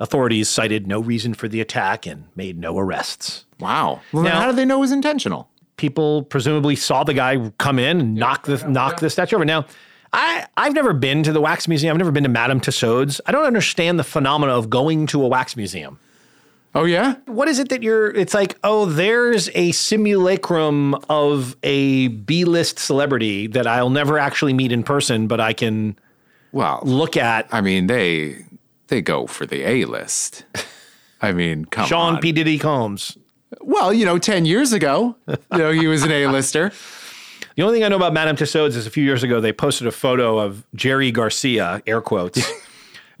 Authorities 0.00 0.48
cited 0.48 0.86
no 0.88 0.98
reason 1.00 1.34
for 1.34 1.46
the 1.46 1.60
attack 1.60 2.06
and 2.06 2.24
made 2.34 2.58
no 2.58 2.76
arrests. 2.78 3.44
Wow. 3.60 4.00
Well, 4.12 4.24
Now- 4.24 4.40
how 4.40 4.46
do 4.50 4.56
they 4.56 4.64
know 4.64 4.78
it 4.78 4.80
was 4.80 4.92
intentional? 4.92 5.48
people 5.76 6.24
presumably 6.24 6.76
saw 6.76 7.02
the 7.04 7.14
guy 7.14 7.50
come 7.56 7.78
in 7.78 8.00
and 8.00 8.14
knock 8.14 8.44
the 8.44 8.58
knock 8.68 9.00
the 9.00 9.08
statue 9.08 9.36
over. 9.36 9.46
Now, 9.46 9.64
I 10.12 10.44
I've 10.54 10.74
never 10.74 10.92
been 10.92 11.22
to 11.22 11.32
the 11.32 11.40
wax 11.40 11.66
museum. 11.68 11.94
I've 11.94 11.98
never 11.98 12.10
been 12.12 12.24
to 12.24 12.28
Madame 12.28 12.60
Tussauds. 12.60 13.18
I 13.24 13.32
don't 13.32 13.46
understand 13.46 13.98
the 13.98 14.04
phenomena 14.04 14.52
of 14.52 14.68
going 14.68 15.06
to 15.06 15.22
a 15.24 15.26
wax 15.26 15.56
museum. 15.56 15.98
Oh 16.74 16.84
yeah. 16.84 17.14
What 17.24 17.48
is 17.48 17.58
it 17.58 17.70
that 17.70 17.82
you're? 17.82 18.10
It's 18.10 18.34
like, 18.34 18.58
oh, 18.62 18.84
there's 18.84 19.48
a 19.54 19.72
simulacrum 19.72 20.96
of 21.08 21.56
a 21.62 22.08
B-list 22.08 22.78
celebrity 22.78 23.46
that 23.46 23.66
I'll 23.66 23.88
never 23.88 24.18
actually 24.18 24.52
meet 24.52 24.72
in 24.72 24.82
person, 24.82 25.26
but 25.28 25.40
I 25.40 25.54
can 25.54 25.98
Well, 26.52 26.80
look 26.82 27.16
at. 27.16 27.48
I 27.52 27.62
mean, 27.62 27.86
they 27.86 28.44
they 28.90 29.00
go 29.00 29.26
for 29.26 29.46
the 29.46 29.66
A 29.66 29.86
list. 29.86 30.44
I 31.22 31.32
mean, 31.32 31.64
come 31.64 31.86
Sean 31.86 32.16
on. 32.16 32.20
P. 32.20 32.32
Diddy 32.32 32.58
Combs. 32.58 33.16
Well, 33.60 33.92
you 33.92 34.04
know, 34.04 34.18
ten 34.18 34.44
years 34.44 34.72
ago, 34.72 35.16
you 35.26 35.58
know, 35.58 35.72
he 35.72 35.86
was 35.86 36.02
an 36.02 36.12
A 36.12 36.26
lister. 36.28 36.70
The 37.56 37.62
only 37.62 37.76
thing 37.76 37.84
I 37.84 37.88
know 37.88 37.96
about 37.96 38.12
Madame 38.12 38.36
Tussauds 38.36 38.76
is 38.76 38.86
a 38.86 38.90
few 38.90 39.02
years 39.04 39.22
ago 39.22 39.40
they 39.40 39.52
posted 39.52 39.86
a 39.86 39.92
photo 39.92 40.38
of 40.38 40.64
Jerry 40.74 41.10
Garcia, 41.10 41.82
air 41.86 42.00
quotes, 42.00 42.40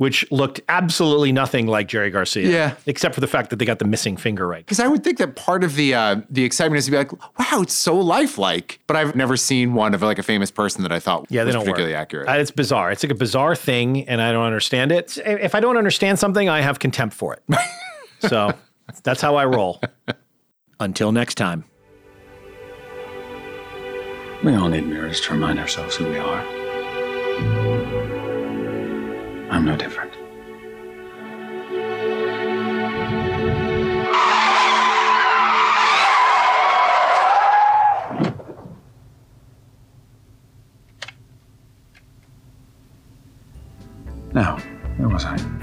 which 0.00 0.24
looked 0.32 0.62
absolutely 0.70 1.30
nothing 1.30 1.66
like 1.66 1.86
Jerry 1.86 2.08
Garcia. 2.08 2.48
Yeah. 2.48 2.74
Except 2.86 3.14
for 3.14 3.20
the 3.20 3.26
fact 3.26 3.50
that 3.50 3.56
they 3.56 3.66
got 3.66 3.80
the 3.80 3.84
missing 3.84 4.16
finger 4.16 4.46
right. 4.46 4.64
Because 4.64 4.80
I 4.80 4.88
would 4.88 5.04
think 5.04 5.18
that 5.18 5.36
part 5.36 5.62
of 5.62 5.74
the 5.74 5.92
uh, 5.92 6.22
the 6.30 6.42
excitement 6.42 6.78
is 6.78 6.86
to 6.86 6.90
be 6.90 6.96
like, 6.96 7.12
wow, 7.38 7.60
it's 7.60 7.74
so 7.74 7.94
lifelike. 7.98 8.80
But 8.86 8.96
I've 8.96 9.14
never 9.14 9.36
seen 9.36 9.74
one 9.74 9.92
of 9.92 10.00
like 10.00 10.18
a 10.18 10.22
famous 10.22 10.50
person 10.50 10.82
that 10.84 10.90
I 10.90 11.00
thought 11.00 11.26
Yeah, 11.28 11.42
they 11.44 11.48
was 11.48 11.56
don't 11.56 11.64
particularly 11.64 11.92
work. 11.92 12.00
accurate. 12.00 12.28
Uh, 12.30 12.32
It's 12.32 12.50
bizarre. 12.50 12.90
It's 12.90 13.02
like 13.02 13.12
a 13.12 13.14
bizarre 13.14 13.54
thing, 13.54 14.08
and 14.08 14.22
I 14.22 14.32
don't 14.32 14.46
understand 14.46 14.90
it. 14.90 15.18
If 15.18 15.54
I 15.54 15.60
don't 15.60 15.76
understand 15.76 16.18
something, 16.18 16.48
I 16.48 16.62
have 16.62 16.78
contempt 16.78 17.14
for 17.14 17.34
it. 17.34 17.42
so 18.26 18.52
that's 19.02 19.20
how 19.20 19.36
I 19.36 19.44
roll. 19.44 19.82
Until 20.80 21.12
next 21.12 21.34
time. 21.34 21.64
We 24.42 24.54
all 24.54 24.70
need 24.70 24.86
mirrors 24.86 25.20
to 25.20 25.34
remind 25.34 25.58
ourselves 25.58 25.96
who 25.96 26.06
we 26.08 26.16
are. 26.16 28.09
I'm 29.50 29.64
no 29.64 29.76
different. 29.76 30.12
Now, 44.32 44.58
where 44.96 45.08
was 45.08 45.24
I? 45.24 45.59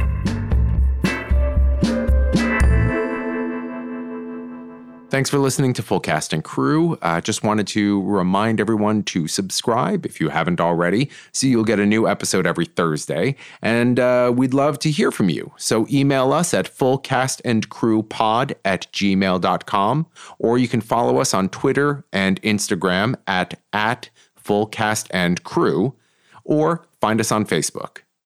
Thanks 5.10 5.30
for 5.30 5.38
listening 5.40 5.72
to 5.74 5.82
Full 5.82 6.02
Cast 6.02 6.34
and 6.34 6.44
Crew. 6.44 6.98
Uh, 7.02 7.22
just 7.22 7.42
wanted 7.42 7.66
to 7.68 8.04
remind 8.04 8.60
everyone 8.60 9.04
to 9.04 9.26
subscribe 9.26 10.06
if 10.06 10.20
you 10.20 10.28
haven't 10.28 10.60
already, 10.60 11.10
so 11.32 11.48
you'll 11.48 11.64
get 11.64 11.80
a 11.80 11.86
new 11.86 12.10
episode 12.10 12.46
every 12.46 12.66
Thursday. 12.66 13.38
And 13.62 14.02
uh, 14.02 14.34
we'd 14.36 14.54
love 14.54 14.80
to 14.80 14.92
hear 14.92 15.12
from 15.12 15.30
you. 15.30 15.54
So 15.56 15.88
email 15.90 16.34
us 16.34 16.54
at 16.54 16.66
fullcastandcrewpod 16.66 18.56
at 18.66 18.92
gmail.com, 18.92 20.08
or 20.40 20.58
you 20.58 20.68
can 20.68 20.82
follow 20.82 21.20
us 21.20 21.34
on 21.34 21.48
Twitter 21.50 22.04
and 22.12 22.42
Instagram 22.42 23.16
at, 23.28 23.58
at 23.72 24.10
fullcastandcrew, 24.44 25.94
or 26.44 26.86
find 27.00 27.22
us 27.22 27.32
on 27.32 27.46
Facebook. 27.46 28.00